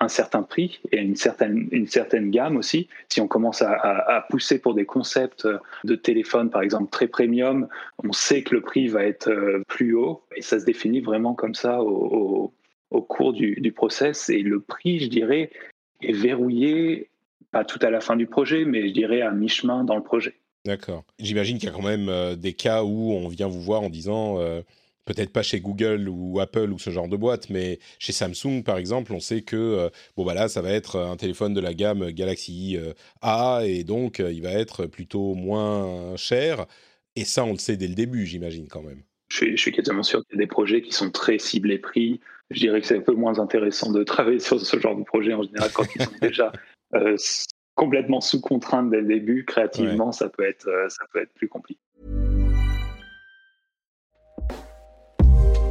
un 0.00 0.08
certain 0.08 0.42
prix 0.42 0.80
et 0.90 0.98
une 0.98 1.14
certaine, 1.14 1.68
une 1.70 1.86
certaine 1.86 2.32
gamme 2.32 2.56
aussi. 2.56 2.88
Si 3.08 3.20
on 3.20 3.28
commence 3.28 3.62
à, 3.62 3.70
à, 3.70 4.20
pousser 4.22 4.58
pour 4.58 4.74
des 4.74 4.84
concepts 4.84 5.46
de 5.84 5.94
téléphone, 5.94 6.50
par 6.50 6.62
exemple, 6.62 6.90
très 6.90 7.06
premium, 7.06 7.68
on 8.02 8.12
sait 8.12 8.42
que 8.42 8.56
le 8.56 8.60
prix 8.60 8.88
va 8.88 9.04
être 9.04 9.30
plus 9.68 9.94
haut 9.94 10.24
et 10.34 10.42
ça 10.42 10.58
se 10.58 10.64
définit 10.64 10.98
vraiment 10.98 11.34
comme 11.34 11.54
ça 11.54 11.80
au, 11.80 11.86
au 11.86 12.52
au 12.92 13.02
cours 13.02 13.32
du, 13.32 13.56
du, 13.56 13.72
process. 13.72 14.28
Et 14.28 14.40
le 14.40 14.60
prix, 14.60 15.00
je 15.00 15.06
dirais, 15.06 15.50
est 16.02 16.12
verrouillé, 16.12 17.08
pas 17.50 17.64
tout 17.64 17.78
à 17.82 17.90
la 17.90 18.00
fin 18.00 18.16
du 18.16 18.26
projet, 18.26 18.64
mais 18.64 18.88
je 18.88 18.92
dirais 18.92 19.22
à 19.22 19.30
mi-chemin 19.30 19.84
dans 19.84 19.96
le 19.96 20.02
projet. 20.02 20.34
D'accord. 20.64 21.04
J'imagine 21.18 21.58
qu'il 21.58 21.68
y 21.68 21.72
a 21.72 21.74
quand 21.74 21.82
même 21.82 22.08
euh, 22.08 22.36
des 22.36 22.52
cas 22.52 22.84
où 22.84 23.12
on 23.12 23.28
vient 23.28 23.48
vous 23.48 23.60
voir 23.60 23.82
en 23.82 23.90
disant, 23.90 24.38
euh, 24.38 24.62
peut-être 25.04 25.32
pas 25.32 25.42
chez 25.42 25.60
Google 25.60 26.08
ou 26.08 26.38
Apple 26.38 26.70
ou 26.70 26.78
ce 26.78 26.90
genre 26.90 27.08
de 27.08 27.16
boîte, 27.16 27.50
mais 27.50 27.80
chez 27.98 28.12
Samsung 28.12 28.62
par 28.64 28.78
exemple, 28.78 29.12
on 29.12 29.18
sait 29.18 29.42
que 29.42 29.56
euh, 29.56 29.90
bon 30.16 30.24
bah 30.24 30.34
là, 30.34 30.48
ça 30.48 30.62
va 30.62 30.70
être 30.70 31.00
un 31.00 31.16
téléphone 31.16 31.52
de 31.52 31.60
la 31.60 31.74
gamme 31.74 32.12
Galaxy 32.12 32.78
A 33.22 33.62
et 33.64 33.82
donc 33.82 34.20
il 34.20 34.42
va 34.42 34.52
être 34.52 34.86
plutôt 34.86 35.34
moins 35.34 36.16
cher. 36.16 36.66
Et 37.16 37.24
ça, 37.24 37.44
on 37.44 37.52
le 37.52 37.58
sait 37.58 37.76
dès 37.76 37.88
le 37.88 37.94
début, 37.94 38.24
j'imagine 38.24 38.68
quand 38.68 38.82
même. 38.82 39.02
Je 39.28 39.36
suis, 39.38 39.56
je 39.56 39.60
suis 39.60 39.72
quasiment 39.72 40.02
sûr 40.02 40.24
qu'il 40.24 40.36
y 40.36 40.42
a 40.42 40.44
des 40.44 40.46
projets 40.46 40.82
qui 40.82 40.92
sont 40.92 41.10
très 41.10 41.38
ciblés 41.38 41.78
prix, 41.78 42.20
je 42.52 42.60
dirais 42.60 42.80
que 42.80 42.86
c'est 42.86 42.98
un 42.98 43.02
peu 43.02 43.14
moins 43.14 43.38
intéressant 43.38 43.90
de 43.90 44.02
travailler 44.04 44.38
sur 44.38 44.60
ce 44.60 44.78
genre 44.78 44.96
de 44.96 45.04
projet 45.04 45.34
en 45.34 45.42
général 45.42 45.70
quand 45.72 45.84
ils 45.94 46.02
sont 46.02 46.10
déjà 46.20 46.52
euh, 46.94 47.16
complètement 47.74 48.20
sous 48.20 48.40
contrainte 48.40 48.90
dès 48.90 49.00
le 49.00 49.06
début. 49.08 49.44
Créativement, 49.44 50.06
ouais. 50.06 50.12
ça, 50.12 50.28
peut 50.28 50.44
être, 50.44 50.68
euh, 50.68 50.88
ça 50.88 51.04
peut 51.12 51.20
être 51.20 51.32
plus 51.34 51.48
compliqué. 51.48 51.80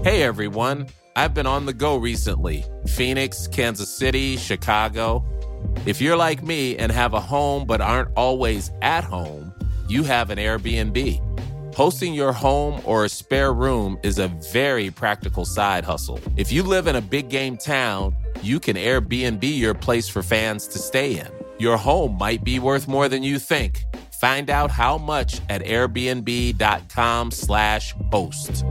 Hey 0.04 0.24
everyone, 0.24 0.88
I've 1.15 1.36
been 1.36 1.46
on 1.46 1.67
the 1.67 1.74
go 1.74 1.96
recently 1.96 2.65
Phoenix, 2.88 3.48
Kansas 3.48 3.96
City, 3.96 4.36
Chicago. 4.36 5.24
If 5.86 6.02
you're 6.02 6.17
like 6.17 6.41
me 6.41 6.76
and 6.76 6.91
have 6.91 7.13
a 7.13 7.20
home 7.20 7.65
but 7.65 7.82
aren't 7.82 8.10
always 8.15 8.72
at 8.82 9.04
home, 9.04 9.54
you 9.88 10.04
have 10.04 10.32
an 10.32 10.39
Airbnb. 10.39 11.22
Hosting 11.82 12.13
your 12.13 12.32
home 12.32 12.80
or 12.86 13.06
a 13.06 13.10
spare 13.10 13.52
room 13.52 13.98
is 14.04 14.20
a 14.20 14.28
very 14.54 14.91
practical 14.91 15.46
side 15.46 15.84
hustle. 15.84 16.20
If 16.38 16.52
you 16.52 16.62
live 16.62 16.86
in 16.86 16.96
a 16.96 17.02
big 17.02 17.30
game 17.30 17.58
town, 17.58 18.15
you 18.44 18.60
can 18.60 18.76
Airbnb 18.76 19.44
your 19.44 19.74
place 19.74 20.08
for 20.08 20.22
fans 20.22 20.67
to 20.67 20.78
stay 20.78 21.17
in. 21.17 21.26
Your 21.58 21.78
home 21.78 22.20
might 22.20 22.44
be 22.44 22.60
worth 22.60 22.88
more 22.88 23.10
than 23.10 23.24
you 23.24 23.39
think. 23.39 23.84
Find 24.20 24.52
out 24.52 24.70
how 24.70 25.00
much 25.00 25.41
at 25.50 25.63
airbnb.com/slash 25.63 27.96
host. 28.12 28.63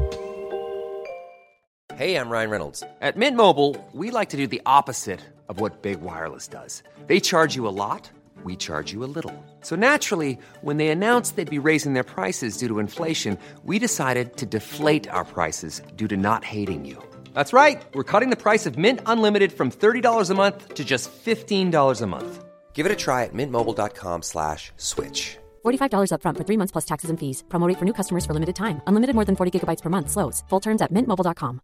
Hey, 1.96 2.14
I'm 2.14 2.30
Ryan 2.30 2.50
Reynolds. 2.50 2.84
At 3.00 3.16
Mint 3.16 3.36
Mobile, 3.36 3.74
we 3.92 4.12
like 4.12 4.28
to 4.28 4.36
do 4.36 4.46
the 4.46 4.62
opposite 4.66 5.18
of 5.48 5.58
what 5.58 5.82
Big 5.82 6.00
Wireless 6.00 6.46
does. 6.46 6.84
They 7.08 7.18
charge 7.18 7.56
you 7.56 7.66
a 7.66 7.74
lot 7.74 8.08
we 8.44 8.56
charge 8.56 8.92
you 8.92 9.04
a 9.04 9.12
little. 9.16 9.34
So 9.60 9.76
naturally, 9.76 10.38
when 10.62 10.78
they 10.78 10.88
announced 10.88 11.36
they'd 11.36 11.58
be 11.58 11.58
raising 11.58 11.92
their 11.92 12.04
prices 12.16 12.56
due 12.56 12.68
to 12.68 12.78
inflation, 12.78 13.36
we 13.64 13.78
decided 13.78 14.38
to 14.38 14.46
deflate 14.46 15.08
our 15.10 15.26
prices 15.26 15.82
due 15.96 16.08
to 16.08 16.16
not 16.16 16.42
hating 16.44 16.86
you. 16.86 16.96
That's 17.34 17.52
right. 17.52 17.82
We're 17.92 18.10
cutting 18.12 18.30
the 18.30 18.42
price 18.44 18.64
of 18.64 18.78
Mint 18.78 19.00
Unlimited 19.04 19.52
from 19.52 19.70
$30 19.70 20.30
a 20.30 20.34
month 20.34 20.74
to 20.74 20.84
just 20.84 21.12
$15 21.12 22.00
a 22.00 22.06
month. 22.06 22.44
Give 22.72 22.86
it 22.86 22.92
a 22.92 22.96
try 22.96 23.24
at 23.24 23.34
mintmobile.com 23.34 24.22
slash 24.22 24.72
switch. 24.78 25.36
$45 25.66 26.12
upfront 26.14 26.38
for 26.38 26.44
three 26.44 26.56
months 26.56 26.72
plus 26.72 26.86
taxes 26.86 27.10
and 27.10 27.20
fees. 27.20 27.44
Promote 27.50 27.76
for 27.76 27.84
new 27.84 27.92
customers 27.92 28.24
for 28.24 28.32
limited 28.32 28.56
time. 28.56 28.80
Unlimited 28.86 29.14
more 29.14 29.26
than 29.26 29.36
40 29.36 29.60
gigabytes 29.60 29.82
per 29.82 29.90
month. 29.90 30.08
Slows. 30.10 30.42
Full 30.48 30.60
terms 30.60 30.80
at 30.80 30.90
mintmobile.com. 30.92 31.60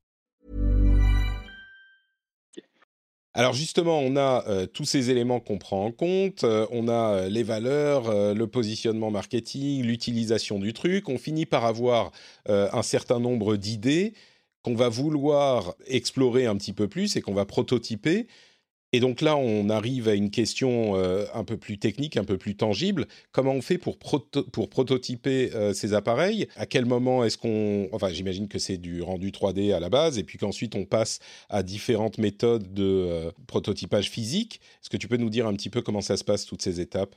Alors 3.39 3.53
justement, 3.53 3.99
on 3.99 4.17
a 4.17 4.45
euh, 4.49 4.65
tous 4.65 4.87
ces 4.87 5.11
éléments 5.11 5.41
qu'on 5.41 5.59
prend 5.59 5.85
en 5.85 5.93
compte, 5.93 6.43
euh, 6.45 6.67
on 6.71 6.89
a 6.89 6.93
euh, 6.93 7.29
les 7.29 7.43
valeurs, 7.43 8.35
le 8.35 8.47
positionnement 8.47 9.11
marketing, 9.11 9.83
l'utilisation 9.85 10.59
du 10.59 10.73
truc, 10.73 11.11
on 11.11 11.19
finit 11.19 11.45
par 11.45 11.67
avoir 11.67 12.13
un 12.49 12.83
certain 12.83 13.21
nombre 13.21 13.57
d'idées 13.57 14.15
qu'on 14.63 14.75
va 14.75 14.89
vouloir 14.89 15.75
explorer 15.87 16.47
un 16.47 16.57
petit 16.57 16.73
peu 16.73 16.89
plus 16.89 17.17
et 17.17 17.21
qu'on 17.21 17.35
va 17.35 17.45
prototyper. 17.45 18.27
Et 18.93 19.01
donc 19.01 19.21
là, 19.21 19.37
on 19.37 19.69
arrive 19.69 20.09
à 20.09 20.15
une 20.15 20.31
question 20.31 20.97
euh, 20.97 21.25
un 21.35 21.45
peu 21.45 21.57
plus 21.57 21.79
technique, 21.79 22.17
un 22.17 22.25
peu 22.25 22.39
plus 22.39 22.57
tangible. 22.57 23.07
Comment 23.33 23.53
on 23.53 23.61
fait 23.61 23.79
pour, 23.79 23.99
pour 23.99 24.71
prototyper 24.71 25.51
euh, 25.55 25.73
ces 25.73 25.93
appareils? 25.93 26.49
À 26.57 26.67
quel 26.67 26.87
moment 26.87 27.25
est-ce 27.25 27.37
qu'on... 27.37 27.89
Enfin, 27.93 28.11
j'imagine 28.11 28.49
que 28.49 28.59
c'est 28.59 28.77
du 28.77 29.03
rendu 29.03 29.31
3D 29.31 29.75
à 29.75 29.81
la 29.81 29.89
base, 29.89 30.19
et 30.19 30.23
puis 30.23 30.39
qu'ensuite 30.39 30.77
on 30.77 30.85
passe 30.85 31.19
à 31.51 31.63
différentes 31.63 32.19
méthodes 32.19 32.73
de 32.73 32.85
euh, 32.85 33.31
prototypage 33.49 34.09
physique. 34.09 34.61
Est-ce 34.83 34.91
que 34.91 34.97
tu 34.97 35.09
peux 35.09 35.17
nous 35.17 35.31
dire 35.31 35.47
un 35.47 35.55
petit 35.55 35.71
peu 35.71 35.83
comment 35.83 36.01
ça 36.01 36.17
se 36.17 36.25
passe, 36.25 36.47
toutes 36.47 36.63
ces 36.63 36.81
étapes? 36.81 37.17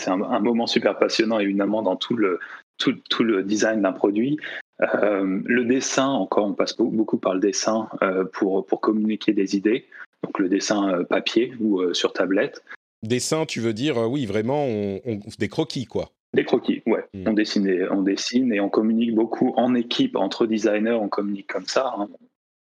C'est 0.00 0.10
un, 0.10 0.16
moment 0.16 0.66
super 0.66 0.98
passionnant, 0.98 1.38
évidemment, 1.38 1.82
dans 1.82 1.94
tout 1.94 2.16
le, 2.16 2.40
tout, 2.78 3.22
le 3.22 3.44
design 3.44 3.82
d'un 3.82 3.92
produit. 3.92 4.38
le 4.80 5.64
dessin, 5.64 6.08
encore, 6.08 6.46
on 6.46 6.54
passe 6.54 6.76
beaucoup 6.76 7.18
par 7.18 7.34
le 7.34 7.40
dessin 7.40 7.88
pour, 8.32 8.66
pour 8.66 8.80
communiquer 8.80 9.32
des 9.32 9.54
idées 9.54 9.86
donc 10.22 10.38
le 10.38 10.48
dessin 10.48 10.88
euh, 10.90 11.04
papier 11.04 11.52
ou 11.60 11.80
euh, 11.80 11.94
sur 11.94 12.12
tablette. 12.12 12.62
Dessin, 13.02 13.46
tu 13.46 13.60
veux 13.60 13.72
dire, 13.72 13.98
euh, 13.98 14.06
oui, 14.06 14.26
vraiment, 14.26 14.66
on, 14.66 15.00
des 15.38 15.48
croquis, 15.48 15.86
quoi. 15.86 16.10
Des 16.34 16.44
croquis, 16.44 16.82
ouais. 16.86 17.04
Hmm. 17.12 17.28
On, 17.28 17.32
dessine 17.32 17.66
et, 17.66 17.88
on 17.90 18.02
dessine 18.02 18.52
et 18.52 18.60
on 18.60 18.68
communique 18.68 19.14
beaucoup 19.14 19.52
en 19.56 19.74
équipe, 19.74 20.16
entre 20.16 20.46
designers, 20.46 20.92
on 20.92 21.08
communique 21.08 21.48
comme 21.48 21.66
ça. 21.66 21.94
Hein. 21.98 22.08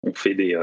On 0.05 0.15
fait 0.15 0.35
des, 0.35 0.57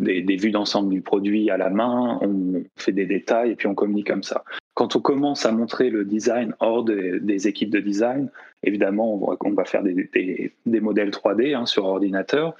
des, 0.00 0.36
vues 0.36 0.50
d'ensemble 0.50 0.90
du 0.90 1.00
produit 1.00 1.50
à 1.50 1.56
la 1.56 1.70
main, 1.70 2.18
on 2.20 2.64
fait 2.76 2.92
des 2.92 3.06
détails 3.06 3.52
et 3.52 3.56
puis 3.56 3.68
on 3.68 3.74
communique 3.74 4.08
comme 4.08 4.24
ça. 4.24 4.44
Quand 4.74 4.96
on 4.96 5.00
commence 5.00 5.46
à 5.46 5.52
montrer 5.52 5.88
le 5.88 6.04
design 6.04 6.54
hors 6.58 6.84
des, 6.84 7.48
équipes 7.48 7.70
de 7.70 7.78
design, 7.78 8.28
évidemment, 8.64 9.14
on 9.14 9.18
va, 9.18 9.36
on 9.40 9.52
va 9.52 9.64
faire 9.64 9.82
des, 9.84 10.10
des 10.66 10.80
modèles 10.80 11.10
3D 11.10 11.54
hein, 11.54 11.64
sur 11.64 11.84
ordinateur 11.84 12.56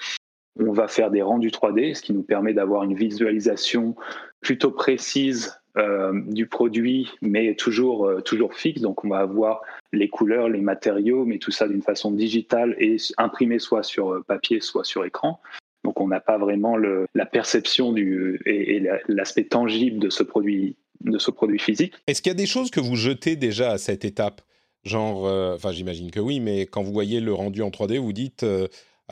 on 0.59 0.73
va 0.73 0.89
faire 0.89 1.11
des 1.11 1.23
rendus 1.23 1.49
3D, 1.49 1.95
ce 1.95 2.03
qui 2.03 2.13
nous 2.13 2.23
permet 2.23 2.53
d'avoir 2.53 2.83
une 2.83 2.95
visualisation 2.95 3.95
plutôt 4.41 4.71
précise 4.71 5.59
euh, 5.79 6.13
du 6.27 6.47
produit, 6.47 7.11
mais 7.23 7.55
toujours, 7.55 8.07
euh, 8.07 8.21
toujours 8.21 8.55
fixe. 8.55 8.83
Donc, 8.83 9.05
on 9.05 9.09
va 9.09 9.21
avoir 9.21 9.63
les 9.93 10.09
couleurs, 10.09 10.51
les 10.51 10.61
matériaux, 10.61 11.25
mais 11.25 11.39
tout 11.39 11.51
ça 11.51 11.67
d'une 11.67 11.81
façon 11.81 12.11
digitale 12.11 12.77
et 12.79 12.97
imprimé 13.17 13.59
soit 13.59 13.83
sur 13.83 14.13
euh, 14.13 14.23
papier, 14.27 14.61
soit 14.61 14.85
sur 14.85 15.07
écran. 15.07 15.41
Donc, 15.85 15.99
on 15.99 16.09
n'a 16.09 16.21
pas 16.21 16.37
vraiment 16.37 16.77
la 16.77 17.27
perception 17.27 17.93
du, 17.93 18.41
et, 18.45 18.87
l'aspect 19.09 19.45
tangible 19.45 19.99
de 19.99 20.11
ce 20.11 20.23
produit, 20.23 20.77
de 21.01 21.19
ce 21.19 21.31
produit 21.31 21.59
physique. 21.59 21.95
Est-ce 22.07 22.23
qu'il 22.23 22.31
y 22.31 22.37
a 22.37 22.39
des 22.39 22.47
choses 22.47 22.71
que 22.71 22.79
vous 22.79 22.95
jetez 22.95 23.35
déjà 23.35 23.73
à 23.73 23.79
cette 23.79 24.05
étape? 24.05 24.43
Genre, 24.85 25.25
enfin, 25.55 25.73
j'imagine 25.73 26.13
que 26.13 26.21
oui, 26.21 26.39
mais 26.39 26.67
quand 26.67 26.83
vous 26.83 26.93
voyez 26.93 27.21
le 27.21 27.33
rendu 27.33 27.63
en 27.63 27.71
3D, 27.71 27.99
vous 27.99 28.13
dites 28.13 28.45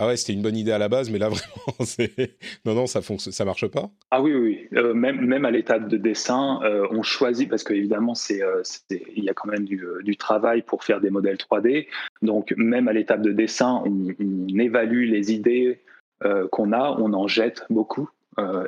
ah 0.03 0.07
ouais, 0.07 0.17
c'était 0.17 0.33
une 0.33 0.41
bonne 0.41 0.57
idée 0.57 0.73
à 0.73 0.79
la 0.79 0.89
base, 0.89 1.11
mais 1.11 1.19
là 1.19 1.29
vraiment, 1.29 2.27
non, 2.65 2.75
non, 2.75 2.87
ça 2.87 3.03
fonctionne, 3.03 3.35
ça 3.35 3.45
marche 3.45 3.67
pas. 3.67 3.91
Ah 4.11 4.23
oui, 4.23 4.33
oui, 4.35 4.67
euh, 4.73 4.95
même 4.95 5.21
même 5.21 5.45
à 5.45 5.51
l'étape 5.51 5.89
de 5.89 5.99
dessin, 5.99 6.59
euh, 6.65 6.89
on 6.91 7.03
choisit 7.03 7.51
parce 7.51 7.65
qu'évidemment, 7.65 8.15
euh, 8.31 8.63
il 8.91 9.25
y 9.25 9.29
a 9.29 9.35
quand 9.35 9.51
même 9.51 9.67
du, 9.67 10.17
travail 10.17 10.63
pour 10.63 10.85
faire 10.85 11.03
des 11.03 11.11
modèles 11.11 11.37
3D. 11.37 11.87
Donc 12.23 12.55
même 12.57 12.89
à 12.89 12.95
l'étape 12.95 13.21
de 13.21 13.33
dessin, 13.33 13.83
on, 13.85 14.07
on 14.19 14.59
évalue 14.59 15.07
les 15.07 15.33
idées 15.33 15.83
qu'on 16.51 16.73
a, 16.73 16.97
on 16.99 17.13
en 17.13 17.27
jette 17.27 17.67
beaucoup. 17.69 18.09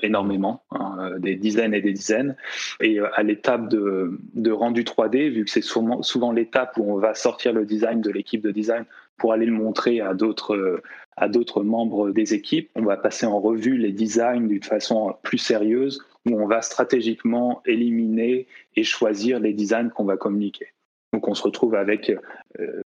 énormément, 0.02 0.64
hein, 0.70 1.12
des 1.18 1.36
dizaines 1.36 1.72
et 1.72 1.80
des 1.80 1.94
dizaines. 1.94 2.36
Et 2.80 2.98
à 3.00 3.22
l'étape 3.22 3.70
de, 3.70 4.18
de, 4.34 4.50
rendu 4.50 4.82
3D, 4.82 5.30
vu 5.30 5.44
que 5.46 5.50
c'est 5.50 5.62
souvent, 5.62 6.02
souvent 6.02 6.30
l'étape 6.30 6.76
où 6.76 6.92
on 6.92 6.98
va 6.98 7.14
sortir 7.14 7.54
le 7.54 7.64
design 7.64 8.02
de 8.02 8.10
l'équipe 8.10 8.42
de 8.42 8.50
design 8.50 8.84
pour 9.18 9.32
aller 9.32 9.46
le 9.46 9.52
montrer 9.52 10.00
à 10.00 10.14
d'autres 10.14 10.82
à 11.16 11.28
d'autres 11.28 11.62
membres 11.62 12.10
des 12.10 12.34
équipes. 12.34 12.70
On 12.74 12.82
va 12.82 12.96
passer 12.96 13.26
en 13.26 13.40
revue 13.40 13.76
les 13.76 13.92
designs 13.92 14.46
d'une 14.46 14.62
façon 14.62 15.14
plus 15.22 15.38
sérieuse, 15.38 16.02
où 16.26 16.40
on 16.40 16.46
va 16.46 16.62
stratégiquement 16.62 17.62
éliminer 17.66 18.46
et 18.76 18.84
choisir 18.84 19.40
les 19.40 19.52
designs 19.52 19.90
qu'on 19.90 20.04
va 20.04 20.16
communiquer. 20.16 20.68
Donc 21.12 21.28
on 21.28 21.34
se 21.34 21.42
retrouve 21.42 21.74
avec, 21.74 22.10
euh, 22.58 22.80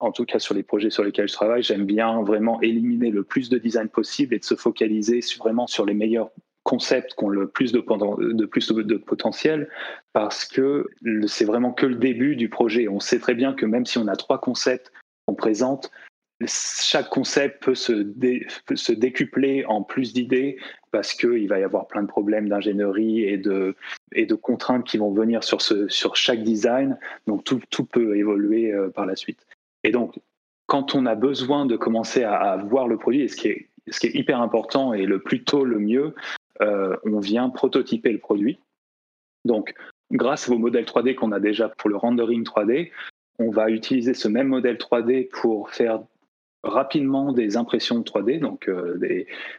en 0.00 0.10
tout 0.10 0.24
cas 0.24 0.38
sur 0.38 0.54
les 0.54 0.62
projets 0.62 0.90
sur 0.90 1.04
lesquels 1.04 1.28
je 1.28 1.34
travaille, 1.34 1.62
j'aime 1.62 1.86
bien 1.86 2.22
vraiment 2.22 2.60
éliminer 2.62 3.10
le 3.10 3.22
plus 3.22 3.48
de 3.48 3.58
designs 3.58 3.88
possible 3.88 4.34
et 4.34 4.38
de 4.38 4.44
se 4.44 4.56
focaliser 4.56 5.20
vraiment 5.38 5.66
sur 5.66 5.86
les 5.86 5.94
meilleurs 5.94 6.30
concepts 6.64 7.14
qui 7.14 7.24
ont 7.24 7.28
le 7.28 7.48
plus 7.48 7.72
de, 7.72 7.78
de, 7.80 8.44
plus 8.44 8.72
de 8.72 8.96
potentiel 8.96 9.70
parce 10.12 10.44
que 10.44 10.86
c'est 11.26 11.46
vraiment 11.46 11.72
que 11.72 11.86
le 11.86 11.94
début 11.94 12.36
du 12.36 12.48
projet. 12.48 12.88
On 12.88 13.00
sait 13.00 13.20
très 13.20 13.34
bien 13.34 13.54
que 13.54 13.64
même 13.64 13.86
si 13.86 13.96
on 13.96 14.08
a 14.08 14.16
trois 14.16 14.38
concepts 14.38 14.92
qu'on 15.28 15.34
présente, 15.34 15.90
chaque 16.46 17.10
concept 17.10 17.62
peut 17.62 17.74
se, 17.74 18.06
se 18.74 18.92
décupler 18.92 19.66
en 19.66 19.82
plus 19.82 20.14
d'idées 20.14 20.56
parce 20.90 21.12
qu'il 21.12 21.48
va 21.48 21.58
y 21.58 21.64
avoir 21.64 21.86
plein 21.86 22.02
de 22.02 22.06
problèmes 22.06 22.48
d'ingénierie 22.48 23.24
et 23.24 23.36
de, 23.36 23.76
et 24.12 24.24
de 24.24 24.34
contraintes 24.34 24.84
qui 24.84 24.96
vont 24.96 25.12
venir 25.12 25.44
sur, 25.44 25.60
sur 25.60 26.16
chaque 26.16 26.42
design. 26.42 26.98
Donc 27.26 27.44
tout, 27.44 27.60
tout 27.70 27.84
peut 27.84 28.16
évoluer 28.16 28.72
euh, 28.72 28.88
par 28.88 29.04
la 29.04 29.16
suite. 29.16 29.46
Et 29.84 29.90
donc, 29.90 30.18
quand 30.66 30.94
on 30.94 31.04
a 31.06 31.14
besoin 31.14 31.66
de 31.66 31.76
commencer 31.76 32.24
à, 32.24 32.56
voir 32.56 32.88
le 32.88 32.96
produit, 32.96 33.22
et 33.22 33.28
ce 33.28 33.36
qui, 33.36 33.48
est, 33.48 33.68
ce 33.88 34.00
qui 34.00 34.06
est 34.06 34.14
hyper 34.14 34.40
important 34.40 34.94
et 34.94 35.04
le 35.04 35.20
plus 35.20 35.44
tôt 35.44 35.64
le 35.64 35.78
mieux, 35.78 36.14
euh, 36.62 36.96
on 37.04 37.20
vient 37.20 37.50
prototyper 37.50 38.12
le 38.12 38.18
produit. 38.18 38.58
Donc, 39.44 39.74
grâce 40.10 40.48
au 40.48 40.58
modèle 40.58 40.84
3D 40.84 41.14
qu'on 41.14 41.32
a 41.32 41.40
déjà 41.40 41.68
pour 41.68 41.90
le 41.90 41.96
rendering 41.96 42.44
3D, 42.44 42.90
on 43.38 43.50
va 43.50 43.70
utiliser 43.70 44.14
ce 44.14 44.28
même 44.28 44.48
modèle 44.48 44.76
3D 44.76 45.28
pour 45.28 45.70
faire 45.70 46.00
rapidement 46.64 47.32
des 47.32 47.56
impressions 47.56 48.00
3D. 48.00 48.40
Donc, 48.40 48.68
euh, 48.68 48.98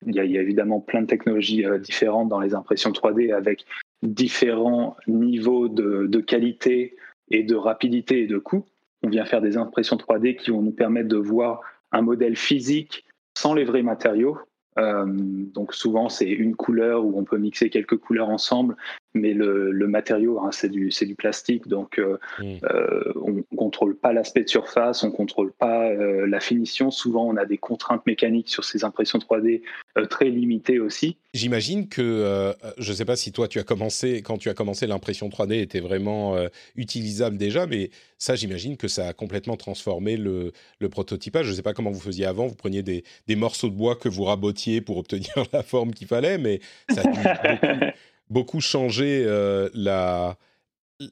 il, 0.06 0.16
y 0.16 0.20
a, 0.20 0.24
évidemment 0.24 0.80
plein 0.80 1.02
de 1.02 1.08
technologies 1.08 1.66
euh, 1.66 1.78
différentes 1.78 2.30
dans 2.30 2.40
les 2.40 2.54
impressions 2.54 2.92
3D 2.92 3.34
avec 3.34 3.66
différents 4.04 4.98
niveaux 5.08 5.68
de, 5.68 6.20
qualité 6.20 6.96
et 7.32 7.44
de 7.44 7.56
rapidité 7.56 8.24
et 8.24 8.28
de 8.28 8.38
coût. 8.38 8.66
On 9.04 9.10
vient 9.10 9.26
faire 9.26 9.42
des 9.42 9.58
impressions 9.58 9.96
3D 9.96 10.36
qui 10.36 10.52
vont 10.52 10.62
nous 10.62 10.72
permettre 10.72 11.08
de 11.08 11.18
voir 11.18 11.62
un 11.92 12.02
modèle 12.02 12.36
physique 12.36 13.06
sans 13.38 13.54
les 13.54 13.64
vrais 13.64 13.84
matériaux. 13.84 14.38
Euh, 14.78 15.06
donc 15.08 15.74
souvent 15.74 16.10
c'est 16.10 16.30
une 16.30 16.56
couleur 16.56 17.04
où 17.04 17.18
on 17.18 17.24
peut 17.24 17.38
mixer 17.38 17.70
quelques 17.70 17.98
couleurs 17.98 18.30
ensemble 18.30 18.78
mais 19.14 19.34
le, 19.34 19.88
matériau, 19.88 20.40
hein, 20.40 20.50
c'est 20.52 20.70
du, 20.70 20.90
du 20.90 21.16
plastique, 21.16 21.68
donc 21.68 21.98
euh, 21.98 22.18
mm. 22.40 22.58
euh, 22.64 23.14
on 23.16 23.32
ne 23.32 23.42
contrôle 23.56 23.98
pas 23.98 24.14
l'aspect 24.14 24.44
de 24.44 24.50
surface, 24.50 25.04
on 25.04 25.08
ne 25.08 25.12
contrôle 25.12 25.52
pas 25.52 25.90
euh, 25.90 26.28
la 26.28 26.40
finition. 26.40 26.92
Souvent, 26.92 27.26
on 27.26 27.36
a 27.36 27.46
des 27.46 27.58
contraintes 27.58 28.06
mécaniques 28.06 28.50
sur 28.50 28.64
ces 28.64 28.84
impressions 28.84 29.18
3D 29.18 29.62
très 30.10 30.30
limitées 30.30 30.80
aussi. 30.80 31.18
J'imagine 31.34 31.88
que, 31.88 32.54
je 32.78 32.92
ne 32.92 32.96
sais 32.96 33.06
pas 33.06 33.16
si 33.16 33.32
toi, 33.32 33.48
tu 33.48 33.60
as 33.60 33.64
commencé, 33.64 34.22
quand 34.22 34.38
tu 34.38 34.50
as 34.50 34.54
commencé, 34.54 34.88
l'impression 34.88 35.30
3D 35.30 35.62
était 35.62 35.80
vraiment 35.80 36.36
utilisable 36.76 37.38
déjà, 37.38 37.66
mais 37.66 37.90
ça, 38.18 38.36
j'imagine 38.36 38.78
que 38.78 38.88
ça 38.88 39.08
a 39.08 39.14
complètement 39.14 39.58
transformé 39.58 40.18
le, 40.18 40.52
le 40.80 40.90
prototypage. 40.90 41.46
Je 41.46 41.52
ne 41.52 41.56
sais 41.56 41.62
pas 41.62 41.74
comment 41.74 41.92
vous 41.92 42.00
faisiez 42.00 42.26
avant, 42.26 42.48
vous 42.48 42.56
preniez 42.56 42.84
des, 42.84 43.04
des, 43.28 43.36
morceaux 43.36 43.70
de 43.70 43.76
bois 43.76 43.96
que 43.96 44.10
vous 44.10 44.24
rabotiez 44.24 44.82
pour 44.82 44.98
obtenir 44.98 45.32
la 45.54 45.64
forme 45.64 45.94
qu'il 45.94 46.08
fallait, 46.08 46.38
mais 46.38 46.60
ça 46.90 47.02
a 47.02 47.04
dû 47.04 47.20
beaucoup 47.20 47.86
beaucoup 48.30 48.62
changé 48.62 49.24
euh, 49.26 49.70
la, 49.74 50.38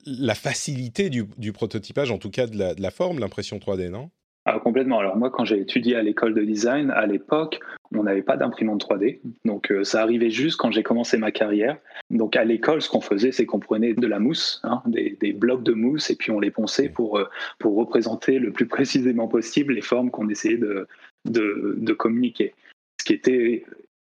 la 0.06 0.36
facilité 0.36 1.10
du, 1.10 1.26
du, 1.38 1.54
prototypage, 1.54 2.12
en 2.12 2.18
tout 2.18 2.30
cas 2.30 2.48
de 2.48 2.58
la, 2.58 2.76
de 2.76 2.82
la 2.82 2.92
forme, 2.92 3.20
l'impression 3.20 3.58
3D, 3.58 3.90
non? 3.90 4.10
Ah, 4.50 4.60
complètement. 4.60 5.00
Alors 5.00 5.18
moi, 5.18 5.30
quand 5.30 5.44
j'ai 5.44 5.60
étudié 5.60 5.98
à 5.98 6.02
l'école 6.02 6.34
de 6.34 6.42
design, 6.42 6.90
à 6.92 7.06
l'époque, 7.06 7.60
on 7.94 8.04
n'avait 8.04 8.22
pas 8.22 8.38
d'imprimante 8.38 8.82
3D. 8.82 9.20
Donc 9.44 9.72
euh, 9.72 9.84
ça 9.84 10.02
arrivait 10.02 10.30
juste 10.30 10.58
quand 10.58 10.72
j'ai 10.72 10.84
commencé 10.84 11.18
ma 11.18 11.32
carrière. 11.32 11.78
Donc 12.12 12.38
à 12.38 12.46
l'école, 12.46 12.82
ce 12.82 12.88
qu'on 12.88 13.02
faisait, 13.02 13.34
c'est 13.34 13.46
qu'on 13.46 13.60
prenait 13.60 13.94
de 13.94 14.08
la 14.08 14.20
mousse, 14.20 14.62
hein, 14.64 14.82
des, 14.86 15.18
des, 15.20 15.34
blocs 15.34 15.64
de 15.64 15.74
mousse, 15.74 16.10
et 16.12 16.16
puis 16.16 16.32
on 16.32 16.40
les 16.40 16.50
ponçait 16.50 16.88
pour, 16.88 17.18
euh, 17.18 17.26
pour 17.60 17.76
représenter 17.76 18.40
le 18.40 18.52
plus 18.54 18.68
précisément 18.68 19.28
possible 19.28 19.74
les 19.74 19.82
formes 19.82 20.12
qu'on 20.12 20.30
essayait 20.30 20.58
de, 20.58 20.88
de, 21.26 21.76
de 21.78 21.94
communiquer. 21.94 22.54
Ce 23.02 23.06
qui 23.06 23.14
était 23.14 23.66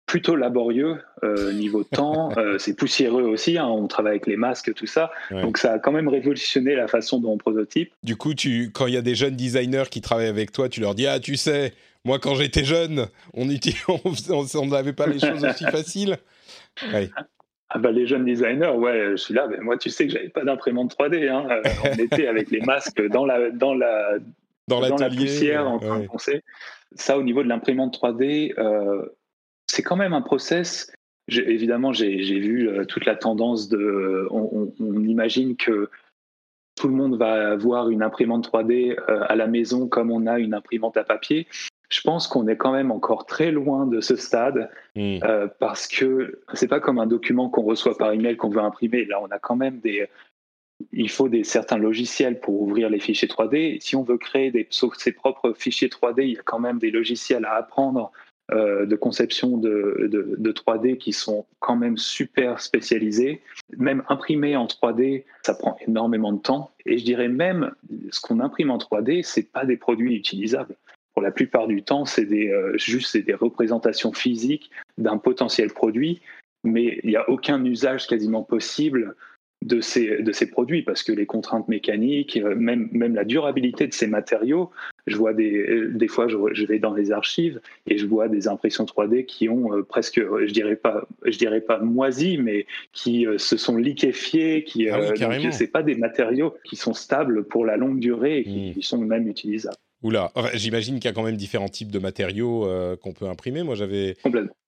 plutôt 0.06 0.36
laborieux 0.36 0.98
euh, 1.24 1.52
niveau 1.54 1.84
temps. 1.84 2.30
Euh, 2.38 2.58
c'est 2.58 2.76
poussiéreux 2.76 3.24
aussi. 3.24 3.58
Hein, 3.58 3.66
on 3.66 3.88
travaille 3.88 4.12
avec 4.12 4.28
les 4.28 4.36
masques, 4.36 4.74
tout 4.74 4.88
ça. 4.88 5.12
Donc 5.32 5.58
ça 5.58 5.74
a 5.74 5.80
quand 5.80 5.92
même 5.92 6.10
révolutionné 6.10 6.76
la 6.76 6.88
façon 6.88 7.20
dont 7.20 7.32
on 7.32 7.38
prototype. 7.38 7.94
Du 8.04 8.18
coup, 8.18 8.34
tu, 8.34 8.72
quand 8.74 8.88
il 8.88 8.94
y 8.94 8.98
a 8.98 9.02
des 9.02 9.16
jeunes 9.16 9.36
designers 9.36 9.86
qui 9.90 10.02
travaillent 10.02 10.28
avec 10.28 10.52
toi, 10.52 10.68
tu 10.68 10.82
leur 10.82 10.96
dis 10.96 11.08
ah 11.08 11.20
tu 11.20 11.38
sais, 11.38 11.74
moi 12.04 12.20
quand 12.20 12.36
j'étais 12.36 12.66
jeune, 12.66 13.08
on 13.34 13.46
n'avait 14.68 14.94
pas 14.94 15.08
les 15.08 15.20
choses 15.20 15.46
aussi 15.46 15.64
faciles. 15.72 16.18
Ah 17.70 17.80
bah, 17.80 17.92
les 17.92 18.06
jeunes 18.06 18.26
designers, 18.26 18.72
ouais, 18.72 19.12
je 19.12 19.16
suis 19.16 19.34
là. 19.34 19.48
Mais 19.50 19.60
moi, 19.60 19.78
tu 19.78 19.90
sais 19.90 20.08
que 20.08 20.14
j'avais 20.14 20.30
pas 20.30 20.44
d'imprimante 20.44 20.96
3D. 20.98 21.30
Hein. 21.30 21.48
Euh, 21.50 21.62
on 21.84 21.98
était 21.98 22.28
avec 22.28 22.52
les 22.52 22.62
masques 22.62 23.02
dans 23.08 23.26
la 23.26 23.50
dans 23.50 23.74
la 23.74 24.18
dans, 24.68 24.82
la 24.82 25.10
poussière 25.10 25.68
en 25.68 25.80
train 25.80 26.00
de 26.00 26.08
penser. 26.08 26.44
Ça, 26.96 27.18
au 27.18 27.24
niveau 27.24 27.44
de 27.44 27.50
l'imprimante 27.50 27.98
3D, 27.98 28.54
c'est 29.76 29.84
quand 29.84 29.98
même 29.98 30.14
un 30.14 30.22
process. 30.22 30.92
Évidemment, 31.28 31.92
j'ai 31.92 32.40
vu 32.40 32.70
euh, 32.70 32.86
toute 32.86 33.06
la 33.06 33.16
tendance 33.16 33.68
de. 33.68 34.28
On, 34.32 34.72
imagine 34.80 35.58
que 35.58 35.90
tout 36.76 36.88
le 36.88 36.94
monde 36.94 37.18
va 37.18 37.52
avoir 37.52 37.90
une 37.90 38.02
imprimante 38.02 38.50
3D 38.50 38.98
euh, 38.98 39.26
à 39.28 39.36
la 39.36 39.48
maison 39.48 39.88
comme 39.88 40.12
on 40.12 40.28
a 40.28 40.40
une 40.40 40.54
imprimante 40.54 40.98
à 40.98 41.04
papier. 41.04 41.48
Je 41.90 42.02
pense 42.02 42.28
qu'on 42.28 42.48
est 42.48 42.58
quand 42.58 42.72
même 42.72 42.92
encore 42.92 43.26
très 43.26 43.52
loin 43.52 43.86
de 43.86 44.02
ce 44.02 44.16
stade 44.16 44.70
Hmm. 44.96 45.18
euh, 45.26 45.48
parce 45.60 45.88
que 45.90 46.42
c'est 46.54 46.70
pas 46.70 46.80
comme 46.80 47.00
un 47.00 47.06
document 47.06 47.50
qu'on 47.50 47.64
reçoit 47.64 47.98
par 47.98 48.14
email 48.14 48.38
qu'on 48.38 48.48
veut 48.50 48.62
imprimer. 48.62 49.04
Là, 49.04 49.20
on 49.22 49.28
a 49.28 49.40
quand 49.40 49.58
même 49.58 49.80
des. 49.82 50.08
Il 50.94 51.10
faut 51.10 51.28
des 51.28 51.44
certains 51.44 51.78
logiciels 51.78 52.40
pour 52.40 52.62
ouvrir 52.62 52.90
les 52.90 53.00
fichiers 53.00 53.28
3D. 53.28 53.82
Si 53.82 53.98
on 53.98 54.04
veut 54.04 54.18
créer 54.18 54.52
des, 54.52 54.68
ses 54.70 55.12
propres 55.12 55.54
fichiers 55.54 55.90
3D, 55.90 56.24
il 56.24 56.34
y 56.34 56.38
a 56.38 56.44
quand 56.44 56.60
même 56.60 56.80
des 56.80 56.92
logiciels 56.92 57.44
à 57.44 57.56
apprendre 57.56 58.14
euh, 58.52 58.86
de 58.86 58.96
conception 58.96 59.58
de, 59.58 60.08
de, 60.12 60.36
de, 60.38 60.52
3D 60.52 60.98
qui 60.98 61.14
sont 61.14 61.46
quand 61.60 61.76
même 61.76 61.98
super 61.98 62.62
spécialisés. 62.62 63.42
Même 63.78 64.04
imprimer 64.08 64.56
en 64.56 64.68
3D, 64.68 65.24
ça 65.44 65.56
prend 65.56 65.78
énormément 65.88 66.32
de 66.32 66.40
temps. 66.40 66.72
Et 66.86 66.98
je 66.98 67.06
dirais 67.06 67.28
même, 67.28 67.72
ce 68.12 68.22
qu'on 68.22 68.40
imprime 68.40 68.70
en 68.70 68.78
3D, 68.78 69.24
c'est 69.24 69.52
pas 69.52 69.66
des 69.66 69.78
produits 69.78 70.16
utilisables 70.16 70.76
pour 71.16 71.24
la 71.24 71.32
plupart 71.32 71.68
du 71.68 71.82
temps, 71.82 72.04
c'est 72.04 72.26
des, 72.26 72.50
euh, 72.50 72.78
juste 72.78 73.16
des 73.16 73.34
représentations 73.34 74.12
physiques 74.12 74.70
d'un 74.98 75.18
potentiel 75.18 75.72
produit, 75.72 76.22
mais 76.66 77.00
il 77.04 77.10
n'y 77.10 77.16
a 77.16 77.30
aucun 77.30 77.64
usage 77.64 78.06
quasiment 78.06 78.44
possible 78.44 79.16
de 79.64 79.80
ces, 79.80 80.22
de 80.22 80.32
ces 80.34 80.52
produits 80.52 80.84
parce 80.84 81.04
que 81.04 81.14
les 81.14 81.26
contraintes 81.26 81.70
mécaniques, 81.70 82.36
euh, 82.36 82.54
même, 82.56 82.90
même 82.92 83.16
la 83.16 83.24
durabilité 83.24 83.88
de 83.88 83.94
ces 83.94 84.08
matériaux, 84.08 84.72
je 85.08 85.16
vois 85.18 85.34
des, 85.34 85.88
des 85.90 86.08
fois, 86.08 86.28
je, 86.28 86.38
je 86.54 86.66
vais 86.66 86.80
dans 86.80 86.94
les 86.94 87.12
archives 87.12 87.60
et 87.88 87.98
je 87.98 88.06
vois 88.06 88.28
des 88.28 88.48
impressions 88.48 88.86
3D 88.86 89.26
qui 89.26 89.50
ont 89.50 89.74
euh, 89.74 89.84
presque, 89.84 90.20
je 90.20 90.52
dirais 90.52 90.76
pas, 90.76 91.08
je 91.24 91.38
dirais 91.38 91.62
pas 91.62 91.80
moisi, 91.80 92.38
mais 92.38 92.66
qui 92.94 93.28
euh, 93.28 93.38
se 93.38 93.58
sont 93.58 93.78
liquéfiés, 93.78 94.64
qui, 94.64 94.90
ah 94.90 95.00
oui, 95.00 95.48
c'est 95.52 95.68
pas 95.68 95.84
des 95.84 95.96
matériaux 95.96 96.56
qui 96.64 96.76
sont 96.76 96.94
stables 96.94 97.44
pour 97.46 97.66
la 97.66 97.78
longue 97.78 98.00
durée 98.00 98.40
et 98.40 98.44
qui, 98.44 98.74
mmh. 98.78 98.82
sont 98.82 98.98
même 99.00 99.28
utilisables. 99.28 99.78
Oula, 100.06 100.32
j'imagine 100.54 101.00
qu'il 101.00 101.06
y 101.06 101.12
a 101.12 101.14
quand 101.14 101.24
même 101.24 101.36
différents 101.36 101.70
types 101.70 101.90
de 101.90 101.98
matériaux 101.98 102.68
euh, 102.68 102.96
qu'on 102.96 103.14
peut 103.14 103.28
imprimer. 103.28 103.64
Moi, 103.64 103.74
j'avais 103.74 104.16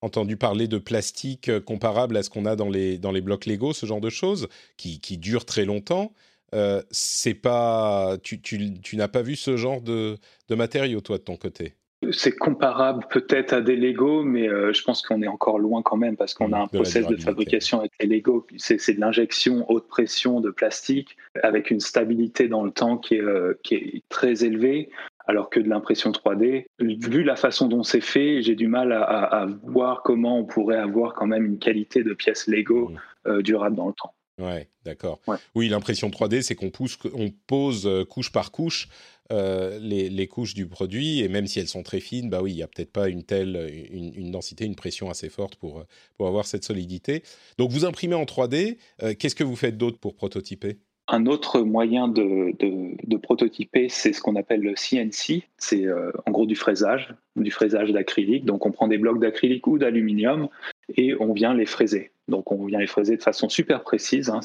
entendu 0.00 0.36
parler 0.36 0.66
de 0.66 0.78
plastique 0.78 1.48
euh, 1.48 1.60
comparable 1.60 2.16
à 2.16 2.24
ce 2.24 2.30
qu'on 2.30 2.44
a 2.44 2.56
dans 2.56 2.68
les, 2.68 2.98
dans 2.98 3.12
les 3.12 3.20
blocs 3.20 3.46
Lego, 3.46 3.72
ce 3.72 3.86
genre 3.86 4.00
de 4.00 4.10
choses, 4.10 4.48
qui, 4.76 5.00
qui 5.00 5.16
durent 5.16 5.44
très 5.44 5.64
longtemps. 5.64 6.12
Euh, 6.54 6.82
c'est 6.90 7.34
pas, 7.34 8.16
tu, 8.22 8.40
tu, 8.40 8.80
tu 8.80 8.96
n'as 8.96 9.08
pas 9.08 9.22
vu 9.22 9.36
ce 9.36 9.56
genre 9.56 9.80
de, 9.80 10.16
de 10.48 10.54
matériaux, 10.54 11.00
toi, 11.00 11.18
de 11.18 11.22
ton 11.22 11.36
côté? 11.36 11.74
C'est 12.12 12.36
comparable 12.36 13.04
peut-être 13.10 13.52
à 13.52 13.60
des 13.60 13.74
Lego, 13.74 14.22
mais 14.22 14.48
euh, 14.48 14.72
je 14.72 14.82
pense 14.84 15.02
qu'on 15.02 15.20
est 15.20 15.26
encore 15.26 15.58
loin 15.58 15.82
quand 15.82 15.96
même 15.96 16.16
parce 16.16 16.32
qu'on 16.32 16.52
a 16.52 16.58
un 16.58 16.64
de 16.66 16.70
process 16.70 17.06
de 17.08 17.16
fabrication 17.16 17.80
avec 17.80 17.92
les 18.00 18.06
Lego. 18.06 18.46
C'est 18.56 18.94
de 18.94 19.00
l'injection 19.00 19.68
haute 19.68 19.88
pression 19.88 20.40
de 20.40 20.50
plastique 20.50 21.16
avec 21.42 21.72
une 21.72 21.80
stabilité 21.80 22.46
dans 22.46 22.62
le 22.62 22.70
temps 22.70 22.98
qui 22.98 23.16
est, 23.16 23.20
euh, 23.20 23.58
qui 23.64 23.74
est 23.74 24.02
très 24.08 24.44
élevée 24.44 24.90
alors 25.26 25.50
que 25.50 25.60
de 25.60 25.68
l'impression 25.68 26.10
3D, 26.10 26.64
vu 26.80 27.22
la 27.22 27.36
façon 27.36 27.68
dont 27.68 27.82
c'est 27.82 28.00
fait, 28.00 28.40
j'ai 28.40 28.54
du 28.54 28.66
mal 28.66 28.92
à, 28.92 29.02
à, 29.02 29.46
voir 29.64 30.02
comment 30.02 30.38
on 30.38 30.46
pourrait 30.46 30.78
avoir 30.78 31.12
quand 31.12 31.26
même 31.26 31.44
une 31.44 31.58
qualité 31.58 32.02
de 32.02 32.14
pièce 32.14 32.46
Lego 32.46 32.88
mmh. 32.88 32.98
euh, 33.26 33.42
durable 33.42 33.76
dans 33.76 33.88
le 33.88 33.92
temps. 33.92 34.14
Ouais, 34.38 34.68
d'accord. 34.84 35.20
Ouais. 35.26 35.36
Oui, 35.54 35.68
l'impression 35.68 36.10
3D, 36.10 36.42
c'est 36.42 36.54
qu'on 36.54 36.70
on 37.14 37.30
pose 37.46 37.86
euh, 37.86 38.04
couche 38.04 38.30
par 38.30 38.52
couche 38.52 38.88
euh, 39.30 39.78
les, 39.80 40.08
les, 40.08 40.26
couches 40.26 40.54
du 40.54 40.66
produit, 40.66 41.20
et 41.20 41.28
même 41.28 41.46
si 41.46 41.60
elles 41.60 41.68
sont 41.68 41.82
très 41.82 42.00
fines, 42.00 42.30
bah 42.30 42.40
oui, 42.40 42.52
il 42.52 42.56
n'y 42.56 42.62
a 42.62 42.66
peut-être 42.66 42.92
pas 42.92 43.08
une 43.10 43.24
telle 43.24 43.88
une, 43.90 44.14
une, 44.14 44.30
densité, 44.30 44.64
une 44.64 44.74
pression 44.74 45.10
assez 45.10 45.28
forte 45.28 45.56
pour, 45.56 45.84
pour 46.16 46.28
avoir 46.28 46.46
cette 46.46 46.64
solidité. 46.64 47.22
Donc 47.58 47.70
vous 47.70 47.84
imprimez 47.84 48.14
en 48.14 48.24
3D, 48.24 48.78
euh, 49.02 49.14
qu'est-ce 49.18 49.34
que 49.34 49.44
vous 49.44 49.56
faites 49.56 49.76
d'autre 49.76 49.98
pour 49.98 50.14
prototyper? 50.14 50.78
Un 51.08 51.26
autre 51.26 51.60
moyen 51.60 52.08
de, 52.08 52.56
de, 52.58 52.96
de 53.06 53.16
prototyper, 53.16 53.88
c'est 53.90 54.14
ce 54.14 54.20
qu'on 54.22 54.36
appelle 54.36 54.60
le 54.60 54.74
CNC. 54.74 55.42
C'est 55.58 55.86
euh, 55.86 56.10
en 56.26 56.30
gros 56.30 56.46
du 56.46 56.54
fraisage, 56.54 57.14
du 57.36 57.50
fraisage 57.50 57.90
d'acrylique. 57.92 58.46
Donc 58.46 58.64
on 58.64 58.72
prend 58.72 58.88
des 58.88 58.98
blocs 58.98 59.20
d'acrylique 59.20 59.66
ou 59.66 59.78
d'aluminium 59.78 60.48
et 60.96 61.14
on 61.20 61.34
vient 61.34 61.52
les 61.52 61.66
fraiser. 61.66 62.12
Donc 62.28 62.52
on 62.52 62.64
vient 62.66 62.78
les 62.78 62.86
fraiser 62.86 63.16
de 63.16 63.22
façon 63.22 63.48
super 63.48 63.82
précise. 63.82 64.30
Hein. 64.30 64.40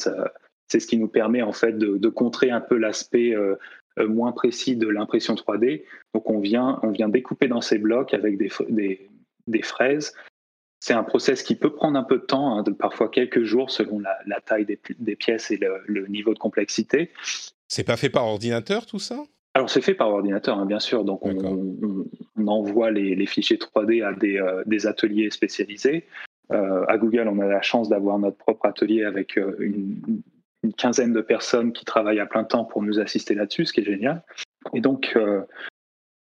c'est 0.67 0.79
ce 0.79 0.87
qui 0.87 0.97
nous 0.97 1.07
permet 1.07 1.41
en 1.41 1.53
fait 1.53 1.77
de, 1.77 1.97
de 1.97 2.09
contrer 2.09 2.49
un 2.49 2.61
peu 2.61 2.77
l'aspect 2.77 3.35
euh, 3.35 3.55
moins 3.97 4.31
précis 4.31 4.75
de 4.75 4.87
l'impression 4.87 5.35
3D. 5.35 5.83
Donc 6.13 6.29
on 6.29 6.39
vient, 6.39 6.79
on 6.83 6.89
vient 6.89 7.09
découper 7.09 7.47
dans 7.47 7.61
ces 7.61 7.77
blocs 7.77 8.13
avec 8.13 8.37
des, 8.37 8.49
des, 8.69 9.09
des 9.47 9.61
fraises 9.61 10.13
c'est 10.83 10.93
un 10.93 11.03
process 11.03 11.43
qui 11.43 11.55
peut 11.55 11.73
prendre 11.73 11.97
un 11.97 12.03
peu 12.03 12.17
de 12.17 12.25
temps, 12.25 12.57
hein, 12.57 12.61
de, 12.61 12.71
parfois 12.71 13.07
quelques 13.07 13.43
jours 13.43 13.71
selon 13.71 13.99
la, 13.99 14.17
la 14.25 14.41
taille 14.41 14.65
des, 14.65 14.77
des, 14.99 15.15
pièces 15.15 15.49
et 15.49 15.55
le, 15.55 15.81
le, 15.85 16.07
niveau 16.07 16.33
de 16.33 16.39
complexité. 16.39 17.09
C'est 17.69 17.85
pas 17.85 17.95
fait 17.95 18.09
par 18.09 18.25
ordinateur 18.25 18.85
tout 18.85 18.99
ça? 18.99 19.23
Alors 19.53 19.69
c'est 19.69 19.79
fait 19.79 19.93
par 19.93 20.09
ordinateur, 20.09 20.57
hein, 20.57 20.65
bien 20.65 20.81
sûr. 20.81 21.05
Donc 21.05 21.25
on, 21.25 21.37
on, 21.41 22.05
on, 22.37 22.47
envoie 22.47 22.91
les, 22.91 23.15
les, 23.15 23.25
fichiers 23.25 23.55
3D 23.55 24.05
à 24.05 24.11
des, 24.11 24.37
euh, 24.37 24.61
des 24.65 24.85
ateliers 24.85 25.29
spécialisés. 25.29 26.05
Euh, 26.51 26.85
à 26.87 26.97
Google, 26.97 27.27
on 27.27 27.39
a 27.39 27.47
la 27.47 27.61
chance 27.61 27.89
d'avoir 27.89 28.19
notre 28.19 28.37
propre 28.37 28.65
atelier 28.65 29.03
avec 29.03 29.37
euh, 29.37 29.55
une, 29.59 30.21
quinzaine 30.77 31.11
de 31.11 31.21
personnes 31.21 31.73
qui 31.73 31.83
travaillent 31.83 32.21
à 32.21 32.25
plein 32.25 32.45
temps 32.45 32.63
pour 32.63 32.81
nous 32.81 32.99
assister 32.99 33.35
là-dessus, 33.35 33.65
ce 33.65 33.73
qui 33.73 33.81
est 33.81 33.85
génial. 33.85 34.23
Et 34.73 34.79
donc 34.79 35.11
euh, 35.17 35.41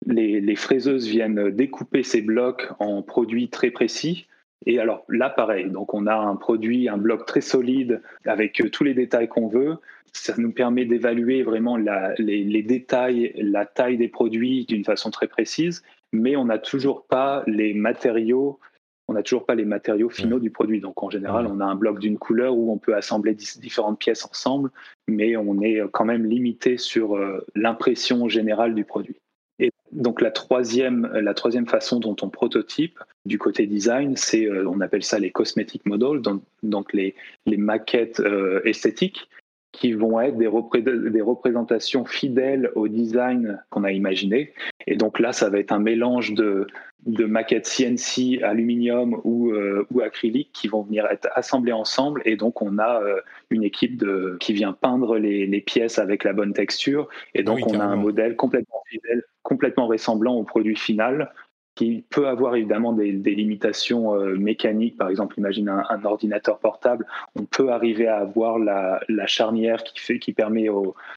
les, 0.07 0.55
fraiseuses 0.55 1.09
viennent 1.09 1.51
découper 1.51 2.05
ces 2.05 2.23
blocs 2.23 2.69
en 2.79 3.03
produits 3.03 3.49
très 3.49 3.73
précis 3.73 4.29
et 4.67 4.81
alors 4.81 5.05
là, 5.09 5.31
pareil, 5.31 5.71
donc 5.71 5.95
on 5.95 6.07
a 6.07 6.15
un 6.15 6.37
produit, 6.37 6.89
un 6.89 6.99
bloc 6.99 7.27
très 7.27 7.41
solide 7.41 8.03
avec 8.25 8.63
tous 8.73 8.85
les 8.85 8.95
détails 8.95 9.29
qu'on 9.29 9.49
veut. 9.49 9.77
Ça 10.13 10.35
nous 10.37 10.53
permet 10.53 10.85
d'évaluer 10.85 11.43
vraiment 11.43 11.77
les, 11.77 12.63
détails, 12.63 13.33
la 13.37 13.67
taille 13.67 13.99
des 13.99 14.09
produits 14.09 14.65
d'une 14.67 14.85
façon 14.85 15.11
très 15.11 15.29
précise, 15.29 15.83
mais 16.13 16.37
on 16.37 16.47
n'a 16.47 16.59
toujours 16.59 17.07
pas 17.07 17.45
les 17.47 17.75
matériaux. 17.75 18.59
On 19.09 19.15
n'a 19.15 19.23
toujours 19.23 19.47
pas 19.47 19.55
les 19.55 19.65
matériaux 19.65 20.11
finaux 20.11 20.39
du 20.39 20.51
produit. 20.51 20.81
Donc, 20.81 21.03
en 21.03 21.09
général, 21.09 21.47
on 21.47 21.61
a 21.61 21.65
un 21.65 21.75
bloc 21.75 21.99
d'une 21.99 22.19
couleur 22.19 22.57
où 22.57 22.71
on 22.71 22.79
peut 22.79 22.95
assembler 22.95 23.35
différentes 23.35 23.99
pièces 23.99 24.27
ensemble, 24.27 24.71
mais 25.07 25.37
on 25.37 25.61
est 25.63 25.83
quand 25.93 26.05
même 26.05 26.27
limité 26.27 26.77
sur 26.77 27.17
euh, 27.17 27.45
l'impression 27.55 28.29
générale 28.29 28.75
du 28.75 28.85
produit. 28.85 29.17
Et 29.59 29.73
donc 29.91 30.21
la 30.21 30.31
troisième, 30.31 31.11
la 31.15 31.35
troisième 31.35 31.67
façon 31.67 31.99
dont 31.99 32.17
on 32.23 32.29
prototype 32.29 32.99
du 33.27 33.39
côté 33.39 33.67
design, 33.67 34.17
c'est 34.17 34.45
euh, 34.45 34.69
on 34.69 34.81
appelle 34.81 35.03
ça 35.03 35.19
les 35.19 35.31
cosmetic 35.31 35.85
models, 35.87 36.23
donc, 36.23 36.43
donc 36.63 36.93
les, 36.93 37.15
les 37.47 37.57
maquettes 37.57 38.21
euh, 38.21 38.61
esthétiques 38.65 39.29
qui 39.79 39.93
vont 39.93 40.21
être 40.21 40.37
des, 40.37 40.49
repré 40.49 40.83
des, 40.83 41.21
représentations 41.21 42.05
fidèles 42.05 42.71
au 42.75 42.89
design 42.89 43.63
qu'on 43.71 43.85
a 43.85 43.93
imaginé. 43.93 44.53
Et 44.87 44.97
donc 44.97 45.21
là, 45.21 45.33
ça 45.33 45.51
va 45.51 45.61
être 45.61 45.71
un 45.71 45.79
mélange 45.79 46.35
de, 46.35 46.67
de 47.07 47.25
maquettes 47.27 47.69
CNC, 47.69 48.43
aluminium 48.43 49.21
ou, 49.23 49.53
euh, 49.53 49.87
ou 49.93 50.01
acrylique 50.01 50.51
qui 50.53 50.67
vont 50.67 50.83
venir 50.83 51.07
être 51.07 51.29
assemblées 51.35 51.73
ensemble. 51.73 52.23
Et 52.25 52.37
donc, 52.37 52.61
on 52.61 52.79
a 52.79 53.01
euh, 53.03 53.21
une 53.51 53.63
équipe 53.63 53.97
de, 53.97 54.37
qui 54.41 54.53
vient 54.53 54.73
peindre 54.73 55.17
les, 55.17 55.47
les, 55.47 55.61
pièces 55.61 56.01
avec 56.01 56.25
la 56.25 56.33
bonne 56.33 56.53
texture. 56.53 57.09
Et 57.35 57.45
donc, 57.45 57.61
ah 57.63 57.67
oui, 57.67 57.77
on 57.77 57.81
a 57.81 57.85
un 57.85 57.97
modèle 57.97 58.35
complètement 58.35 58.83
fidèle, 58.89 59.23
complètement 59.43 59.87
ressemblant 59.87 60.35
au 60.35 60.43
produit 60.43 60.77
final 60.77 61.31
qui 61.79 62.03
peut 62.11 62.27
avoir 62.27 62.57
évidemment 62.57 62.93
des, 62.93 63.13
limitations 63.13 64.13
euh, 64.13 64.35
mécaniques. 64.37 64.97
Par 64.99 65.11
exemple, 65.11 65.39
imagine 65.39 65.69
un, 65.69 66.05
ordinateur 66.05 66.59
portable, 66.59 67.07
on 67.37 67.45
peut 67.45 67.71
arriver 67.71 68.09
à 68.09 68.17
avoir 68.17 68.59
la, 68.59 68.99
charnière 69.27 69.85
qui, 69.85 70.33
permet 70.33 70.67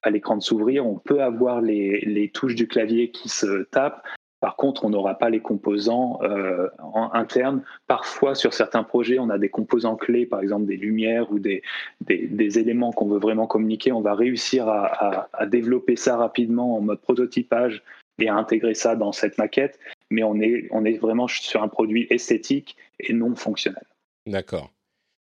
à 0.04 0.10
l'écran 0.10 0.36
de 0.36 0.42
s'ouvrir, 0.42 0.86
on 0.86 0.98
peut 0.98 1.20
avoir 1.20 1.60
les, 1.60 2.30
touches 2.32 2.54
du 2.54 2.68
clavier 2.68 3.10
qui 3.10 3.28
se 3.28 3.64
tapent. 3.72 4.06
Par 4.38 4.54
contre, 4.54 4.84
on 4.84 4.90
n'aura 4.90 5.14
pas 5.14 5.30
les 5.30 5.40
composants 5.40 6.20
euh, 6.22 6.68
internes. 7.12 7.62
Parfois, 7.88 8.36
sur 8.36 8.54
certains 8.54 8.84
projets, 8.84 9.18
on 9.18 9.30
a 9.30 9.38
des 9.38 9.48
composants 9.48 9.96
clés, 9.96 10.26
par 10.26 10.40
exemple 10.42 10.66
des 10.66 10.76
lumières 10.76 11.32
ou 11.32 11.40
des, 11.40 11.62
éléments 12.08 12.92
qu'on 12.92 13.08
veut 13.08 13.18
vraiment 13.18 13.48
communiquer. 13.48 13.90
On 13.90 14.00
va 14.00 14.14
réussir 14.14 14.68
à 14.68 15.46
développer 15.46 15.96
ça 15.96 16.16
rapidement 16.16 16.76
en 16.76 16.80
mode 16.82 17.00
prototypage 17.00 17.82
et 18.18 18.28
à 18.28 18.34
intégrer 18.36 18.74
ça 18.74 18.96
dans 18.96 19.12
cette 19.12 19.38
maquette, 19.38 19.78
mais 20.12 20.22
on 20.22 20.40
est, 20.40 20.68
on 20.70 20.84
est 20.84 20.98
vraiment 20.98 21.26
sur 21.26 21.62
un 21.62 21.68
produit 21.68 22.06
esthétique 22.10 22.76
et 23.00 23.12
non 23.12 23.34
fonctionnel. 23.34 23.84
D'accord. 24.26 24.70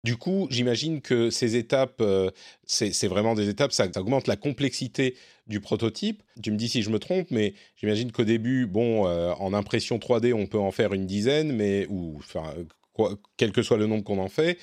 Du 0.04 0.18
coup, 0.18 0.48
j'imagine 0.50 1.00
que 1.00 1.30
ces 1.30 1.56
étapes, 1.56 2.02
euh, 2.02 2.30
c'est 2.66 3.08
vraiment 3.08 3.36
des 3.36 3.48
étapes, 3.48 3.72
ça, 3.72 3.92
ça, 3.92 4.02
augmente 4.02 4.28
la 4.28 4.36
complexité 4.36 5.16
du 5.48 5.62
prototype. 5.62 6.22
Tu 6.42 6.52
me 6.52 6.58
dis 6.58 6.68
si 6.68 6.82
je 6.82 6.90
me 6.90 7.00
trompe, 7.00 7.32
mais 7.32 7.54
j'imagine 7.78 8.12
qu'au 8.12 8.26
début, 8.26 8.66
bon, 8.66 9.08
euh, 9.08 9.32
en 9.40 9.54
impression 9.54 9.98
3D, 10.00 10.34
on 10.34 10.46
peut 10.46 10.60
en 10.60 10.72
faire 10.72 10.94
une 10.94 11.06
dizaine, 11.06 11.56
mais 11.56 11.88
ou 11.90 12.18
enfin, 12.18 12.54
quoi, 12.92 13.18
quel 13.38 13.54
que 13.54 13.62
soit 13.62 13.78
le 13.78 13.88
nombre 13.88 14.04
qu'on 14.04 14.20
en 14.20 14.28
fait, 14.28 14.58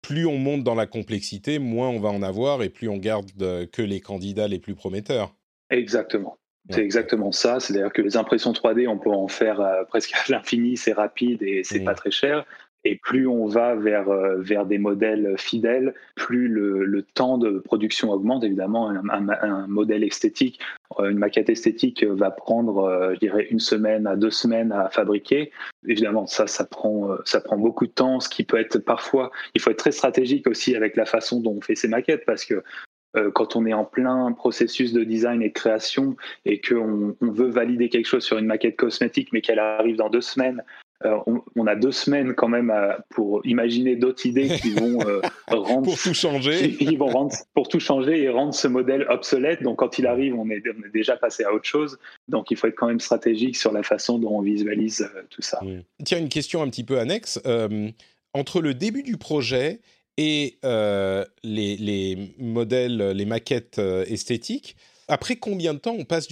plus 0.00 0.24
on 0.24 0.38
monte 0.38 0.64
dans 0.64 0.74
la 0.74 0.86
complexité, 0.86 1.58
moins 1.58 1.88
on 1.90 2.00
va 2.00 2.08
en 2.08 2.22
avoir, 2.22 2.62
et 2.62 2.70
plus 2.70 2.88
on 2.88 2.96
garde 2.96 3.30
euh, 3.42 3.66
que 3.66 3.82
les 3.82 4.00
candidats 4.00 4.48
les 4.48 4.58
plus 4.58 4.74
prometteurs. 4.74 5.34
Exactement. 5.68 6.38
C'est 6.70 6.82
exactement 6.82 7.32
ça. 7.32 7.60
C'est-à-dire 7.60 7.92
que 7.92 8.02
les 8.02 8.16
impressions 8.16 8.52
3D, 8.52 8.88
on 8.88 8.98
peut 8.98 9.10
en 9.10 9.28
faire 9.28 9.60
euh, 9.60 9.84
presque 9.84 10.12
à 10.14 10.30
l'infini, 10.30 10.76
c'est 10.76 10.92
rapide 10.92 11.42
et 11.42 11.62
c'est 11.64 11.80
pas 11.80 11.94
très 11.94 12.10
cher. 12.10 12.44
Et 12.84 12.96
plus 12.96 13.26
on 13.26 13.46
va 13.46 13.74
vers, 13.74 14.08
euh, 14.08 14.36
vers 14.38 14.64
des 14.64 14.78
modèles 14.78 15.34
fidèles, 15.36 15.94
plus 16.14 16.46
le, 16.46 16.84
le 16.84 17.02
temps 17.02 17.36
de 17.36 17.58
production 17.58 18.12
augmente. 18.12 18.44
Évidemment, 18.44 18.88
un, 18.90 19.66
modèle 19.66 20.04
esthétique, 20.04 20.60
euh, 21.00 21.10
une 21.10 21.18
maquette 21.18 21.48
esthétique 21.48 22.04
va 22.04 22.30
prendre, 22.30 23.12
je 23.14 23.18
dirais, 23.18 23.48
une 23.50 23.60
semaine 23.60 24.06
à 24.06 24.14
deux 24.14 24.30
semaines 24.30 24.70
à 24.70 24.90
fabriquer. 24.90 25.50
Évidemment, 25.86 26.26
ça, 26.26 26.46
ça 26.46 26.64
prend, 26.64 27.16
ça 27.24 27.40
prend 27.40 27.56
beaucoup 27.56 27.86
de 27.86 27.92
temps, 27.92 28.20
ce 28.20 28.28
qui 28.28 28.44
peut 28.44 28.58
être 28.58 28.78
parfois, 28.78 29.32
il 29.54 29.60
faut 29.60 29.70
être 29.70 29.78
très 29.78 29.92
stratégique 29.92 30.46
aussi 30.46 30.76
avec 30.76 30.96
la 30.96 31.04
façon 31.04 31.40
dont 31.40 31.56
on 31.56 31.60
fait 31.60 31.74
ces 31.74 31.88
maquettes, 31.88 32.24
parce 32.26 32.44
que 32.44 32.62
quand 33.34 33.56
on 33.56 33.66
est 33.66 33.72
en 33.72 33.84
plein 33.84 34.32
processus 34.32 34.92
de 34.92 35.02
design 35.02 35.42
et 35.42 35.48
de 35.48 35.54
création 35.54 36.16
et 36.44 36.60
qu'on 36.60 37.16
on 37.20 37.30
veut 37.30 37.48
valider 37.48 37.88
quelque 37.88 38.06
chose 38.06 38.24
sur 38.24 38.38
une 38.38 38.46
maquette 38.46 38.76
cosmétique, 38.76 39.30
mais 39.32 39.40
qu'elle 39.40 39.58
arrive 39.58 39.96
dans 39.96 40.10
deux 40.10 40.20
semaines 40.20 40.62
euh, 41.04 41.16
on, 41.54 41.66
a 41.68 41.76
deux 41.76 41.92
semaines 41.92 42.34
quand 42.34 42.48
même 42.48 42.74
pour 43.10 43.46
imaginer 43.46 43.94
d'autres 43.94 44.26
idées 44.26 44.48
qui 44.48 44.70
vont 44.70 45.00
euh, 45.06 45.20
rendre 45.46 45.84
pour 45.84 45.96
tout 45.96 46.12
changer. 46.12 46.76
Ils 46.80 46.98
vont 46.98 47.06
rendre 47.06 47.32
pour 47.54 47.68
tout 47.68 47.78
changer 47.78 48.22
et 48.22 48.28
rendre 48.28 48.52
ce 48.52 48.66
modèle 48.66 49.06
obsolète. 49.08 49.62
Donc 49.62 49.78
quand 49.78 49.98
il 49.98 50.08
arrive, 50.08 50.34
on 50.34 50.50
est, 50.50 50.62
déjà 50.92 51.16
passé 51.16 51.44
à 51.44 51.54
autre 51.54 51.66
chose. 51.66 51.98
Donc 52.26 52.50
il 52.50 52.56
faut 52.56 52.66
être 52.66 52.74
quand 52.74 52.88
même 52.88 52.98
stratégique 52.98 53.56
sur 53.56 53.72
la 53.72 53.84
façon 53.84 54.18
dont 54.18 54.38
on 54.38 54.40
visualise 54.40 55.02
euh, 55.02 55.22
tout 55.30 55.42
ça. 55.42 55.60
Tiens, 56.04 56.18
une 56.18 56.28
question 56.28 56.62
un 56.62 56.68
petit 56.68 56.84
peu 56.84 56.98
annexe. 56.98 57.40
entre 58.34 58.60
le 58.60 58.74
début 58.74 59.04
du 59.04 59.18
projet 59.18 59.80
et 60.18 60.58
les, 60.62 61.76
les, 61.76 62.34
modèles, 62.38 63.12
les 63.12 63.24
maquettes 63.24 63.78
esthétiques, 63.78 64.76
après 65.08 65.36
combien 65.36 65.72
de 65.72 65.78
temps 65.78 65.96
on 65.98 66.04
passe 66.04 66.28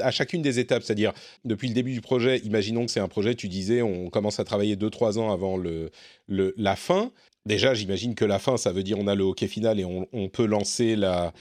à 0.00 0.10
chacune 0.12 0.40
des 0.40 0.60
étapes? 0.60 0.84
C'est-à-dire, 0.84 1.12
depuis 1.44 1.68
le 1.68 1.74
début 1.74 1.92
du 1.92 2.00
projet, 2.00 2.38
imaginons 2.38 2.86
que 2.86 2.92
c'est 2.92 3.00
un 3.00 3.08
projet, 3.08 3.34
tu 3.34 3.48
disais, 3.48 3.82
on 3.82 4.08
commence 4.08 4.38
à 4.38 4.44
travailler 4.44 4.76
2-3 4.76 5.18
ans 5.18 5.32
avant 5.32 5.56
le, 5.56 5.90
la 6.28 6.76
fin. 6.76 7.10
Déjà, 7.44 7.74
j'imagine 7.74 8.14
que 8.14 8.24
la 8.24 8.38
fin, 8.38 8.56
ça 8.56 8.72
veut 8.72 8.84
dire 8.84 8.98
on 8.98 9.06
a 9.08 9.14
le 9.14 9.24
hockey 9.24 9.48
final 9.48 9.78
et 9.78 9.84
on, 9.84 10.28
peut 10.28 10.46
lancer 10.46 10.96
la, 10.96 11.32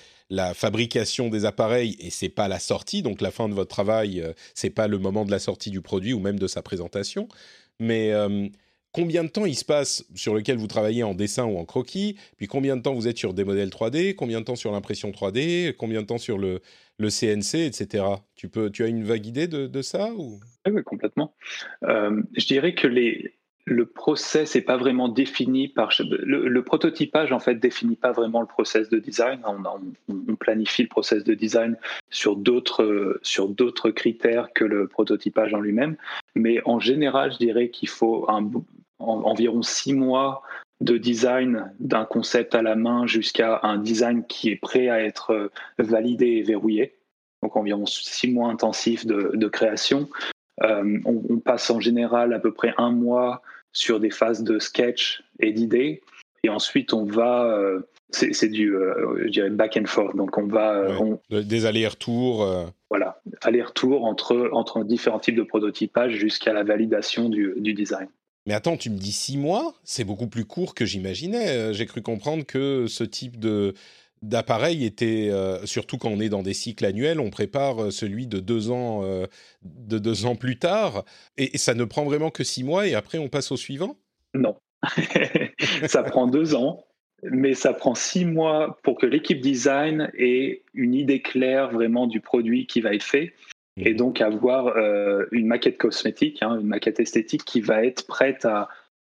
fabrication 0.56 1.30
des 1.30 1.46
appareils 1.46 1.96
et 2.00 2.10
c'est 2.10 2.30
pas 2.30 2.48
la 2.48 2.60
sortie. 2.60 3.04
Donc 3.04 3.22
la 3.22 3.30
fin 3.30 3.48
de 3.48 3.54
votre 3.54 3.70
travail, 3.70 4.20
euh, 4.20 4.34
c'est 4.56 4.72
pas 4.72 4.88
le 4.88 4.98
moment 4.98 5.26
de 5.26 5.32
la 5.32 5.38
sortie 5.38 5.70
du 5.70 5.82
produit 5.82 6.12
ou 6.12 6.20
même 6.20 6.40
de 6.40 6.48
sa 6.48 6.64
présentation. 6.64 7.28
Mais 7.80 8.12
euh, 8.12 8.48
combien 8.94 9.24
de 9.24 9.30
temps 9.30 9.46
il 9.46 9.56
se 9.56 9.66
passe 9.66 10.06
sur 10.16 10.34
lequel 10.34 10.58
vous 10.58 10.68
travaillez 10.68 11.04
en 11.04 11.14
dessin 11.14 11.46
ou 11.46 11.58
en 11.58 11.66
croquis, 11.66 12.18
puis 12.38 12.48
combien 12.48 12.78
de 12.78 12.82
temps 12.82 12.94
vous 12.94 13.08
êtes 13.08 13.18
sur 13.18 13.34
des 13.34 13.44
modèles 13.44 13.70
3D, 13.70 14.16
combien 14.16 14.40
de 14.40 14.46
temps 14.46 14.56
sur 14.56 14.72
l'impression 14.72 15.12
3D, 15.12 15.76
combien 15.76 16.02
de 16.02 16.08
temps 16.08 16.20
sur 16.20 16.38
le, 16.38 16.62
CNC, 17.00 17.56
etc. 17.56 18.06
Tu, 18.36 18.48
peux, 18.48 18.70
tu 18.70 18.84
as 18.84 18.88
une 18.88 19.04
vague 19.04 19.26
idée 19.26 19.48
de, 19.48 19.82
ça 19.82 20.14
ou... 20.14 20.40
oui, 20.70 20.84
complètement. 20.84 21.36
Euh, 21.84 22.22
je 22.38 22.46
dirais 22.46 22.76
que 22.76 22.88
le 23.66 23.86
process 23.86 24.56
n'est 24.56 24.62
pas 24.62 24.78
vraiment 24.78 25.10
défini 25.10 25.68
par 25.68 25.92
le, 26.00 26.62
prototypage 26.62 27.32
en 27.32 27.40
fait 27.40 27.56
définit 27.56 27.96
pas 27.96 28.12
vraiment 28.12 28.42
le 28.42 28.48
process 28.48 28.90
de 28.90 29.00
design. 29.00 29.42
On, 29.46 30.36
planifie 30.36 30.84
le 30.84 30.90
process 30.90 31.24
de 31.24 31.34
design 31.34 31.78
sur 32.10 32.36
d'autres 32.36 33.20
sur 33.22 33.50
d'autres 33.50 33.92
critères 33.92 34.52
que 34.54 34.66
le 34.66 34.88
prototypage 34.88 35.54
en 35.54 35.60
lui-même. 35.60 35.96
Mais 36.36 36.62
en 36.66 36.80
général, 36.80 37.32
je 37.34 37.38
dirais 37.38 37.70
qu'il 37.70 37.90
faut 37.90 38.30
un, 38.30 38.50
environ 39.00 39.62
six 39.62 39.94
mois 39.94 40.42
de 40.82 40.98
design 40.98 41.72
d'un 41.80 42.06
concept 42.06 42.56
à 42.56 42.62
la 42.62 42.76
main 42.76 43.08
jusqu'à 43.08 43.60
un 43.64 43.78
design 43.78 44.26
qui 44.26 44.50
est 44.50 44.56
prêt 44.58 44.90
à 44.90 45.02
être 45.02 45.52
validé 45.78 46.28
et 46.28 46.42
verrouillé. 46.44 46.96
Donc 47.44 47.58
environ 47.58 47.86
six 47.86 48.32
mois 48.32 48.50
intensifs 48.50 49.06
de, 49.06 49.48
création. 49.48 50.10
Euh, 50.64 50.98
on, 51.06 51.40
passe 51.40 51.70
en 51.70 51.82
général 51.82 52.34
à 52.34 52.40
peu 52.40 52.54
près 52.54 52.74
un 52.78 52.92
mois 52.92 53.42
sur 53.74 54.00
des 54.00 54.12
phases 54.12 54.44
de 54.44 54.60
sketch 54.60 55.22
et 55.42 55.52
d'idées. 55.52 56.02
Et 56.44 56.50
ensuite, 56.50 56.94
on 56.94 57.06
va. 57.06 57.46
Euh, 57.46 57.82
c'est 58.12 58.48
du, 58.48 58.76
euh, 58.76 59.24
je 59.26 59.30
dirais, 59.30 59.50
back 59.50 59.76
and 59.76 59.88
forth. 59.88 60.16
Donc, 60.16 60.38
on 60.38 60.48
va. 60.48 60.88
des 61.30 61.66
allers-retours. 61.66 62.48
Voilà, 62.90 63.22
allers-retours 63.42 64.06
entre, 64.06 64.50
entre 64.54 64.84
différents 64.84 65.20
types 65.20 65.36
de 65.36 65.44
prototypage 65.44 66.14
jusqu'à 66.14 66.54
la 66.54 66.64
validation 66.64 67.28
du, 67.28 67.54
du 67.58 67.74
design. 67.74 68.08
Mais 68.46 68.54
attends, 68.54 68.78
tu 68.78 68.90
me 68.90 68.98
dis 68.98 69.12
six 69.12 69.38
mois 69.38 69.74
C'est 69.84 70.04
beaucoup 70.04 70.28
plus 70.28 70.46
court 70.46 70.76
que 70.76 70.86
j'imaginais. 70.86 71.50
Euh, 71.50 71.74
j'ai 71.74 71.86
cru 71.86 72.02
comprendre 72.02 72.46
que 72.46 72.88
ce 72.88 73.04
type 73.04 73.40
de 73.40 73.74
d'appareil 74.22 74.86
était, 74.86 75.30
euh, 75.32 75.66
surtout 75.66 75.98
quand 75.98 76.08
on 76.08 76.22
est 76.22 76.30
dans 76.30 76.44
des 76.44 76.54
cycles 76.54 76.86
annuels, 76.86 77.20
on 77.20 77.30
prépare 77.30 77.84
euh, 77.84 77.92
celui 77.92 78.26
de 78.26 78.40
deux 78.40 78.72
ans, 78.72 79.04
de 79.64 80.00
deux 80.00 80.26
ans 80.26 80.38
plus 80.38 80.58
tard, 80.58 81.04
et, 81.36 81.58
ça 81.58 81.74
ne 81.74 81.84
prend 81.84 82.06
vraiment 82.06 82.30
que 82.30 82.46
six 82.46 82.64
mois, 82.64 82.88
et 82.88 82.96
après 82.96 83.18
on 83.18 83.28
passe 83.28 83.52
au 83.52 83.58
suivant? 83.58 83.98
Non, 84.34 84.56
ça 85.88 86.04
prend 86.04 86.28
deux 86.28 86.56
ans, 86.56 86.86
mais 87.22 87.54
ça 87.54 87.74
prend 87.74 87.96
six 87.96 88.24
mois 88.24 88.80
pour 88.84 88.98
que 88.98 89.06
l'équipe 89.06 89.42
design 89.42 90.10
ait 90.18 90.64
une 90.74 90.94
idée 90.94 91.22
claire 91.22 91.72
vraiment 91.72 92.08
du 92.08 92.22
produit 92.22 92.66
qui 92.66 92.80
va 92.80 92.94
être 92.94 93.04
fait 93.04 93.34
et 93.78 93.94
mmh. 93.94 93.98
donc 93.98 94.22
avoir 94.22 94.78
euh, 94.78 95.26
une 95.32 95.48
maquette 95.48 95.78
cosmétique, 95.78 96.42
hein, 96.42 96.60
une 96.60 96.68
maquette 96.68 97.00
esthétique 97.00 97.44
qui 97.44 97.62
va 97.62 97.84
être 97.84 98.06
prête 98.06 98.46
à, 98.46 98.70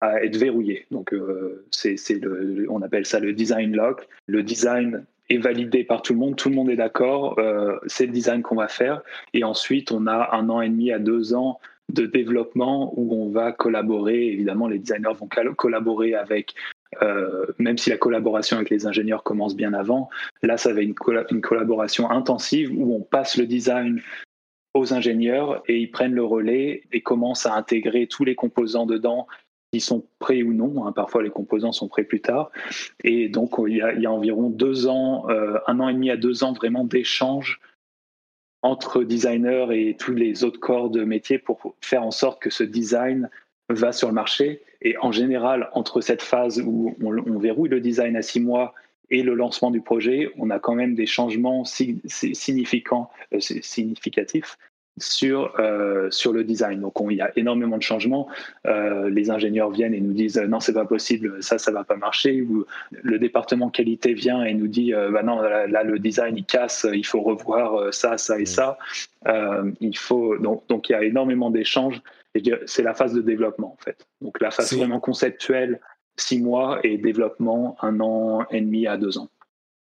à 0.01 0.23
être 0.23 0.37
verrouillée. 0.37 0.85
Donc 0.91 1.13
euh, 1.13 1.65
c'est, 1.71 1.95
on 2.69 2.81
appelle 2.81 3.05
ça 3.05 3.19
le 3.19 3.33
design 3.33 3.75
lock. 3.75 4.07
Le 4.27 4.43
design 4.43 5.05
est 5.29 5.37
validé 5.37 5.83
par 5.83 6.01
tout 6.01 6.13
le 6.13 6.19
monde, 6.19 6.35
tout 6.35 6.49
le 6.49 6.55
monde 6.55 6.69
est 6.69 6.75
d'accord, 6.75 7.39
euh, 7.39 7.77
c'est 7.87 8.05
le 8.05 8.11
design 8.11 8.41
qu'on 8.43 8.55
va 8.55 8.67
faire. 8.67 9.01
Et 9.33 9.43
ensuite, 9.43 9.91
on 9.91 10.07
a 10.07 10.35
un 10.35 10.49
an 10.49 10.61
et 10.61 10.69
demi 10.69 10.91
à 10.91 10.99
deux 10.99 11.33
ans 11.33 11.59
de 11.89 12.05
développement 12.05 12.93
où 12.97 13.13
on 13.13 13.29
va 13.29 13.51
collaborer. 13.51 14.27
Évidemment, 14.27 14.67
les 14.67 14.79
designers 14.79 15.13
vont 15.17 15.27
collaborer 15.55 16.15
avec 16.15 16.55
euh, 17.01 17.45
même 17.57 17.77
si 17.77 17.89
la 17.89 17.97
collaboration 17.97 18.57
avec 18.57 18.69
les 18.69 18.85
ingénieurs 18.85 19.23
commence 19.23 19.55
bien 19.55 19.73
avant, 19.73 20.09
là, 20.43 20.57
ça 20.57 20.71
va 20.73 20.81
être 20.81 20.87
une, 20.87 21.25
une, 21.29 21.41
collaboration 21.41 22.09
intensive 22.09 22.71
où 22.73 22.95
on 22.95 23.01
passe 23.01 23.37
le 23.37 23.45
design 23.45 24.01
aux 24.75 24.93
ingénieurs 24.93 25.63
et 25.67 25.77
ils 25.77 25.89
prennent 25.89 26.13
le 26.13 26.23
relais 26.23 26.83
et 26.91 27.01
commencent 27.01 27.45
à 27.45 27.55
intégrer 27.55 28.07
tous 28.07 28.25
les 28.25 28.35
composants 28.35 28.85
dedans 28.85 29.25
qui 29.71 29.79
sont 29.79 30.05
prêts 30.19 30.43
ou 30.43 30.53
non. 30.53 30.85
Hein. 30.85 30.91
Parfois, 30.91 31.23
les 31.23 31.29
composants 31.29 31.71
sont 31.71 31.87
prêts 31.87 32.03
plus 32.03 32.21
tard. 32.21 32.51
Et 33.03 33.29
donc, 33.29 33.55
il 33.67 33.77
y 33.77 34.05
a, 34.05 34.11
environ 34.11 34.49
deux 34.49 34.87
ans, 34.87 35.29
euh, 35.29 35.57
un 35.67 35.79
an 35.79 35.87
et 35.87 35.93
demi 35.93 36.11
à 36.11 36.17
deux 36.17 36.43
ans 36.43 36.51
vraiment 36.51 36.83
d'échanges 36.83 37.61
entre 38.61 39.03
designers 39.03 39.67
et 39.71 39.95
tous 39.95 40.13
les 40.13 40.43
autres 40.43 40.59
corps 40.59 40.89
de 40.89 41.03
métier 41.03 41.37
pour 41.39 41.75
faire 41.81 42.03
en 42.03 42.11
sorte 42.11 42.41
que 42.41 42.49
ce 42.49 42.63
design 42.63 43.29
va 43.69 43.93
sur 43.93 44.09
le 44.09 44.13
marché. 44.13 44.61
Et 44.81 44.97
en 44.97 45.11
général, 45.11 45.69
entre 45.73 46.01
cette 46.01 46.21
phase 46.21 46.61
où 46.61 46.95
on, 47.01 47.17
on 47.17 47.39
verrouille 47.39 47.69
le 47.69 47.79
design 47.79 48.17
à 48.17 48.21
six 48.21 48.41
mois 48.41 48.73
et 49.09 49.23
le 49.23 49.33
lancement 49.35 49.71
du 49.71 49.81
projet, 49.81 50.31
on 50.37 50.49
a 50.49 50.59
quand 50.59 50.75
même 50.75 50.95
des 50.95 51.05
changements 51.05 51.63
significants, 51.65 53.09
euh, 53.33 53.39
significatifs 53.39 54.57
sur, 54.97 55.53
euh, 55.59 56.09
sur 56.09 56.31
le 56.31 56.45
design. 56.45 56.79
Donc 56.79 56.93
il 57.09 57.17
y 57.17 57.21
a 57.21 57.31
énormément 57.35 57.77
de 57.77 57.83
changements. 57.83 58.27
Euh, 58.65 59.09
les 59.09 59.29
ingénieurs 59.29 59.69
viennent 59.69 59.93
et 59.93 59.99
nous 59.99 60.13
disent 60.13 60.37
non, 60.37 60.59
c'est 60.61 60.73
pas 60.73 60.85
possible, 60.85 61.43
ça, 61.43 61.57
ça 61.57 61.71
va 61.71 61.83
pas 61.83 61.97
marcher. 61.97 62.41
Ou 62.41 62.65
le 62.91 63.19
département 63.19 63.69
qualité 63.69 64.13
vient 64.13 64.43
et 64.43 64.53
nous 64.53 64.67
dit 64.67 64.93
bah 64.93 65.21
non, 65.21 65.41
là, 65.41 65.83
le 65.83 65.99
design 65.99 66.37
il 66.37 66.45
casse, 66.45 66.87
il 66.93 67.05
faut 67.05 67.21
revoir 67.21 67.93
ça, 67.93 68.17
ça 68.17 68.39
et 68.39 68.45
ça. 68.45 68.77
il 69.81 69.97
faut 69.97 70.37
donc, 70.37 70.63
donc 70.69 70.87
il 70.87 70.93
y 70.93 70.95
a 70.95 71.03
énormément 71.03 71.51
d'échanges. 71.51 72.01
C'est 72.65 72.83
la 72.83 72.93
phase 72.93 73.13
de 73.13 73.21
développement 73.21 73.75
en 73.77 73.83
fait. 73.83 74.07
Donc 74.21 74.39
la 74.41 74.51
phase 74.51 74.73
vraiment 74.73 74.99
conceptuelle 75.01 75.79
six 76.17 76.39
mois 76.39 76.79
et 76.83 76.97
développement 76.97 77.77
un 77.81 77.99
an 77.99 78.45
et 78.51 78.61
demi 78.61 78.87
à 78.87 78.97
deux 78.97 79.17
ans. 79.17 79.29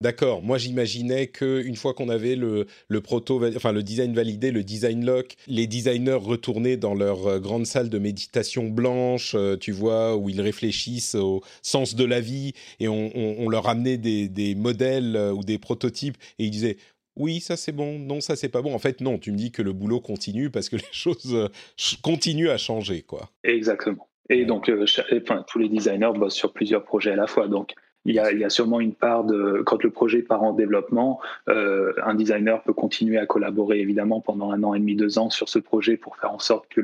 D'accord. 0.02 0.42
Moi, 0.42 0.56
j'imaginais 0.56 1.26
que 1.26 1.62
une 1.62 1.76
fois 1.76 1.92
qu'on 1.92 2.08
avait 2.08 2.34
le, 2.34 2.66
le 2.88 3.00
proto, 3.02 3.44
enfin 3.54 3.70
le 3.72 3.82
design 3.82 4.14
validé, 4.14 4.50
le 4.50 4.64
design 4.64 5.04
lock, 5.04 5.36
les 5.46 5.66
designers 5.66 6.14
retournaient 6.14 6.78
dans 6.78 6.94
leur 6.94 7.26
euh, 7.26 7.38
grande 7.38 7.66
salle 7.66 7.90
de 7.90 7.98
méditation 7.98 8.68
blanche, 8.68 9.34
euh, 9.34 9.58
tu 9.58 9.72
vois, 9.72 10.16
où 10.16 10.30
ils 10.30 10.40
réfléchissent 10.40 11.16
au 11.16 11.42
sens 11.60 11.94
de 11.94 12.04
la 12.04 12.20
vie, 12.20 12.54
et 12.78 12.88
on, 12.88 13.50
leur 13.50 13.68
amenait 13.68 13.98
des, 13.98 14.28
des, 14.28 14.54
modèles 14.54 15.16
euh, 15.16 15.32
ou 15.32 15.44
des 15.44 15.58
prototypes, 15.58 16.16
et 16.38 16.46
ils 16.46 16.50
disaient 16.50 16.78
oui, 17.16 17.40
ça 17.40 17.58
c'est 17.58 17.72
bon, 17.72 17.98
non, 17.98 18.22
ça 18.22 18.36
c'est 18.36 18.48
pas 18.48 18.62
bon. 18.62 18.74
En 18.74 18.78
fait, 18.78 19.02
non, 19.02 19.18
tu 19.18 19.32
me 19.32 19.36
dis 19.36 19.52
que 19.52 19.60
le 19.60 19.74
boulot 19.74 20.00
continue 20.00 20.48
parce 20.48 20.70
que 20.70 20.76
les 20.76 20.82
choses 20.92 21.50
continuent 22.00 22.48
à 22.48 22.56
changer, 22.56 23.02
quoi. 23.02 23.30
Exactement. 23.44 24.09
Et 24.30 24.44
donc, 24.44 24.68
euh, 24.68 24.86
tous 25.46 25.58
les 25.58 25.68
designers 25.68 26.12
bossent 26.14 26.34
sur 26.34 26.52
plusieurs 26.52 26.84
projets 26.84 27.10
à 27.10 27.16
la 27.16 27.26
fois. 27.26 27.48
Donc, 27.48 27.74
il 28.06 28.14
y, 28.14 28.18
a, 28.18 28.48
sûrement 28.48 28.80
une 28.80 28.94
part 28.94 29.24
de 29.24 29.62
quand 29.66 29.82
le 29.82 29.90
projet 29.90 30.22
part 30.22 30.42
en 30.42 30.54
développement, 30.54 31.20
euh, 31.50 31.92
un 32.02 32.14
designer 32.14 32.62
peut 32.62 32.72
continuer 32.72 33.18
à 33.18 33.26
collaborer 33.26 33.78
évidemment 33.80 34.22
pendant 34.22 34.52
un 34.52 34.62
an 34.62 34.72
et 34.72 34.78
demi, 34.78 34.96
deux 34.96 35.18
ans 35.18 35.28
sur 35.28 35.50
ce 35.50 35.58
projet 35.58 35.98
pour 35.98 36.16
faire 36.16 36.32
en 36.32 36.38
sorte 36.38 36.66
que 36.68 36.80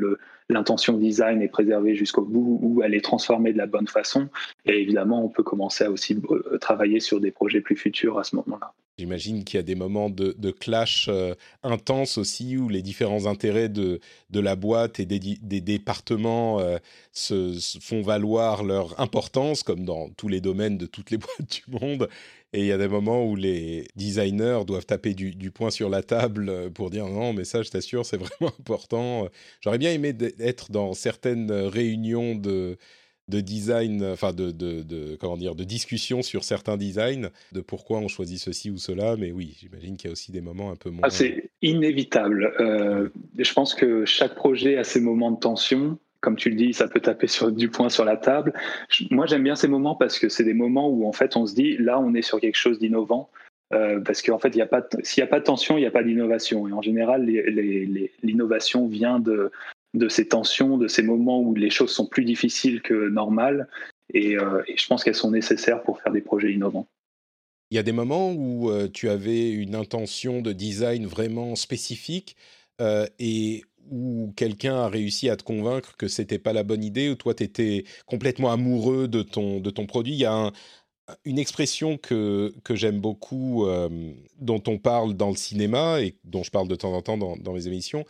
l'intention 0.50 0.98
design 0.98 1.40
est 1.40 1.48
préservée 1.48 1.94
jusqu'au 1.94 2.22
bout 2.22 2.58
ou 2.60 2.82
elle 2.82 2.94
est 2.94 3.00
transformée 3.00 3.54
de 3.54 3.58
la 3.58 3.66
bonne 3.66 3.88
façon. 3.88 4.28
Et 4.66 4.82
évidemment, 4.82 5.24
on 5.24 5.30
peut 5.30 5.42
commencer 5.42 5.84
à 5.84 5.90
aussi 5.90 6.20
euh, 6.30 6.58
travailler 6.58 7.00
sur 7.00 7.18
des 7.18 7.30
projets 7.30 7.62
plus 7.62 7.76
futurs 7.76 8.18
à 8.18 8.24
ce 8.24 8.36
moment-là. 8.36 8.74
J'imagine 8.98 9.44
qu'il 9.44 9.58
y 9.58 9.60
a 9.60 9.62
des 9.62 9.74
moments 9.74 10.08
de, 10.08 10.50
clash 10.50 11.08
euh, 11.10 11.34
intenses 11.62 12.16
aussi, 12.16 12.56
où 12.56 12.70
les 12.70 12.80
différents 12.80 13.26
intérêts 13.26 13.68
de, 13.68 14.00
la 14.32 14.56
boîte 14.56 15.00
et 15.00 15.04
des, 15.04 15.60
départements 15.60 16.60
euh, 16.60 16.78
se, 17.12 17.58
font 17.82 18.00
valoir 18.00 18.64
leur 18.64 18.98
importance, 18.98 19.62
comme 19.62 19.84
dans 19.84 20.08
tous 20.08 20.28
les 20.28 20.40
domaines 20.40 20.78
de 20.78 20.86
toutes 20.86 21.10
les 21.10 21.18
boîtes 21.18 21.62
du 21.66 21.78
monde. 21.78 22.08
Et 22.54 22.60
il 22.60 22.66
y 22.66 22.72
a 22.72 22.78
des 22.78 22.88
moments 22.88 23.22
où 23.26 23.36
les 23.36 23.86
designers 23.96 24.60
doivent 24.66 24.86
taper 24.86 25.12
du, 25.12 25.50
poing 25.50 25.70
sur 25.70 25.90
la 25.90 26.02
table 26.02 26.48
euh, 26.48 26.70
pour 26.70 26.88
dire 26.88 27.06
non, 27.06 27.34
mais 27.34 27.44
ça, 27.44 27.62
je 27.62 27.68
t'assure, 27.68 28.06
c'est 28.06 28.16
vraiment 28.40 28.50
important. 28.58 29.28
J'aurais 29.60 29.76
bien 29.76 29.92
aimé 29.92 30.14
être 30.38 30.70
dans 30.70 30.94
certaines 30.94 31.52
réunions 31.52 32.34
de 32.34 32.78
de 33.28 33.40
design, 33.40 34.04
enfin 34.04 34.32
de, 34.32 34.50
de, 34.50 35.16
comment 35.16 35.36
dire, 35.36 35.54
de 35.54 35.64
discussion 35.64 36.22
sur 36.22 36.44
certains 36.44 36.76
designs, 36.76 37.30
de 37.52 37.60
pourquoi 37.60 37.98
on 37.98 38.08
choisit 38.08 38.38
ceci 38.38 38.70
ou 38.70 38.78
cela. 38.78 39.16
Mais 39.16 39.32
oui, 39.32 39.56
j'imagine 39.58 39.96
qu'il 39.96 40.08
y 40.08 40.10
a 40.10 40.12
aussi 40.12 40.32
des 40.32 40.40
moments 40.40 40.70
un 40.70 40.76
peu 40.76 40.90
moins. 40.90 41.00
Ah, 41.02 41.10
c'est 41.10 41.50
inévitable. 41.62 42.54
Euh, 42.60 43.08
je 43.36 43.52
pense 43.52 43.74
que 43.74 44.04
chaque 44.04 44.34
projet 44.34 44.78
a 44.78 44.84
ses 44.84 45.00
moments 45.00 45.32
de 45.32 45.40
tension. 45.40 45.98
Comme 46.20 46.36
tu 46.36 46.50
le 46.50 46.56
dis, 46.56 46.72
ça 46.72 46.88
peut 46.88 47.00
taper 47.00 47.26
sur, 47.26 47.52
du 47.52 47.68
poing 47.68 47.88
sur 47.88 48.04
la 48.04 48.16
table. 48.16 48.52
Moi, 49.10 49.26
j'aime 49.26 49.44
bien 49.44 49.54
ces 49.54 49.68
moments 49.68 49.94
parce 49.94 50.18
que 50.18 50.28
c'est 50.28 50.44
des 50.44 50.54
moments 50.54 50.88
où 50.88 51.06
en 51.06 51.12
fait 51.12 51.36
on 51.36 51.46
se 51.46 51.54
dit 51.54 51.76
là, 51.78 52.00
on 52.00 52.14
est 52.14 52.22
sur 52.22 52.40
quelque 52.40 52.56
chose 52.56 52.78
d'innovant. 52.78 53.28
Euh, 53.74 54.00
parce 54.00 54.22
qu'en 54.22 54.38
fait, 54.38 54.52
s'il 54.52 54.58
n'y 54.58 55.26
a 55.26 55.26
pas 55.26 55.40
de 55.40 55.44
tension, 55.44 55.76
il 55.76 55.80
n'y 55.80 55.86
a 55.86 55.90
pas 55.90 56.04
d'innovation. 56.04 56.68
Et 56.68 56.72
en 56.72 56.82
général, 56.82 57.24
l'innovation 58.22 58.86
vient 58.86 59.18
de, 59.18 59.50
de 59.94 60.08
ces 60.08 60.28
tensions, 60.28 60.78
de 60.78 60.88
ces 60.88 61.02
moments 61.02 61.40
où 61.40 61.54
les 61.54 61.70
choses 61.70 61.90
sont 61.90 62.06
plus 62.06 62.24
difficiles 62.24 62.82
que 62.82 63.08
normales. 63.08 63.68
Euh, 64.14 64.62
et, 64.66 64.76
je 64.76 64.86
pense 64.86 65.02
qu'elles 65.02 65.14
sont 65.14 65.30
nécessaires 65.30 65.82
pour 65.82 66.00
faire 66.00 66.12
des 66.12 66.20
projets 66.20 66.52
innovants. 66.52 66.86
Il 67.70 67.74
y 67.74 67.78
a 67.78 67.82
des 67.82 67.92
moments 67.92 68.32
où 68.32 68.70
euh, 68.70 68.88
tu 68.88 69.08
avais 69.08 69.50
une 69.50 69.74
intention 69.74 70.40
de 70.40 70.52
design 70.52 71.06
vraiment 71.06 71.56
spécifique 71.56 72.36
euh, 72.80 73.06
et 73.18 73.64
où 73.90 74.32
quelqu'un 74.36 74.76
a 74.76 74.88
réussi 74.88 75.28
à 75.28 75.36
te 75.36 75.42
convaincre 75.42 75.96
que 75.96 76.06
c'était 76.06 76.38
pas 76.38 76.52
la 76.52 76.62
bonne 76.62 76.84
idée, 76.84 77.08
ou 77.08 77.14
toi 77.14 77.34
tu 77.34 77.44
étais 77.44 77.84
complètement 78.04 78.52
amoureux 78.52 79.08
de 79.08 79.22
ton, 79.22 79.60
de 79.60 79.70
ton 79.70 79.86
produit. 79.86 80.12
Il 80.12 80.18
y 80.18 80.24
a 80.24 80.52
une 81.24 81.38
expression 81.38 81.96
que, 81.96 82.52
que 82.64 82.74
j'aime 82.74 83.00
beaucoup, 83.00 83.64
dont 84.40 84.62
on 84.66 84.78
parle 84.78 85.14
dans 85.14 85.30
le 85.30 85.36
cinéma 85.36 86.00
et 86.00 86.16
dont 86.24 86.42
je 86.42 86.50
parle 86.50 86.66
de 86.66 86.74
temps 86.74 86.92
en 86.94 87.02
temps 87.02 87.16
dans, 87.16 87.36
dans 87.36 87.52
mes 87.52 87.68
émissions, 87.68 88.04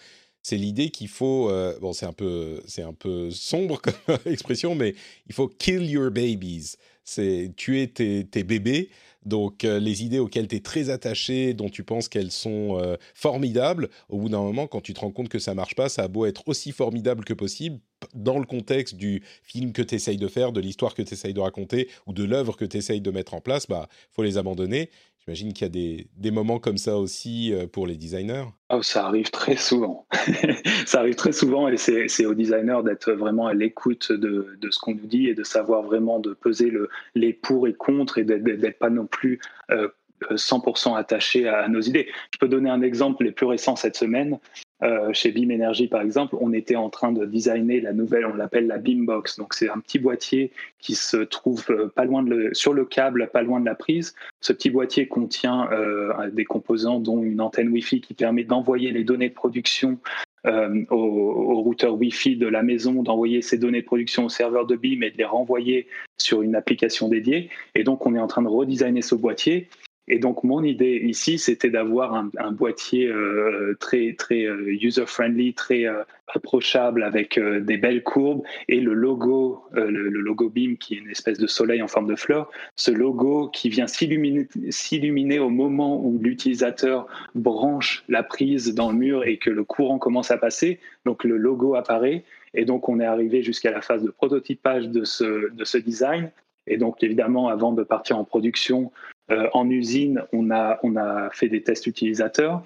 c'est 0.46 0.56
l'idée 0.56 0.90
qu'il 0.90 1.08
faut, 1.08 1.50
euh, 1.50 1.76
bon, 1.80 1.92
c'est 1.92 2.06
un 2.06 2.12
peu, 2.12 2.62
c'est 2.68 2.82
un 2.82 2.92
peu 2.92 3.32
sombre 3.32 3.80
comme 3.80 4.16
expression, 4.26 4.76
mais 4.76 4.94
il 5.26 5.34
faut 5.34 5.48
kill 5.48 5.90
your 5.90 6.12
babies. 6.12 6.76
C'est 7.02 7.50
tuer 7.56 7.88
tes, 7.88 8.44
bébés. 8.44 8.90
Donc, 9.24 9.64
euh, 9.64 9.80
les 9.80 10.04
idées 10.04 10.20
auxquelles 10.20 10.46
tu 10.46 10.54
es 10.54 10.60
très 10.60 10.88
attaché, 10.88 11.52
dont 11.52 11.68
tu 11.68 11.82
penses 11.82 12.08
qu'elles 12.08 12.30
sont 12.30 12.78
euh, 12.80 12.94
formidables, 13.12 13.90
au 14.08 14.18
bout 14.18 14.28
d'un 14.28 14.38
moment, 14.38 14.68
quand 14.68 14.80
tu 14.80 14.94
te 14.94 15.00
rends 15.00 15.10
compte 15.10 15.28
que 15.28 15.40
ça 15.40 15.52
marche 15.52 15.74
pas, 15.74 15.88
ça 15.88 16.04
a 16.04 16.08
beau 16.08 16.26
être 16.26 16.46
aussi 16.46 16.70
formidable 16.70 17.24
que 17.24 17.34
possible, 17.34 17.80
dans 18.14 18.38
le 18.38 18.46
contexte 18.46 18.94
du 18.94 19.24
film 19.42 19.72
que 19.72 19.82
tu 19.82 19.96
essayes 19.96 20.16
de 20.16 20.28
faire, 20.28 20.52
de 20.52 20.60
l'histoire 20.60 20.94
que 20.94 21.02
tu 21.02 21.14
essayes 21.14 21.34
de 21.34 21.40
raconter, 21.40 21.88
ou 22.06 22.12
de 22.12 22.22
l'œuvre 22.22 22.56
que 22.56 22.64
tu 22.64 22.76
essayes 22.76 23.00
de 23.00 23.10
mettre 23.10 23.34
en 23.34 23.40
place, 23.40 23.66
bah, 23.66 23.88
faut 24.12 24.22
les 24.22 24.38
abandonner. 24.38 24.90
J'imagine 25.26 25.52
qu'il 25.52 25.64
y 25.64 25.66
a 25.66 25.70
des, 25.70 26.06
des, 26.16 26.30
moments 26.30 26.60
comme 26.60 26.76
ça 26.78 26.96
aussi 26.96 27.52
euh, 27.52 27.66
pour 27.66 27.88
les 27.88 27.96
designers. 27.96 28.44
Oh, 28.70 28.80
ça 28.80 29.06
arrive 29.06 29.32
très 29.32 29.56
souvent. 29.56 30.06
ça 30.86 31.00
arrive 31.00 31.16
très 31.16 31.32
souvent 31.32 31.66
et 31.66 31.76
c'est 31.76 32.26
aux 32.26 32.34
designers 32.34 32.82
d'être 32.84 33.10
vraiment 33.10 33.48
à 33.48 33.54
l'écoute 33.54 34.12
de, 34.12 34.56
de, 34.60 34.70
ce 34.70 34.78
qu'on 34.78 34.94
nous 34.94 35.06
dit 35.06 35.26
et 35.26 35.34
de 35.34 35.42
savoir 35.42 35.82
vraiment 35.82 36.20
de 36.20 36.32
peser 36.32 36.70
le, 36.70 36.88
les 37.16 37.32
pour 37.32 37.66
et 37.66 37.74
contre 37.74 38.18
et 38.18 38.24
d'être 38.24 38.78
pas 38.78 38.88
non 38.88 39.06
plus 39.06 39.40
100% 40.30 40.92
euh, 40.92 40.94
attaché 40.94 41.48
à, 41.48 41.66
nos 41.66 41.80
idées. 41.80 42.06
Je 42.32 42.38
peux 42.38 42.48
donner 42.48 42.70
un 42.70 42.82
exemple 42.82 43.24
les 43.24 43.32
plus 43.32 43.46
récents 43.46 43.74
cette 43.74 43.96
semaine. 43.96 44.38
Euh, 44.82 45.10
chez 45.14 45.32
Beam 45.32 45.50
Energy, 45.50 45.88
par 45.88 46.02
exemple, 46.02 46.36
on 46.38 46.52
était 46.52 46.76
en 46.76 46.90
train 46.90 47.10
de 47.10 47.24
designer 47.24 47.80
la 47.80 47.94
nouvelle, 47.94 48.26
on 48.26 48.34
l'appelle 48.34 48.66
la 48.66 48.76
Beambox. 48.76 49.38
Donc, 49.38 49.54
c'est 49.54 49.70
un 49.70 49.78
petit 49.78 49.98
boîtier 49.98 50.52
qui 50.80 50.94
se 50.94 51.16
trouve 51.16 51.64
euh, 51.70 51.88
pas 51.88 52.04
loin 52.04 52.22
de 52.22 52.50
sur 52.52 52.74
le 52.74 52.84
câble, 52.84 53.30
pas 53.32 53.42
loin 53.42 53.58
de 53.58 53.64
la 53.64 53.74
prise. 53.74 54.14
Ce 54.42 54.52
petit 54.52 54.68
boîtier 54.68 55.08
contient 55.08 55.70
euh, 55.72 56.30
des 56.30 56.44
composants, 56.44 57.00
dont 57.00 57.22
une 57.22 57.40
antenne 57.40 57.68
Wi-Fi 57.68 58.02
qui 58.02 58.12
permet 58.12 58.44
d'envoyer 58.44 58.90
les 58.90 59.04
données 59.04 59.30
de 59.30 59.34
production 59.34 59.98
au, 60.48 60.94
au, 60.94 61.60
routeur 61.62 61.94
Wi-Fi 61.94 62.36
de 62.36 62.46
la 62.46 62.62
maison, 62.62 63.02
d'envoyer 63.02 63.42
ces 63.42 63.58
données 63.58 63.80
de 63.80 63.86
production 63.86 64.26
au 64.26 64.28
serveur 64.28 64.64
de 64.64 64.76
Beam 64.76 65.02
et 65.02 65.10
de 65.10 65.18
les 65.18 65.24
renvoyer 65.24 65.88
sur 66.18 66.42
une 66.42 66.54
application 66.54 67.08
dédiée. 67.08 67.50
Et 67.74 67.82
donc, 67.82 68.06
on 68.06 68.14
est 68.14 68.20
en 68.20 68.28
train 68.28 68.42
de 68.42 68.48
redesigner 68.48 69.02
ce 69.02 69.16
boîtier. 69.16 69.68
Et 70.08 70.18
donc 70.18 70.44
mon 70.44 70.62
idée 70.62 71.00
ici, 71.02 71.38
c'était 71.38 71.70
d'avoir 71.70 72.14
un, 72.14 72.52
boîtier 72.52 73.08
euh, 73.08 73.76
très 73.80 74.14
très 74.14 74.44
euh, 74.44 74.72
user 74.80 75.04
friendly, 75.06 75.52
très 75.52 75.84
euh, 75.84 76.04
approchable 76.28 77.02
avec 77.02 77.38
des 77.38 77.76
belles 77.76 78.02
courbes 78.02 78.42
et 78.68 78.80
le 78.80 78.94
logo, 78.94 79.64
le, 79.72 79.90
le, 79.90 80.20
logo 80.20 80.48
Beam 80.48 80.76
qui 80.76 80.94
est 80.94 80.98
une 80.98 81.10
espèce 81.10 81.38
de 81.38 81.46
soleil 81.46 81.82
en 81.82 81.88
forme 81.88 82.08
de 82.08 82.16
fleur. 82.16 82.50
Ce 82.74 82.90
logo 82.90 83.48
qui 83.48 83.68
vient 83.68 83.86
s'illuminer 83.86 85.38
au 85.38 85.50
moment 85.50 86.04
où 86.04 86.18
l'utilisateur 86.20 87.06
branche 87.34 88.04
la 88.08 88.22
prise 88.22 88.74
dans 88.74 88.90
le 88.90 88.96
mur 88.96 89.24
et 89.24 89.38
que 89.38 89.50
le 89.50 89.62
courant 89.62 89.98
commence 89.98 90.30
à 90.30 90.36
passer. 90.36 90.80
Donc 91.04 91.22
le 91.22 91.36
logo 91.36 91.74
apparaît 91.74 92.24
et 92.54 92.64
donc 92.64 92.88
on 92.88 92.98
est 92.98 93.04
arrivé 93.04 93.42
jusqu'à 93.42 93.70
la 93.70 93.80
phase 93.80 94.02
de 94.02 94.10
prototypage 94.10 94.88
de 94.88 95.04
ce 95.04 95.52
de 95.52 95.64
ce 95.64 95.78
design. 95.78 96.30
Et 96.66 96.78
donc, 96.78 97.02
évidemment, 97.02 97.48
avant 97.48 97.72
de 97.72 97.82
partir 97.84 98.18
en 98.18 98.24
production, 98.24 98.90
euh, 99.30 99.48
en 99.54 99.68
usine, 99.68 100.22
on 100.32 100.50
a, 100.50 100.78
on 100.82 100.96
a 100.96 101.30
fait 101.30 101.48
des 101.48 101.62
tests 101.62 101.86
utilisateurs 101.86 102.62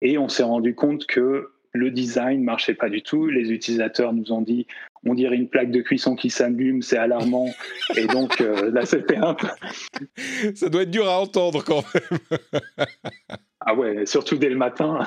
et 0.00 0.16
on 0.18 0.28
s'est 0.28 0.44
rendu 0.44 0.74
compte 0.74 1.06
que 1.06 1.50
le 1.72 1.90
design 1.90 2.44
marchait 2.44 2.74
pas 2.74 2.88
du 2.88 3.02
tout. 3.02 3.26
Les 3.26 3.50
utilisateurs 3.50 4.12
nous 4.12 4.30
ont 4.30 4.42
dit 4.42 4.66
on 5.04 5.14
dirait 5.14 5.36
une 5.36 5.48
plaque 5.48 5.72
de 5.72 5.82
cuisson 5.82 6.14
qui 6.14 6.30
s'allume, 6.30 6.82
c'est 6.82 6.96
alarmant. 6.96 7.48
Et 7.96 8.06
donc 8.06 8.40
euh, 8.40 8.70
là, 8.70 8.86
c'était 8.86 9.16
un 9.16 9.34
peu. 9.34 9.48
Ça 10.54 10.68
doit 10.68 10.82
être 10.82 10.90
dur 10.90 11.08
à 11.08 11.20
entendre 11.20 11.64
quand 11.64 11.82
même. 11.92 12.20
ah 13.60 13.74
ouais, 13.74 14.06
surtout 14.06 14.36
dès 14.36 14.50
le 14.50 14.56
matin, 14.56 15.00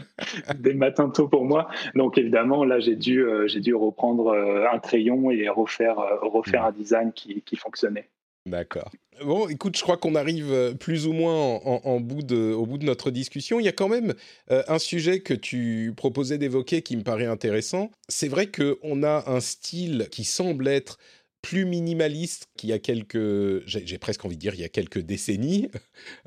dès 0.58 0.72
le 0.72 0.78
matin 0.78 1.08
tôt 1.08 1.26
pour 1.26 1.46
moi. 1.46 1.68
Donc 1.94 2.18
évidemment, 2.18 2.64
là, 2.64 2.80
j'ai 2.80 2.96
dû, 2.96 3.24
euh, 3.24 3.48
j'ai 3.48 3.60
dû 3.60 3.74
reprendre 3.74 4.34
un 4.70 4.78
crayon 4.78 5.30
et 5.30 5.48
refaire, 5.48 5.96
refaire 6.20 6.66
un 6.66 6.72
design 6.72 7.12
qui, 7.14 7.40
qui 7.40 7.56
fonctionnait. 7.56 8.10
D'accord. 8.46 8.90
Bon, 9.22 9.48
écoute, 9.48 9.76
je 9.76 9.82
crois 9.82 9.96
qu'on 9.96 10.16
arrive 10.16 10.52
euh, 10.52 10.74
plus 10.74 11.06
ou 11.06 11.12
moins 11.12 11.34
en, 11.34 12.00
bout 12.00 12.22
de, 12.22 12.52
au 12.52 12.66
bout 12.66 12.78
de 12.78 12.84
notre 12.84 13.10
discussion. 13.10 13.58
Il 13.58 13.64
y 13.64 13.68
a 13.68 13.72
quand 13.72 13.88
même 13.88 14.12
euh, 14.50 14.62
un 14.68 14.78
sujet 14.78 15.20
que 15.20 15.32
tu 15.32 15.94
proposais 15.96 16.36
d'évoquer 16.36 16.82
qui 16.82 16.96
me 16.96 17.02
paraît 17.02 17.26
intéressant. 17.26 17.90
C'est 18.08 18.28
vrai 18.28 18.50
qu'on 18.50 19.02
a 19.02 19.30
un 19.30 19.40
style 19.40 20.08
qui 20.10 20.24
semble 20.24 20.68
être 20.68 20.98
plus 21.44 21.66
minimaliste 21.66 22.48
qu'il 22.56 22.70
y 22.70 22.72
a 22.72 22.78
quelques, 22.78 23.66
j'ai 23.66 23.98
presque 23.98 24.24
envie 24.24 24.36
de 24.36 24.40
dire, 24.40 24.54
il 24.54 24.62
y 24.62 24.64
a 24.64 24.70
quelques 24.70 25.00
décennies. 25.00 25.68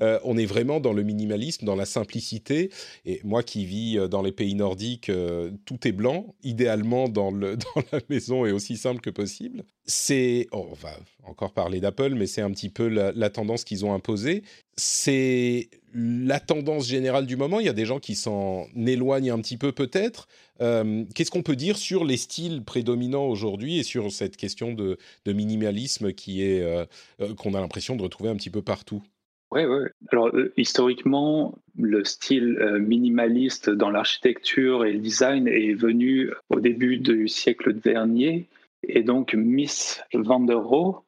Euh, 0.01 0.20
on 0.24 0.38
est 0.38 0.45
vraiment 0.45 0.80
dans 0.80 0.93
le 0.93 1.03
minimalisme, 1.03 1.65
dans 1.65 1.76
la 1.76 1.86
simplicité. 1.86 2.70
Et 3.05 3.20
moi 3.24 3.43
qui 3.43 3.65
vis 3.65 3.97
euh, 3.97 4.07
dans 4.07 4.22
les 4.22 4.32
pays 4.32 4.53
nordiques, 4.55 5.09
euh, 5.09 5.51
tout 5.65 5.88
est 5.88 5.91
blanc, 5.91 6.36
idéalement 6.43 7.09
dans, 7.09 7.32
le, 7.32 7.57
dans 7.76 7.84
la 7.91 7.99
maison 8.09 8.45
et 8.45 8.51
aussi 8.51 8.78
simple 8.78 9.01
que 9.01 9.09
possible. 9.09 9.63
C'est, 9.86 10.47
oh, 10.51 10.68
on 10.72 10.74
va 10.76 10.97
encore 11.24 11.53
parler 11.53 11.80
d'Apple, 11.80 12.13
mais 12.15 12.28
c'est 12.28 12.41
un 12.41 12.51
petit 12.51 12.70
peu 12.70 12.88
la, 12.88 13.11
la 13.11 13.30
tendance 13.30 13.63
qu'ils 13.63 13.86
ont 13.86 13.93
imposée. 13.93 14.43
C'est 14.78 15.70
la 15.99 16.39
tendance 16.39 16.87
générale 16.87 17.25
du 17.25 17.35
moment. 17.35 17.59
Il 17.59 17.65
y 17.65 17.69
a 17.69 17.73
des 17.73 17.85
gens 17.85 17.99
qui 17.99 18.13
s'en 18.13 18.67
éloignent 18.75 19.31
un 19.31 19.39
petit 19.39 19.57
peu 19.57 19.71
peut-être. 19.71 20.27
Euh, 20.61 21.03
qu'est-ce 21.15 21.31
qu'on 21.31 21.41
peut 21.41 21.55
dire 21.55 21.77
sur 21.77 22.05
les 22.05 22.17
styles 22.17 22.63
prédominants 22.63 23.25
aujourd'hui 23.25 23.79
et 23.79 23.83
sur 23.83 24.11
cette 24.11 24.37
question 24.37 24.73
de, 24.73 24.97
minimalisme 25.25 26.13
qui 26.13 26.43
est 26.43 26.61
euh, 26.61 26.85
euh, 27.19 27.33
qu'on 27.33 27.55
a 27.55 27.59
l'impression 27.59 27.95
de 27.95 28.03
retrouver 28.03 28.29
un 28.29 28.35
petit 28.35 28.51
peu 28.51 28.61
partout? 28.61 29.01
Oui, 29.49 29.63
oui. 29.63 29.87
Alors, 30.11 30.29
historiquement, 30.57 31.57
le 31.79 32.03
style 32.03 32.59
minimaliste 32.79 33.69
dans 33.69 33.89
l'architecture 33.89 34.85
et 34.85 34.91
le 34.91 34.99
design 34.99 35.47
est 35.47 35.73
venu 35.73 36.31
au 36.49 36.59
début 36.59 36.97
du 36.97 37.29
siècle 37.29 37.73
dernier. 37.73 38.45
Et 38.84 39.03
donc, 39.03 39.34
Miss 39.34 40.03
van 40.13 40.39
der 40.39 40.59
Rohe, 40.59 41.03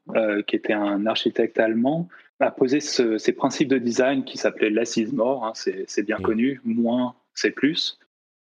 qui 0.47 0.55
était 0.55 0.73
un 0.73 1.05
architecte 1.05 1.59
allemand, 1.59 2.09
a 2.39 2.51
posé 2.51 2.79
ces 2.79 3.33
principes 3.33 3.67
de 3.67 3.77
design 3.77 4.23
qui 4.23 4.37
s'appelaient 4.37 4.69
less 4.69 4.97
is 4.97 5.13
more, 5.13 5.45
hein, 5.45 5.53
c'est 5.53 6.03
bien 6.03 6.17
connu, 6.17 6.61
moins 6.63 7.15
c'est 7.33 7.51
plus. 7.51 7.99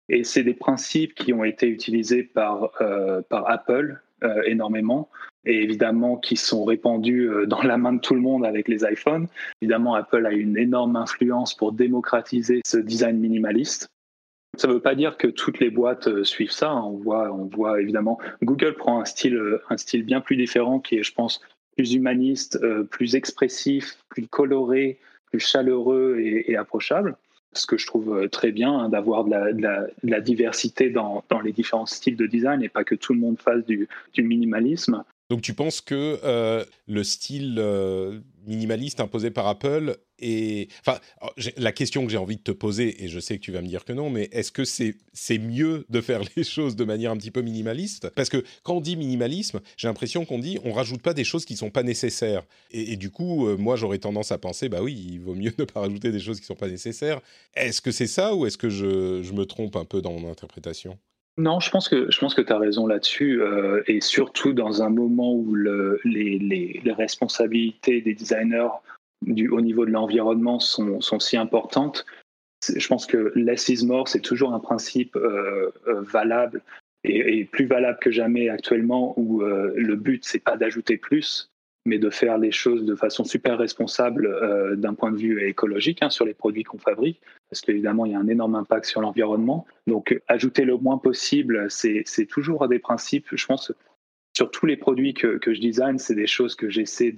Et 0.09 0.23
c'est 0.23 0.43
des 0.43 0.53
principes 0.53 1.15
qui 1.15 1.33
ont 1.33 1.43
été 1.43 1.67
utilisés 1.67 2.23
par, 2.23 2.71
euh, 2.81 3.21
par 3.21 3.49
Apple 3.49 4.01
euh, 4.23 4.41
énormément 4.45 5.09
et 5.45 5.61
évidemment 5.63 6.17
qui 6.17 6.35
sont 6.35 6.63
répandus 6.63 7.29
euh, 7.29 7.45
dans 7.45 7.61
la 7.61 7.77
main 7.77 7.93
de 7.93 7.99
tout 7.99 8.13
le 8.13 8.21
monde 8.21 8.45
avec 8.45 8.67
les 8.67 8.83
iPhones. 8.83 9.27
Évidemment, 9.61 9.95
Apple 9.95 10.25
a 10.25 10.31
une 10.31 10.57
énorme 10.57 10.95
influence 10.95 11.53
pour 11.53 11.71
démocratiser 11.71 12.61
ce 12.65 12.77
design 12.77 13.17
minimaliste. 13.19 13.87
Ça 14.57 14.67
ne 14.67 14.73
veut 14.73 14.81
pas 14.81 14.95
dire 14.95 15.17
que 15.17 15.27
toutes 15.27 15.59
les 15.59 15.69
boîtes 15.69 16.23
suivent 16.23 16.51
ça. 16.51 16.69
Hein. 16.69 16.83
On 16.85 16.97
voit, 16.97 17.31
on 17.31 17.45
voit 17.45 17.81
évidemment, 17.81 18.19
Google 18.43 18.75
prend 18.75 19.01
un 19.01 19.05
style, 19.05 19.59
un 19.69 19.77
style 19.77 20.03
bien 20.03 20.21
plus 20.21 20.35
différent 20.35 20.79
qui 20.79 20.97
est, 20.97 21.03
je 21.03 21.13
pense, 21.13 21.41
plus 21.75 21.93
humaniste, 21.93 22.59
plus 22.91 23.15
expressif, 23.15 23.97
plus 24.09 24.27
coloré, 24.27 24.99
plus 25.33 25.39
chaleureux 25.39 26.19
et, 26.19 26.55
approchable. 26.55 27.17
Ce 27.53 27.65
que 27.65 27.77
je 27.77 27.87
trouve 27.87 28.29
très 28.29 28.51
bien 28.51 28.71
hein, 28.71 28.89
d'avoir 28.89 29.25
de, 29.25 29.31
la, 30.03 30.21
diversité 30.21 30.89
dans, 30.89 31.23
les 31.43 31.51
différents 31.51 31.87
styles 31.87 32.15
de 32.15 32.27
design 32.27 32.61
et 32.63 32.69
pas 32.69 32.83
que 32.83 32.95
tout 32.95 33.13
le 33.13 33.19
monde 33.19 33.39
fasse 33.39 33.65
du, 33.65 33.87
minimalisme. 34.17 35.03
Donc 35.33 35.41
tu 35.41 35.55
penses 35.55 35.81
que 35.81 36.19
le 36.85 37.03
style 37.03 37.59
minimaliste 38.45 38.99
imposé 38.99 39.31
par 39.31 39.47
Apple 39.47 39.97
et 40.19 40.67
enfin 40.81 40.99
la 41.57 41.71
question 41.71 42.05
que 42.05 42.11
j'ai 42.11 42.19
envie 42.19 42.37
de 42.37 42.43
te 42.43 42.51
poser 42.51 43.03
et 43.03 43.07
je 43.07 43.19
sais 43.19 43.39
que 43.39 43.43
tu 43.43 43.51
vas 43.51 43.63
me 43.63 43.67
dire 43.67 43.83
que 43.83 43.93
non 43.93 44.11
mais 44.11 44.29
est-ce 44.31 44.51
que 44.51 44.63
c'est 44.63 45.37
mieux 45.39 45.87
de 45.89 46.01
faire 46.01 46.21
les 46.35 46.43
choses 46.43 46.75
de 46.75 46.83
manière 46.83 47.09
un 47.09 47.17
petit 47.17 47.31
peu 47.31 47.41
minimaliste? 47.41 48.11
Parce 48.11 48.29
que 48.29 48.43
quand 48.61 48.75
on 48.75 48.81
dit 48.81 48.95
minimalisme 48.95 49.59
j'ai 49.75 49.87
l'impression 49.87 50.23
qu'on 50.23 50.37
dit 50.37 50.59
on 50.63 50.71
rajoute 50.71 51.01
pas 51.01 51.15
des 51.15 51.23
choses 51.23 51.45
qui 51.45 51.55
sont 51.55 51.71
pas 51.71 51.81
nécessaires. 51.81 52.43
Et, 52.69 52.95
du 52.95 53.09
coup 53.09 53.47
euh, 53.47 53.57
moi 53.57 53.75
j'aurais 53.75 53.97
tendance 53.97 54.31
à 54.31 54.37
penser 54.37 54.69
bah 54.69 54.83
oui 54.83 54.93
il 55.13 55.19
vaut 55.19 55.33
mieux 55.33 55.53
ne 55.57 55.63
pas 55.63 55.79
rajouter 55.79 56.11
des 56.11 56.19
choses 56.19 56.39
qui 56.39 56.45
sont 56.45 56.53
pas 56.53 56.69
nécessaires. 56.69 57.21
Est-ce 57.55 57.81
que 57.81 57.89
c'est 57.89 58.05
ça 58.05 58.35
ou 58.35 58.45
est-ce 58.45 58.59
que 58.59 58.69
je, 58.69 59.23
je 59.23 59.33
me 59.33 59.47
trompe 59.47 59.77
un 59.77 59.85
peu 59.85 59.99
dans 59.99 60.13
mon 60.13 60.29
interprétation? 60.29 60.99
Non, 61.37 61.59
je 61.59 61.71
pense 61.71 61.89
que 61.89 62.11
je 62.11 62.19
pense 62.19 62.35
que 62.35 62.41
tu 62.41 62.53
as 62.53 62.59
raison 62.59 62.85
là-dessus, 62.85 63.41
euh, 63.41 63.81
et 63.87 64.01
surtout 64.01 64.53
dans 64.53 64.83
un 64.83 64.89
moment 64.89 65.33
où 65.33 65.55
le, 65.55 65.99
les, 66.03 66.81
responsabilités 66.95 68.01
des 68.01 68.13
designers 68.13 68.69
du, 69.23 69.49
au 69.49 69.61
niveau 69.61 69.85
de 69.85 69.91
l'environnement 69.91 70.59
sont, 70.59 71.01
sont, 71.01 71.19
si 71.19 71.35
importantes. 71.35 72.05
Je 72.75 72.87
pense 72.87 73.07
que 73.07 73.31
less 73.35 73.67
is 73.67 73.85
more, 73.85 74.07
c'est 74.07 74.21
toujours 74.21 74.53
un 74.53 74.59
principe 74.59 75.15
euh, 75.15 75.71
euh, 75.87 76.01
valable 76.01 76.61
et, 77.03 77.45
plus 77.45 77.65
valable 77.65 77.97
que 77.99 78.11
jamais 78.11 78.49
actuellement, 78.49 79.13
où 79.17 79.41
le 79.41 79.95
but 79.95 80.23
c'est 80.23 80.39
pas 80.39 80.55
d'ajouter 80.55 80.97
plus, 80.97 81.51
mais 81.85 81.97
de 81.97 82.09
faire 82.09 82.37
les 82.37 82.51
choses 82.51 82.85
de 82.85 82.95
façon 82.95 83.23
super 83.23 83.57
responsable 83.57 84.25
euh, 84.27 84.75
d'un 84.75 84.93
point 84.93 85.11
de 85.11 85.17
vue 85.17 85.47
écologique 85.47 86.01
hein, 86.01 86.09
sur 86.09 86.25
les 86.25 86.33
produits 86.33 86.63
qu'on 86.63 86.77
fabrique, 86.77 87.21
parce 87.49 87.61
qu'évidemment, 87.61 88.05
il 88.05 88.13
y 88.13 88.15
a 88.15 88.19
un 88.19 88.27
énorme 88.27 88.55
impact 88.55 88.85
sur 88.85 89.01
l'environnement. 89.01 89.65
Donc, 89.87 90.21
ajouter 90.27 90.63
le 90.63 90.77
moins 90.77 90.97
possible, 90.97 91.67
c'est 91.69 92.05
toujours 92.29 92.67
des 92.67 92.79
principes, 92.79 93.27
je 93.31 93.45
pense, 93.45 93.71
sur 94.35 94.49
tous 94.49 94.65
les 94.65 94.77
produits 94.77 95.13
que, 95.13 95.37
que 95.37 95.53
je 95.53 95.59
design, 95.59 95.99
c'est 95.99 96.15
des 96.15 96.27
choses 96.27 96.55
que 96.55 96.69
j'essaie 96.69 97.13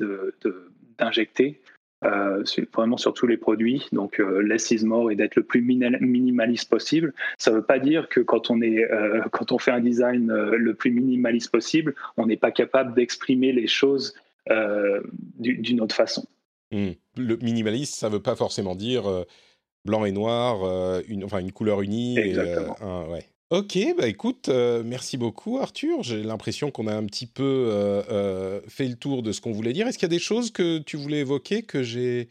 d'injecter. 0.97 1.49
De, 1.51 1.57
euh, 2.03 2.43
vraiment 2.73 2.97
sur 2.97 3.13
tous 3.13 3.25
les 3.25 3.37
produits, 3.37 3.87
donc 3.91 4.19
euh, 4.19 4.41
less 4.41 4.69
is 4.69 4.85
more 4.85 5.11
et 5.11 5.15
d'être 5.15 5.35
le 5.35 5.43
plus 5.43 5.61
minimaliste 5.61 6.69
possible. 6.69 7.13
Ça 7.37 7.51
ne 7.51 7.57
veut 7.57 7.63
pas 7.63 7.79
dire 7.79 8.09
que 8.09 8.19
quand 8.19 8.51
on, 8.51 8.61
est, 8.61 8.83
euh, 8.91 9.21
quand 9.31 9.51
on 9.51 9.57
fait 9.57 9.71
un 9.71 9.79
design 9.79 10.31
le 10.31 10.73
plus 10.73 10.91
minimaliste 10.91 11.51
possible, 11.51 11.95
on 12.17 12.27
n'est 12.27 12.37
pas 12.37 12.51
capable 12.51 12.93
d'exprimer 12.93 13.53
les 13.53 13.67
choses 13.67 14.13
d'une 15.39 15.81
autre 15.81 15.95
façon. 15.95 16.25
Hmm. 16.71 16.91
Le 17.17 17.37
minimaliste, 17.37 17.95
ça 17.95 18.09
ne 18.09 18.13
veut 18.13 18.21
pas 18.21 18.35
forcément 18.35 18.75
dire 18.75 19.07
euh, 19.07 19.23
blanc 19.85 20.05
et 20.05 20.11
noir, 20.11 20.63
euh, 20.63 21.01
une, 21.07 21.23
enfin 21.23 21.39
une 21.39 21.51
couleur 21.51 21.81
unie. 21.81 22.17
Exactement. 22.17 22.75
ouais. 23.09 23.25
Ok, 23.51 23.77
bah 23.95 24.07
écoute, 24.07 24.49
merci 24.49 25.17
beaucoup 25.17 25.59
Arthur. 25.59 26.01
J'ai 26.01 26.23
l'impression 26.23 26.71
qu'on 26.71 26.87
a 26.87 26.95
un 26.95 27.05
petit 27.05 27.27
peu 27.27 27.69
fait 28.67 28.87
le 28.87 28.95
tour 28.95 29.21
de 29.21 29.31
ce 29.31 29.39
qu'on 29.39 29.51
voulait 29.51 29.71
dire. 29.71 29.87
Est-ce 29.87 29.99
qu'il 29.99 30.07
y 30.07 30.11
a 30.11 30.17
des 30.17 30.19
choses 30.19 30.49
que 30.49 30.79
tu 30.79 30.97
voulais 30.97 31.19
évoquer 31.19 31.61
que 31.61 31.83
j'ai 31.83 32.27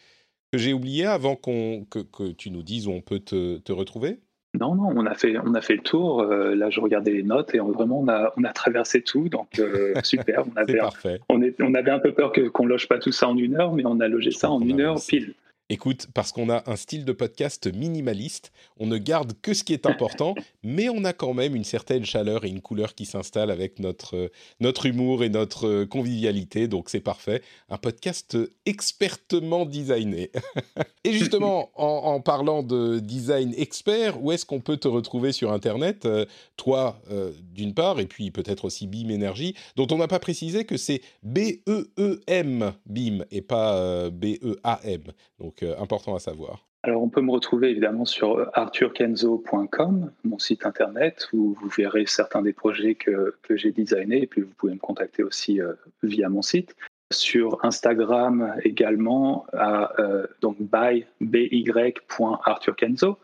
que 0.51 0.59
j'ai 0.59 0.73
oublié 0.73 1.07
avant 1.07 1.37
qu'on 1.37 1.85
que, 1.89 2.01
que, 2.01 2.33
tu 2.33 2.51
nous 2.51 2.65
dises 2.65 2.89
où 2.89 2.91
on 2.91 3.01
peut 3.01 3.21
te, 3.21 3.59
te 3.59 3.73
retrouver? 3.73 4.19
Non, 4.59 4.75
non, 4.77 4.93
on 4.95 5.05
a 5.07 5.15
fait, 5.15 5.37
on 5.45 5.55
a 5.55 5.61
fait 5.61 5.75
le 5.75 5.83
tour. 5.83 6.23
Euh, 6.23 6.55
là, 6.55 6.71
je 6.71 6.81
regardais 6.81 7.11
les 7.11 7.23
notes 7.23 7.55
et 7.55 7.59
vraiment, 7.59 8.01
on 8.01 8.09
a, 8.09 8.33
on 8.37 8.45
a 8.45 8.53
traversé 8.53 9.03
tout. 9.03 9.29
Donc, 9.29 9.59
euh, 9.59 9.95
super. 10.05 10.45
On 10.47 10.57
avait, 10.57 10.79
parfait. 10.79 11.21
On, 11.29 11.43
est, 11.43 11.61
on 11.61 11.75
avait 11.75 11.91
un 11.91 11.99
peu 11.99 12.13
peur 12.13 12.33
qu'on 12.53 12.65
ne 12.65 12.69
loge 12.69 12.89
pas 12.89 12.99
tout 12.99 13.13
ça 13.13 13.29
en 13.29 13.37
une 13.37 13.57
heure, 13.57 13.73
mais 13.73 13.85
on 13.85 14.01
a 14.01 14.09
logé 14.09 14.31
ça 14.31 14.51
en 14.51 14.61
une 14.61 14.81
heure 14.81 14.99
pile. 15.07 15.35
Écoute, 15.71 16.09
parce 16.13 16.31
qu'on 16.31 16.51
a 16.51 16.63
un 16.71 16.77
style 16.77 17.07
de 17.07 17.13
podcast 17.13 17.73
minimaliste, 17.75 18.53
on 18.77 18.87
ne 18.87 18.99
garde 18.99 19.33
que 19.41 19.55
ce 19.55 19.65
qui 19.65 19.73
est 19.73 19.87
important, 19.87 20.35
mais 20.63 20.91
on 20.91 21.05
a 21.05 21.15
quand 21.15 21.33
même 21.33 21.57
une 21.57 21.65
certaine 21.65 22.05
chaleur 22.05 22.45
et 22.45 22.51
une 22.51 22.61
couleur 22.61 22.95
qui 22.95 23.07
s'installe 23.07 23.51
avec 23.51 23.79
notre, 23.79 24.31
notre 24.61 24.85
humour 24.85 25.25
et 25.25 25.31
notre 25.31 25.85
convivialité, 25.85 26.69
donc 26.69 26.91
c'est 26.91 27.01
parfait. 27.01 27.41
Un 27.71 27.79
podcast 27.79 28.37
expertement 28.67 29.65
designé. 29.65 30.31
et 31.05 31.13
justement, 31.15 31.71
en, 31.77 32.21
parlant 32.21 32.63
de 32.63 32.99
design 32.99 33.55
expert, 33.57 34.23
où 34.23 34.33
est-ce 34.33 34.45
qu'on 34.45 34.61
peut 34.61 34.77
te 34.77 34.89
retrouver 34.89 35.33
sur 35.33 35.51
Internet 35.51 36.05
euh, 36.05 36.27
Toi, 36.59 37.01
euh, 37.11 37.33
d'une 37.55 37.73
part, 37.73 38.01
et 38.01 38.07
puis 38.07 38.31
peut-être 38.31 38.67
aussi 38.67 38.87
BIM 38.87 39.11
Energy, 39.11 39.55
dont 39.77 39.87
on 39.91 39.97
n'a 39.97 40.09
pas 40.09 40.19
précisé 40.19 40.67
que 40.67 40.77
c'est 40.77 41.01
B-E-E-M, 41.23 42.75
BIM, 42.85 43.25
et 43.31 43.41
pas 43.41 43.77
euh, 43.79 44.11
B-E-A-M. 44.11 45.05
Donc 45.39 45.54
donc 45.55 45.69
euh, 45.69 45.81
important 45.81 46.15
à 46.15 46.19
savoir. 46.19 46.67
Alors, 46.83 47.03
on 47.03 47.09
peut 47.09 47.23
me 47.23 47.31
retrouver 47.31 47.71
évidemment 47.71 48.05
sur 48.05 48.37
euh, 48.37 48.45
arthurkenzo.com, 48.53 50.13
mon 50.25 50.39
site 50.39 50.67
internet, 50.67 51.29
où 51.33 51.57
vous 51.61 51.69
verrez 51.69 52.05
certains 52.07 52.43
des 52.43 52.53
projets 52.53 52.95
que, 52.95 53.35
que 53.43 53.57
j'ai 53.57 53.73
designés, 53.73 54.23
et 54.23 54.27
puis 54.27 54.43
vous 54.43 54.53
pouvez 54.57 54.75
me 54.75 54.79
contacter 54.79 55.23
aussi 55.23 55.61
euh, 55.61 55.73
via 56.03 56.29
mon 56.29 56.43
site. 56.43 56.77
Sur 57.13 57.65
Instagram 57.65 58.55
également, 58.65 59.47
à 59.53 59.93
donc 60.41 60.57
by, 60.59 61.05
by.arthurkenzo. 61.21 63.19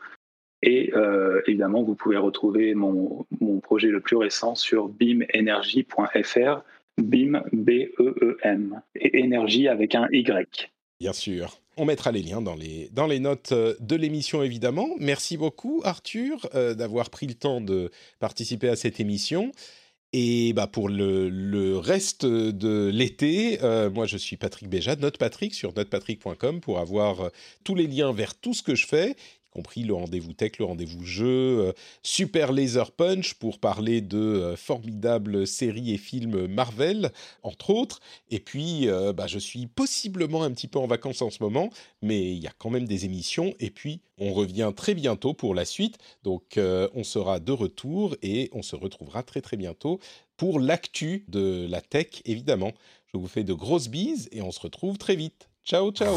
Et 0.63 0.93
évidemment, 1.47 1.83
vous 1.83 1.95
pouvez 1.95 2.19
retrouver 2.19 2.75
mon, 2.75 3.25
mon, 3.41 3.59
projet 3.59 3.89
le 3.89 4.01
plus 4.01 4.17
récent 4.17 4.55
sur 4.55 4.89
bimenergy.fr, 4.89 6.63
BIM, 6.99 7.43
B-E-E-M, 7.53 8.83
et 8.95 9.19
énergie 9.19 9.67
avec 9.67 9.95
un 9.95 10.07
Y. 10.13 10.71
Bien 11.01 11.13
sûr. 11.15 11.59
On 11.79 11.87
mettra 11.87 12.13
les 12.13 12.23
liens 12.23 12.43
dans 12.43 12.55
les, 12.55 13.21
notes 13.21 13.53
euh, 13.53 13.75
de 13.81 13.97
l'émission, 13.97 14.43
évidemment. 14.43 14.89
Merci 14.99 15.39
beaucoup, 15.39 15.81
Arthur, 15.83 16.47
euh, 16.55 16.75
d'avoir 16.75 17.09
pris 17.09 17.27
le 17.27 17.33
temps 17.33 17.63
de 17.63 17.91
participer 18.19 18.69
à 18.69 18.77
cette 18.77 19.01
émission. 19.01 19.51
Et 20.13 20.53
bah 20.53 20.67
pour 20.67 20.89
le, 20.89 21.29
le 21.29 21.79
reste 21.79 22.27
de 22.27 22.91
l'été, 22.93 23.61
euh, 23.63 23.89
moi 23.89 24.07
je 24.07 24.17
suis 24.17 24.37
Patrick 24.37 24.69
Béja, 24.69 24.97
Note 24.97 25.19
Patrick 25.19 25.55
sur 25.55 25.73
notepatrick.com 25.73 26.61
pour 26.61 26.81
avoir 26.81 27.31
tous 27.63 27.77
les 27.77 27.87
liens 27.87 28.13
vers 28.13 28.35
tout 28.35 28.53
ce 28.53 28.65
que 28.65 28.75
je 28.75 28.89
fais 28.89 29.15
compris 29.51 29.83
le 29.83 29.95
rendez-vous 29.95 30.33
tech, 30.33 30.53
le 30.59 30.65
rendez-vous 30.65 31.05
jeu, 31.05 31.27
euh, 31.61 31.73
Super 32.03 32.53
Laser 32.53 32.93
Punch 32.93 33.35
pour 33.35 33.59
parler 33.59 34.01
de 34.01 34.19
euh, 34.19 34.57
formidables 34.57 35.47
séries 35.47 35.93
et 35.93 35.99
films 35.99 36.47
Marvel, 36.47 37.11
entre 37.43 37.71
autres. 37.71 38.01
Et 38.31 38.41
puis, 38.41 38.89
euh, 38.89 39.13
bah, 39.13 39.27
je 39.27 39.39
suis 39.39 39.67
possiblement 39.67 40.43
un 40.43 40.51
petit 40.53 40.69
peu 40.69 40.79
en 40.79 40.87
vacances 40.87 41.23
en 41.23 41.31
ce 41.31 41.43
moment, 41.43 41.71
mais 42.03 42.33
il 42.33 42.39
y 42.39 42.47
a 42.47 42.53
quand 42.57 42.71
même 42.71 42.87
des 42.87 43.05
émissions. 43.05 43.55
Et 43.61 43.71
puis, 43.71 44.01
on 44.19 44.33
revient 44.33 44.73
très 44.75 44.95
bientôt 44.95 45.35
pour 45.35 45.55
la 45.55 45.65
suite. 45.65 45.99
Donc, 46.23 46.59
on 46.59 47.05
sera 47.05 47.41
de 47.41 47.53
retour 47.53 48.17
et 48.23 48.51
on 48.53 48.63
se 48.63 48.77
retrouvera 48.77 49.23
très 49.23 49.41
très 49.41 49.57
bientôt 49.57 49.99
pour 50.37 50.61
l'actu 50.61 51.25
de 51.29 51.67
la 51.69 51.81
tech, 51.81 52.23
évidemment. 52.25 52.73
Je 53.13 53.19
vous 53.19 53.29
fais 53.29 53.45
de 53.45 53.53
grosses 53.53 53.89
bises 53.89 54.29
et 54.33 54.43
on 54.43 54.53
se 54.53 54.61
retrouve 54.61 54.99
très 54.99 55.17
vite. 55.17 55.49
Ciao, 55.65 55.91
ciao 55.91 56.17